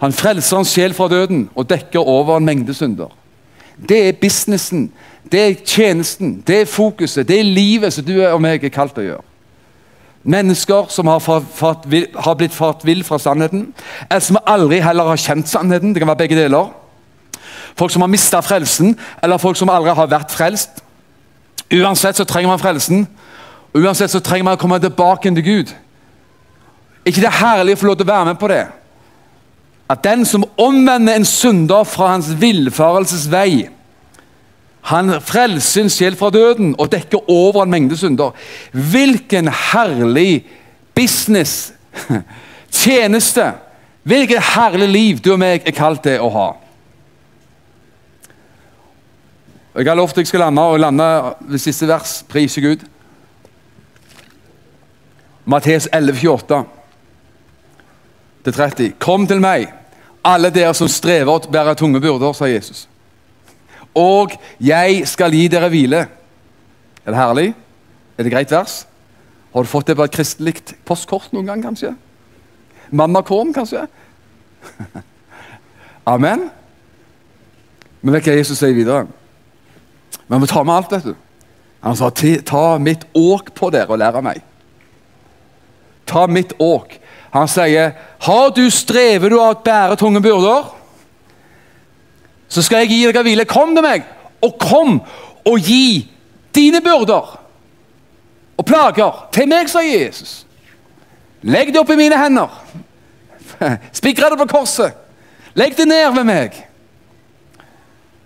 han 0.00 0.12
frelser 0.12 0.58
hans 0.58 0.72
sjel 0.74 0.94
fra 0.94 1.08
døden 1.08 1.46
og 1.54 1.68
dekker 1.70 2.00
over 2.00 2.36
en 2.36 2.44
mengde 2.44 2.74
synder. 2.74 3.12
Det 3.76 4.08
er 4.08 4.18
businessen, 4.20 4.90
det 5.32 5.40
er 5.40 5.54
tjenesten, 5.64 6.42
det 6.46 6.60
er 6.60 6.68
fokuset, 6.70 7.28
det 7.28 7.38
er 7.40 7.48
livet 7.48 7.92
som 7.92 8.04
du 8.04 8.14
og 8.24 8.40
meg 8.40 8.64
er 8.64 8.72
kalt 8.72 8.98
å 8.98 9.04
gjøre. 9.04 9.24
Mennesker 10.26 10.88
som 10.90 11.06
har, 11.06 11.20
fart, 11.22 11.84
har 11.86 12.34
blitt 12.34 12.54
fart 12.54 12.82
vill 12.84 13.04
fra 13.06 13.18
sannheten, 13.22 13.68
eller 14.08 14.24
som 14.24 14.40
aldri 14.42 14.80
heller 14.82 15.12
har 15.12 15.20
kjent 15.22 15.46
sannheten. 15.48 15.92
Det 15.94 16.02
kan 16.02 16.10
være 16.10 16.24
begge 16.24 16.38
deler. 16.40 16.72
Folk 17.78 17.92
som 17.94 18.02
har 18.02 18.10
mista 18.10 18.40
frelsen, 18.42 18.96
eller 19.22 19.38
folk 19.38 19.58
som 19.58 19.70
aldri 19.70 19.94
har 19.94 20.10
vært 20.10 20.34
frelst. 20.34 20.82
Uansett 21.70 22.18
så 22.18 22.26
trenger 22.26 22.50
man 22.50 22.62
frelsen. 22.62 23.06
Uansett 23.76 24.10
så 24.10 24.20
trenger 24.24 24.48
man 24.48 24.58
å 24.58 24.60
komme 24.60 24.80
tilbake 24.82 25.30
til 25.30 25.44
Gud. 25.44 25.74
ikke 27.06 27.20
det 27.20 27.30
er 27.30 27.38
herlig 27.38 27.76
å 27.76 27.78
få 27.78 27.86
lov 27.86 27.96
til 27.96 28.08
å 28.08 28.12
være 28.12 28.24
med 28.24 28.38
på 28.40 28.48
det? 28.50 28.64
At 29.90 30.02
den 30.04 30.24
som 30.26 30.44
omvender 30.58 31.14
en 31.14 31.24
synder 31.24 31.84
fra 31.86 32.10
hans 32.16 32.32
villfarelsesvei, 32.40 33.68
han 34.86 35.10
frelser 35.22 35.66
sin 35.66 35.90
sjel 35.90 36.16
fra 36.18 36.30
døden 36.30 36.74
og 36.78 36.90
dekker 36.92 37.30
over 37.30 37.64
en 37.64 37.70
mengde 37.70 37.96
synder. 37.98 38.34
Hvilken 38.70 39.48
herlig 39.48 40.46
business, 40.94 41.72
tjeneste, 42.82 43.52
hvilket 44.02 44.42
herlig 44.54 44.88
liv 44.88 45.18
du 45.22 45.32
og 45.34 45.40
meg 45.42 45.66
er 45.66 45.74
kalt 45.74 46.04
til 46.06 46.22
å 46.22 46.30
ha. 46.34 46.46
Jeg 49.76 49.90
har 49.90 49.98
lovt 49.98 50.18
jeg 50.22 50.30
skal 50.30 50.46
lande 50.46 50.62
og 50.62 50.78
lande 50.80 51.08
ved 51.50 51.60
siste 51.60 51.88
vers. 51.90 52.22
Priser 52.30 52.64
Gud. 52.64 52.86
Mattes 55.44 55.88
11, 55.92 56.16
28 56.22 56.75
30. 58.52 58.92
Kom 59.02 59.26
til 59.26 59.40
meg, 59.40 59.70
alle 60.24 60.50
dere 60.54 60.74
som 60.74 60.90
strever 60.90 61.32
og 61.32 61.48
bærer 61.52 61.74
tunge 61.74 62.00
byrder, 62.00 62.32
sa 62.32 62.50
Jesus 62.50 62.86
og 63.96 64.34
jeg 64.60 65.06
skal 65.08 65.32
gi 65.32 65.46
dere 65.48 65.70
hvile. 65.72 66.02
Er 67.06 67.14
det 67.14 67.20
herlig? 67.20 67.48
Er 68.18 68.26
det 68.26 68.32
greit 68.32 68.52
vers? 68.52 68.84
Har 69.54 69.64
du 69.64 69.70
fått 69.70 69.88
det 69.88 69.96
på 69.96 70.04
et 70.04 70.12
kristelig 70.12 70.58
postkort 70.84 71.32
noen 71.32 71.48
gang, 71.48 71.62
kanskje? 71.64 71.94
Mammakorn, 72.92 73.54
kanskje? 73.56 73.86
Amen? 76.14 76.48
Men 78.02 78.18
vet 78.18 78.28
hva 78.28 78.36
Jesus 78.36 78.60
sier 78.60 78.76
videre? 78.76 79.06
Men 80.28 80.42
vi 80.42 80.50
tar 80.50 80.66
med 80.66 80.76
alt, 80.76 80.92
vet 80.92 81.08
du. 81.08 81.14
Han 81.86 81.96
sa 81.96 82.10
ta 82.10 82.66
mitt 82.82 83.06
åk 83.16 83.54
på 83.56 83.70
dere 83.72 83.94
og 83.94 84.00
lær 84.02 84.18
av 84.18 84.26
meg. 84.26 84.42
Ta 86.06 86.26
mitt 86.28 86.52
åk. 86.60 86.98
Han 87.36 87.50
sier, 87.50 87.92
har 88.26 88.50
du 88.56 88.64
strever 88.72 89.30
du 89.30 89.36
av 89.36 89.54
å 89.54 89.62
bære 89.64 89.98
tunge 90.00 90.22
byrder? 90.24 90.72
så 92.48 92.62
skal 92.62 92.84
jeg 92.84 92.94
gi 92.94 93.12
deg 93.12 93.26
hvile. 93.26 93.46
Kom 93.48 93.74
til 93.76 93.84
meg, 93.84 94.06
og 94.44 94.58
kom 94.60 95.00
og 95.46 95.56
gi 95.62 96.06
dine 96.56 96.82
byrder 96.84 97.34
og 98.56 98.64
plager 98.64 99.26
til 99.34 99.48
meg, 99.50 99.68
sa 99.68 99.82
Jesus. 99.84 100.38
Legg 101.46 101.72
det 101.72 101.80
opp 101.82 101.90
i 101.92 101.98
mine 101.98 102.16
hender. 102.18 102.52
Spikre 103.98 104.30
det 104.32 104.40
på 104.40 104.48
korset. 104.54 104.96
Legg 105.56 105.76
det 105.76 105.86
ned 105.88 106.08
ved 106.16 106.26
meg. 106.28 106.56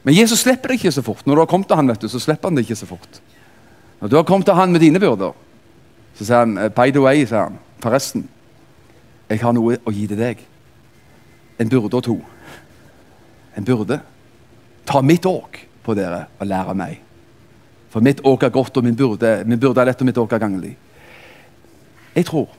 Men 0.07 0.17
Jesus 0.17 0.45
slipper 0.45 0.71
det 0.71 0.79
ikke 0.79 0.95
så 0.95 1.03
fort. 1.05 1.27
Når 1.27 1.35
du 1.35 1.43
har 1.43 1.51
kommet 1.51 1.69
til 1.69 1.77
han, 1.77 1.91
vet 1.91 2.01
du, 2.01 2.09
så 2.09 2.23
slipper 2.23 2.49
han 2.49 2.57
det 2.57 2.65
ikke 2.65 2.79
så 2.79 2.89
fort. 2.89 3.21
Når 4.01 4.09
du 4.09 4.17
har 4.17 4.29
kommet 4.29 4.49
til 4.49 4.57
han 4.57 4.73
med 4.73 4.81
dine 4.81 5.03
byrder, 5.03 5.35
så 6.17 6.25
sier 6.25 6.47
han 6.47 6.55
by 6.77 6.89
the 6.95 7.03
way, 7.03 7.27
sier 7.27 7.51
han, 7.51 7.59
forresten, 7.83 8.25
jeg 9.31 9.43
har 9.45 9.55
noe 9.55 9.79
å 9.87 9.93
gi 9.95 10.09
til 10.11 10.19
deg. 10.19 10.41
En 11.61 11.71
byrde 11.71 11.99
og 12.01 12.03
to. 12.03 12.17
En 13.57 13.67
byrde. 13.67 14.01
Ta 14.89 15.03
mitt 15.07 15.27
åk 15.29 15.61
på 15.85 15.95
dere 15.95 16.25
og 16.41 16.49
lære 16.51 16.75
meg. 16.75 16.97
For 17.91 18.03
mitt 18.03 18.23
åk 18.27 18.47
er 18.47 18.55
godt, 18.55 18.77
og 18.79 18.87
min 18.87 18.97
byrde, 18.97 19.45
min 19.47 19.59
er 19.59 19.87
lett, 19.87 20.01
og 20.01 20.07
mitt 20.07 20.19
åk 20.19 20.33
er 20.33 20.43
ganglig. 20.43 20.77
Jeg 22.15 22.27
tror 22.27 22.51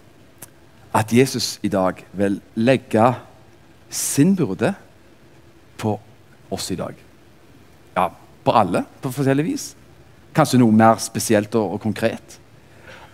at 0.96 1.12
Jesus 1.14 1.60
i 1.64 1.72
dag 1.72 2.00
vil 2.14 2.40
legge 2.56 3.14
sin 3.90 4.36
byrde 4.36 4.74
på 5.78 6.00
oss 6.52 6.72
i 6.72 6.76
dag. 6.76 6.96
Ja, 7.96 8.10
på 8.44 8.52
alle, 8.52 8.86
på 9.02 9.12
forskjellig 9.12 9.46
vis. 9.48 9.72
Kanskje 10.36 10.60
noe 10.60 10.72
mer 10.72 11.00
spesielt 11.04 11.56
og, 11.56 11.76
og 11.76 11.82
konkret. 11.84 12.40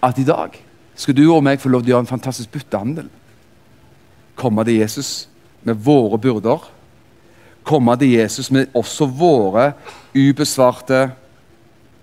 At 0.01 0.17
i 0.21 0.25
dag 0.25 0.57
skal 0.97 1.17
du 1.17 1.25
og 1.29 1.43
meg 1.45 1.61
få 1.61 1.69
lov 1.69 1.81
til 1.81 1.91
å 1.91 1.95
gjøre 1.95 2.05
en 2.05 2.13
fantastisk 2.17 2.53
byttehandel. 2.53 3.09
Komme 4.37 4.65
til 4.67 4.79
Jesus 4.79 5.27
med 5.65 5.79
våre 5.83 6.19
byrder 6.21 6.67
komme 7.67 7.95
til 7.99 8.15
Jesus 8.15 8.49
med 8.53 8.71
også 8.77 9.07
våre 9.11 9.71
ubesvarte 10.15 11.07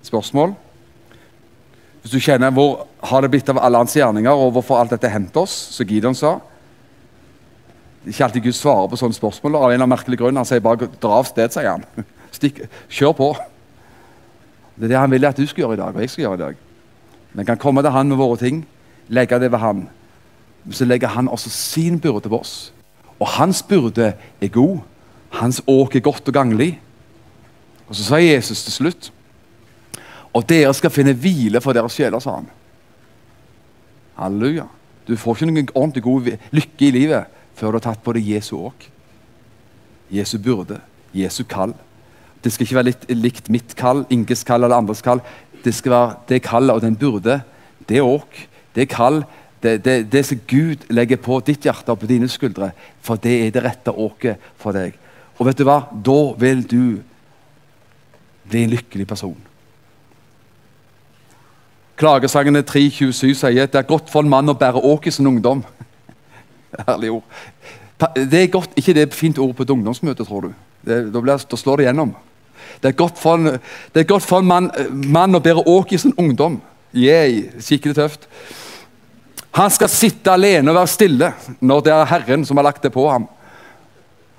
spørsmål. 0.05 0.53
Hvis 2.03 2.13
du 2.13 2.21
kjenner 2.21 2.53
hvor 2.53 2.85
har 3.05 3.25
det 3.25 3.31
blitt 3.33 3.49
av 3.49 3.63
alle 3.65 3.81
hans 3.81 3.97
gjerninger, 3.97 4.33
og 4.33 4.53
hvorfor 4.57 4.81
alt 4.81 4.93
dette 4.93 5.09
hendte 5.13 5.41
oss, 5.41 5.55
som 5.73 5.89
Gideon 5.89 6.17
sa 6.17 6.37
Det 8.05 8.11
er 8.11 8.13
ikke 8.13 8.25
alltid 8.27 8.45
Gud 8.45 8.57
svarer 8.59 8.89
på 8.93 8.97
sånne 9.01 9.17
spørsmål. 9.17 9.55
av 9.57 9.71
en 9.71 9.75
eller 9.79 9.89
merkelig 9.89 10.19
grunn. 10.21 10.37
Han 10.37 10.45
sier 10.45 10.61
bare 10.61 10.91
'dra 11.01 11.19
av 11.19 11.25
sted', 11.25 11.53
sier 11.53 11.71
han. 11.71 11.85
Stikk, 12.37 12.69
kjør 12.91 13.13
på. 13.17 13.37
Det 14.77 14.85
er 14.85 14.89
det 14.89 14.99
han 14.99 15.11
vil 15.11 15.25
at 15.25 15.37
du 15.37 15.47
skal 15.47 15.63
gjøre 15.63 15.73
i 15.73 15.81
dag, 15.81 15.95
og 15.95 16.01
jeg 16.01 16.11
skal 16.11 16.23
gjøre 16.23 16.35
i 16.35 16.43
dag. 16.43 16.57
Vi 17.33 17.45
kan 17.45 17.57
komme 17.57 17.83
til 17.83 17.91
han 17.91 18.09
med 18.09 18.17
våre 18.17 18.37
ting, 18.37 18.67
legge 19.09 19.39
det 19.39 19.51
ved 19.53 19.59
han. 19.59 19.89
Så 20.73 20.85
legger 20.85 21.09
han 21.09 21.29
også 21.29 21.51
sin 21.51 22.01
byrde 22.01 22.29
på 22.29 22.39
oss. 22.39 22.73
Og 23.21 23.29
hans 23.29 23.63
byrde 23.63 24.13
er 24.41 24.49
god. 24.49 24.79
Hans 25.31 25.63
åk 25.67 25.97
er 25.97 26.01
godt 26.01 26.29
og 26.29 26.35
ganglig. 26.35 26.81
Og 27.89 27.95
Så 27.95 28.05
sa 28.05 28.17
Jesus 28.17 28.65
til 28.65 28.73
slutt 28.73 29.13
Og 30.33 30.49
dere 30.49 30.75
skal 30.75 30.91
finne 30.91 31.13
hvile 31.13 31.61
for 31.61 31.73
deres 31.73 31.95
sjeler, 31.95 32.19
sa 32.19 32.41
han. 32.41 32.49
Halleluja. 34.17 34.65
Du 35.07 35.17
får 35.17 35.37
ikke 35.37 35.47
noen 35.47 35.69
ordentlig 35.75 36.03
god 36.03 36.31
lykke 36.51 36.87
i 36.87 36.91
livet 36.91 37.31
før 37.55 37.71
du 37.71 37.79
har 37.79 37.85
tatt 37.87 38.03
på 38.03 38.15
deg 38.17 38.27
Jesu 38.35 38.57
åk. 38.57 38.89
Jesu 40.11 40.39
byrde, 40.43 40.81
Jesu 41.15 41.45
kall. 41.45 41.75
Det 42.43 42.53
skal 42.53 42.67
ikke 42.67 42.79
være 42.81 42.89
litt, 42.91 43.05
likt 43.15 43.51
mitt 43.53 43.77
kall, 43.79 44.05
Inges 44.11 44.43
kall 44.45 44.65
eller 44.65 44.77
andres 44.77 45.05
kall. 45.05 45.23
Det 45.65 45.73
skal 45.75 45.95
være 45.95 46.17
det 46.29 46.43
kallet 46.45 46.75
og 46.75 46.83
den 46.83 46.97
burde. 46.99 47.39
Det 47.89 48.03
åk. 48.03 48.41
Det 48.75 48.89
kall, 48.91 49.23
det, 49.65 49.79
det, 49.85 49.95
det, 50.13 50.23
som 50.29 50.41
Gud 50.47 50.85
legger 50.93 51.17
på 51.25 51.39
ditt 51.47 51.65
hjerte 51.65 51.95
og 51.95 52.03
på 52.03 52.09
dine 52.11 52.29
skuldre, 52.29 52.75
for 53.01 53.17
det 53.21 53.33
er 53.47 53.55
det 53.55 53.63
rette 53.65 53.93
åket 53.93 54.43
for 54.61 54.77
deg. 54.77 54.93
Og 55.39 55.49
vet 55.49 55.59
du 55.59 55.65
hva? 55.65 55.79
Da 56.05 56.21
vil 56.39 56.61
du 56.69 56.85
bli 58.45 58.65
en 58.65 58.75
lykkelig 58.75 59.07
person. 59.09 59.39
Klagesangene 61.97 62.65
3.27 62.67 63.33
sier 63.39 63.71
det 63.71 63.79
er 63.79 63.89
godt 63.89 64.11
for 64.13 64.25
en 64.25 64.31
mann 64.31 64.51
å 64.53 64.57
bære 64.59 64.83
åk 64.85 65.09
i 65.09 65.15
sin 65.15 65.31
ungdom. 65.31 65.63
Herlig 66.89 67.15
ord. 67.15 67.41
Det 68.19 68.41
er 68.43 68.53
godt, 68.53 68.75
ikke 68.77 68.95
det 68.97 69.07
er 69.07 69.17
fint 69.17 69.39
ord 69.39 69.55
på 69.57 69.65
et 69.65 69.73
ungdomsmøte, 69.73 70.27
tror 70.27 70.49
du. 70.49 70.51
Det, 70.85 70.99
da, 71.15 71.23
blir, 71.23 71.39
da, 71.39 71.57
slår 71.57 71.81
det 71.81 71.89
gjennom. 71.89 72.13
Det 72.83 72.91
er 72.91 72.99
godt 72.99 73.17
for 73.23 73.39
en, 73.39 73.57
godt 73.95 74.27
for 74.27 74.43
en 74.43 74.51
mann, 74.51 74.69
mann, 74.93 75.39
å 75.39 75.41
bære 75.41 75.65
åk 75.71 75.95
i 75.95 76.03
sin 76.03 76.13
ungdom. 76.21 76.59
Yeah, 76.93 77.47
skikkelig 77.63 77.97
tøft. 77.97 78.29
Han 79.55 79.71
skal 79.71 79.91
sitte 79.93 80.33
alene 80.35 80.73
og 80.73 80.81
være 80.81 80.91
stille 80.91 81.31
når 81.63 81.85
det 81.87 81.93
er 81.95 82.11
Herren 82.11 82.47
som 82.47 82.59
har 82.59 82.67
lagt 82.67 82.83
det 82.83 82.93
på 82.95 83.07
ham. 83.11 83.29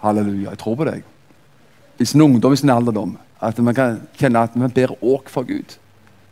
Halleluja. 0.03 0.51
Jeg 0.51 0.61
tror 0.61 0.75
på 0.75 0.87
deg. 0.89 1.05
I 1.99 2.05
sin 2.05 2.21
ungdom, 2.21 2.53
i 2.53 2.59
sin 2.59 2.73
alderdom. 2.73 3.15
At 3.39 3.57
man 3.63 3.75
kan 3.77 4.01
kjenne 4.19 4.43
at 4.43 4.55
man 4.59 4.73
ber 4.75 4.97
åk 4.99 5.31
for 5.31 5.47
Gud 5.47 5.77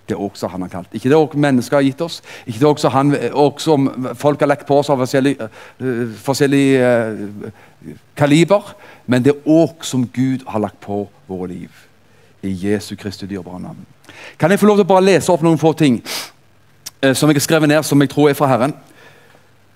det 0.08 0.16
er 0.18 0.20
også 0.20 0.50
han 0.52 0.62
har 0.66 0.72
kalt. 0.72 0.92
Ikke 0.92 1.10
det 1.10 1.18
òg 1.18 1.36
mennesker 1.40 1.80
har 1.80 1.86
gitt 1.86 2.02
oss, 2.04 2.20
ikke 2.46 2.60
det 2.60 2.68
også, 2.68 2.90
han, 2.92 3.14
også 3.40 3.78
folk 4.20 4.42
har 4.44 4.52
lagt 4.52 4.68
på 4.68 4.76
oss 4.82 4.92
av 4.92 5.00
forskjellig, 5.00 5.38
uh, 5.40 6.02
forskjellig 6.26 6.66
uh, 6.84 7.94
kaliber, 8.20 8.74
men 9.08 9.24
det 9.24 9.34
er 9.34 9.50
òg 9.50 9.86
som 9.88 10.04
Gud 10.04 10.44
har 10.50 10.64
lagt 10.64 10.82
på 10.84 11.06
våre 11.30 11.50
liv. 11.54 11.84
I 12.44 12.52
Jesu 12.52 12.98
Kristi 13.00 13.30
dyrebare 13.30 13.62
navn. 13.64 13.86
Kan 14.40 14.52
jeg 14.52 14.60
få 14.60 14.68
lov 14.68 14.82
til 14.82 14.86
å 14.86 14.92
bare 14.92 15.08
lese 15.08 15.32
opp 15.32 15.44
noen 15.46 15.62
få 15.62 15.72
ting 15.80 16.02
som 17.12 17.30
jeg 17.30 17.36
har 17.36 17.46
skrevet 17.46 17.70
ned, 17.70 17.84
som 17.84 18.02
jeg 18.02 18.10
tror 18.14 18.30
er 18.30 18.38
fra 18.40 18.48
Herren? 18.48 18.74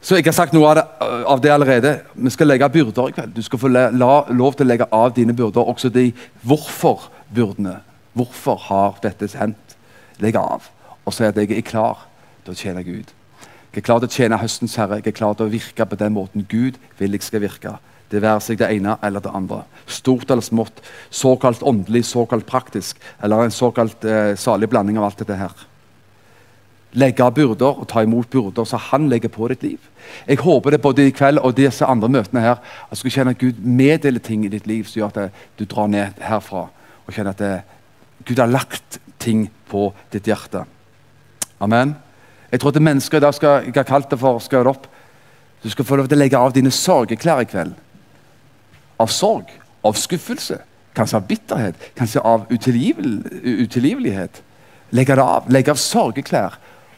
Så 0.02 0.16
Jeg 0.16 0.26
har 0.26 0.32
sagt 0.32 0.54
noe 0.54 0.70
av 0.70 0.76
det, 0.78 0.84
av 1.26 1.42
det 1.42 1.52
allerede. 1.52 2.00
Vi 2.16 2.30
skal 2.30 2.48
legge 2.48 2.70
byrder 2.70 3.10
i 3.10 3.12
kveld. 3.12 3.34
Du 3.36 3.42
skal 3.44 3.60
få 3.60 3.68
la, 3.68 3.90
la, 3.92 4.24
lov 4.30 4.54
til 4.56 4.68
å 4.68 4.70
legge 4.70 4.86
av 4.94 5.16
dine 5.16 5.34
byrder, 5.36 5.68
også 5.68 5.90
de 5.90 6.14
hvorfor-byrdene. 6.48 7.80
Hvorfor 8.14 8.62
har 8.70 9.02
dette 9.04 9.28
hendt? 9.38 9.68
legge 10.24 10.42
av 10.42 10.70
og 11.08 11.16
si 11.16 11.24
at 11.24 11.38
jeg 11.40 11.54
er 11.56 11.64
klar 11.66 12.04
til 12.44 12.52
å 12.52 12.58
tjene 12.58 12.84
Gud. 12.84 13.14
Jeg 13.72 13.80
er 13.80 13.86
klar 13.86 14.02
til 14.02 14.10
å 14.10 14.16
tjene 14.16 14.40
høstens 14.42 14.76
herre. 14.80 14.98
Jeg 15.00 15.14
er 15.14 15.16
klar 15.16 15.38
til 15.38 15.48
å 15.48 15.54
virke 15.54 15.86
på 15.88 16.00
den 16.00 16.16
måten 16.16 16.44
Gud 16.50 16.80
vil 17.00 17.16
jeg 17.16 17.24
skal 17.24 17.44
virke. 17.46 17.78
Det 18.12 18.20
være 18.24 18.42
seg 18.44 18.60
det 18.60 18.68
ene 18.76 18.98
eller 19.04 19.24
det 19.24 19.32
andre. 19.36 19.62
Stort 19.88 20.32
eller 20.32 20.44
smått. 20.44 20.82
Såkalt 21.08 21.64
åndelig, 21.64 22.04
såkalt 22.10 22.48
praktisk. 22.48 23.00
Eller 23.24 23.46
en 23.46 23.56
såkalt 23.56 24.04
eh, 24.08 24.34
salig 24.40 24.68
blanding 24.72 25.00
av 25.00 25.08
alt 25.08 25.24
dette 25.24 25.40
her. 25.40 25.56
Legge 26.96 27.26
byrder 27.36 27.82
og 27.82 27.88
ta 27.92 28.02
imot 28.02 28.30
byrder 28.32 28.66
så 28.66 28.78
han 28.80 29.10
legger 29.12 29.30
på 29.30 29.50
ditt 29.52 29.64
liv. 29.64 29.80
Jeg 30.28 30.40
håper 30.40 30.72
det 30.72 30.82
både 30.82 31.08
i 31.08 31.12
kveld 31.12 31.42
og 31.44 31.58
disse 31.58 31.86
andre 31.86 32.10
møtene 32.10 32.42
her, 32.42 32.62
at 32.62 32.96
du 32.96 33.02
skal 33.02 33.12
kjenne 33.12 33.36
at 33.36 33.42
Gud 33.42 33.60
meddeler 33.60 34.24
ting 34.24 34.46
i 34.46 34.52
ditt 34.52 34.68
liv 34.68 34.88
som 34.88 35.02
gjør 35.02 35.12
at 35.26 35.44
du 35.60 35.66
drar 35.66 35.92
ned 35.92 36.22
herfra 36.24 36.68
og 37.08 37.14
kjenner 37.14 37.36
at 37.36 37.42
det, 37.44 37.62
Gud 38.28 38.40
har 38.40 38.52
lagt 38.52 39.00
ting 39.20 39.50
på 39.70 39.94
ditt 40.12 40.28
hjerte. 40.28 40.64
Amen. 41.60 41.96
Jeg 42.52 42.60
tror 42.62 42.72
at 42.72 42.82
mennesker 42.82 43.24
i 43.24 43.34
skal, 43.36 43.66
jeg 43.68 43.76
har 43.76 43.84
kalt 43.88 44.12
det 44.12 44.20
for 44.20 44.40
skrevet 44.44 44.72
opp, 44.72 44.88
du 45.64 45.70
skal 45.70 45.86
få 45.86 45.96
lov 46.00 46.08
til 46.08 46.18
å 46.18 46.22
legge 46.22 46.40
av 46.40 46.54
dine 46.56 46.72
sorgeklær 46.72 47.42
i 47.44 47.50
kveld. 47.50 47.74
Av 49.02 49.10
sorg, 49.12 49.50
av 49.84 49.98
skuffelse, 50.00 50.60
kanskje 50.96 51.18
av 51.20 51.28
bitterhet, 51.28 51.76
kanskje 51.98 52.22
av 52.24 52.46
utilgivelighet. 52.52 54.42
Legge 54.96 55.16
det 55.18 55.24
av. 55.24 55.50
Legge 55.52 55.74
av 55.74 55.82
sorgeklær 55.82 56.56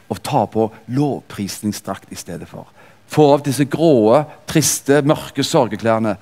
og 0.09 0.21
ta 0.25 0.45
på 0.49 0.67
lovprisningsdrakt 0.87 2.11
i 2.11 2.17
stedet 2.17 2.47
for. 2.49 2.67
Få 3.09 3.31
av 3.33 3.43
disse 3.45 3.65
grå, 3.65 4.23
triste, 4.49 5.01
mørke 5.01 5.43
sorgeklærne 5.45 6.15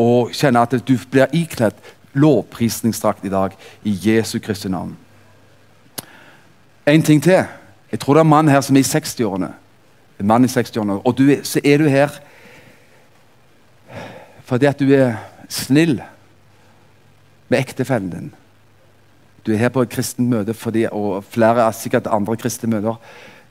og 0.00 0.32
kjenne 0.34 0.62
at 0.62 0.74
du 0.86 0.96
blir 1.10 1.30
ikledd 1.36 1.78
lovprisningsdrakt 2.18 3.24
i 3.24 3.32
dag 3.32 3.54
i 3.88 3.94
Jesu 4.06 4.38
Kristi 4.42 4.70
navn. 4.70 4.96
En 6.86 7.02
ting 7.02 7.22
til. 7.22 7.44
Jeg 7.92 8.00
tror 8.00 8.14
det 8.14 8.22
er 8.22 8.24
en 8.26 8.30
mann 8.32 8.50
her 8.50 8.60
som 8.64 8.76
er 8.76 8.82
i 8.82 8.88
60-årene. 8.88 9.52
En 10.20 10.26
mann 10.26 10.44
i 10.44 10.50
60-årene. 10.50 11.00
Og 11.04 11.18
du, 11.18 11.26
så 11.44 11.60
er 11.64 11.78
du 11.78 11.88
her 11.88 12.20
fordi 14.42 14.66
at 14.68 14.80
du 14.82 14.90
er 14.92 15.14
snill 15.48 16.02
med 17.48 17.60
ektefellen 17.60 18.10
din. 18.10 18.32
Du 19.46 19.52
er 19.52 19.62
her 19.62 19.72
på 19.72 19.82
et 19.82 19.90
kristent 19.90 20.28
møte 20.28 20.54
fordi, 20.54 20.86
og 20.92 21.24
flere 21.24 21.64
av 21.66 21.76
sikkert 21.76 22.10
andre 22.10 22.36
kristne 22.36 22.70
møter 22.70 22.98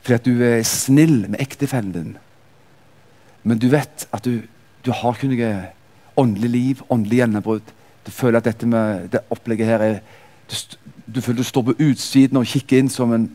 fordi 0.02 0.14
at 0.14 0.26
du 0.26 0.42
er 0.42 0.62
snill 0.66 1.28
med 1.30 1.40
ektefellen 1.40 1.92
din. 1.94 2.16
Men 3.42 3.58
du 3.58 3.68
vet 3.70 4.06
at 4.12 4.24
du, 4.24 4.42
du 4.82 4.90
har 4.90 5.14
ikke 5.14 5.30
noe 5.30 5.52
åndelig 6.18 6.50
liv, 6.50 6.82
åndelig 6.90 7.22
gjennombrudd. 7.22 7.70
Du 8.06 8.10
føler 8.10 8.38
at 8.38 8.48
dette 8.50 8.66
med 8.66 9.08
det 9.12 9.22
opplegget 9.30 9.66
her 9.66 9.84
er 9.86 10.00
du, 10.50 10.56
du 11.14 11.20
føler 11.20 11.38
du 11.38 11.46
står 11.46 11.62
på 11.62 11.76
utsiden 11.78 12.40
og 12.40 12.46
kikker 12.46 12.82
inn 12.82 12.90
som, 12.90 13.12
en, 13.14 13.28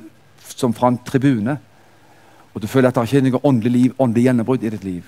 som 0.43 0.75
fra 0.75 0.91
en 0.91 0.99
tribune. 1.07 1.57
Og 2.53 2.61
du 2.61 2.67
føler 2.67 2.89
at 2.89 2.95
det 2.95 3.07
ikke 3.07 3.21
er 3.21 3.29
noe 3.29 3.45
åndelig 3.45 3.71
liv, 3.71 3.95
åndelig 3.99 4.27
gjennombrudd 4.27 4.63
i 4.63 4.73
ditt 4.73 4.83
liv. 4.83 5.07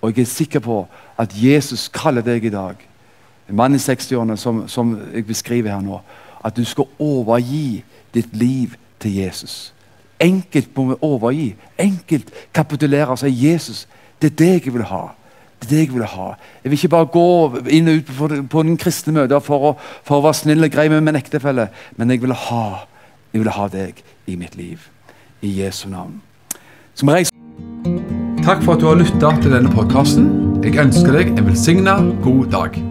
Og 0.00 0.12
jeg 0.12 0.22
er 0.22 0.30
sikker 0.30 0.62
på 0.62 0.82
at 1.18 1.34
Jesus 1.34 1.88
kaller 1.88 2.22
deg 2.22 2.44
i 2.44 2.54
dag, 2.54 2.76
en 3.48 3.56
mann 3.56 3.74
i 3.74 3.80
60-årene 3.80 4.36
som, 4.36 4.66
som, 4.68 4.92
jeg 5.14 5.24
beskriver 5.26 5.72
her 5.72 5.80
nå, 5.82 6.00
at 6.44 6.56
du 6.56 6.64
skal 6.68 6.90
overgi 7.00 7.82
ditt 8.14 8.34
liv 8.36 8.74
til 9.00 9.14
Jesus. 9.22 9.72
Enkelt 10.20 10.76
må 10.76 10.88
vi 10.88 10.98
overgi. 11.00 11.54
Enkelt 11.78 12.30
kapitulere 12.54 13.14
og 13.14 13.18
si 13.18 13.30
'Jesus, 13.30 13.86
det 14.22 14.32
er 14.32 14.36
deg 14.36 14.66
jeg 14.66 14.74
vil 14.74 14.82
ha'. 14.82 15.14
Det 15.60 15.66
er 15.66 15.70
det 15.70 15.78
jeg 15.78 15.94
vil 15.94 16.04
ha. 16.04 16.34
Jeg 16.64 16.70
vil 16.70 16.78
ikke 16.78 16.88
bare 16.88 17.06
gå 17.06 17.58
inn 17.68 17.88
og 17.88 17.94
ut 17.94 18.06
på, 18.06 18.28
på 18.50 18.62
den 18.62 18.76
kristne 18.76 19.12
møter 19.12 19.40
for 19.40 19.58
å, 19.58 19.74
for 20.04 20.18
å 20.18 20.22
være 20.22 20.34
snill 20.34 20.64
og 20.64 20.70
grei 20.70 20.88
med 20.88 21.00
min 21.00 21.16
ektefelle, 21.16 21.68
men 21.96 22.10
jeg 22.10 22.22
vil 22.22 22.32
ha 22.32 22.86
jeg 23.32 23.42
vil 23.42 23.50
ha 23.52 23.68
deg 23.68 24.02
i 24.26 24.36
mitt 24.36 24.56
liv. 24.56 24.88
I 25.42 25.50
Jesu 25.60 25.88
navn. 25.88 26.20
Takk 28.44 28.64
for 28.64 28.74
at 28.74 28.80
du 28.80 28.88
har 28.88 28.98
lytta 28.98 29.34
til 29.42 29.54
denne 29.54 29.70
podkasten. 29.70 30.30
Jeg 30.64 30.80
ønsker 30.80 31.20
deg 31.20 31.36
en 31.36 31.46
velsigna 31.46 32.00
god 32.24 32.50
dag. 32.54 32.82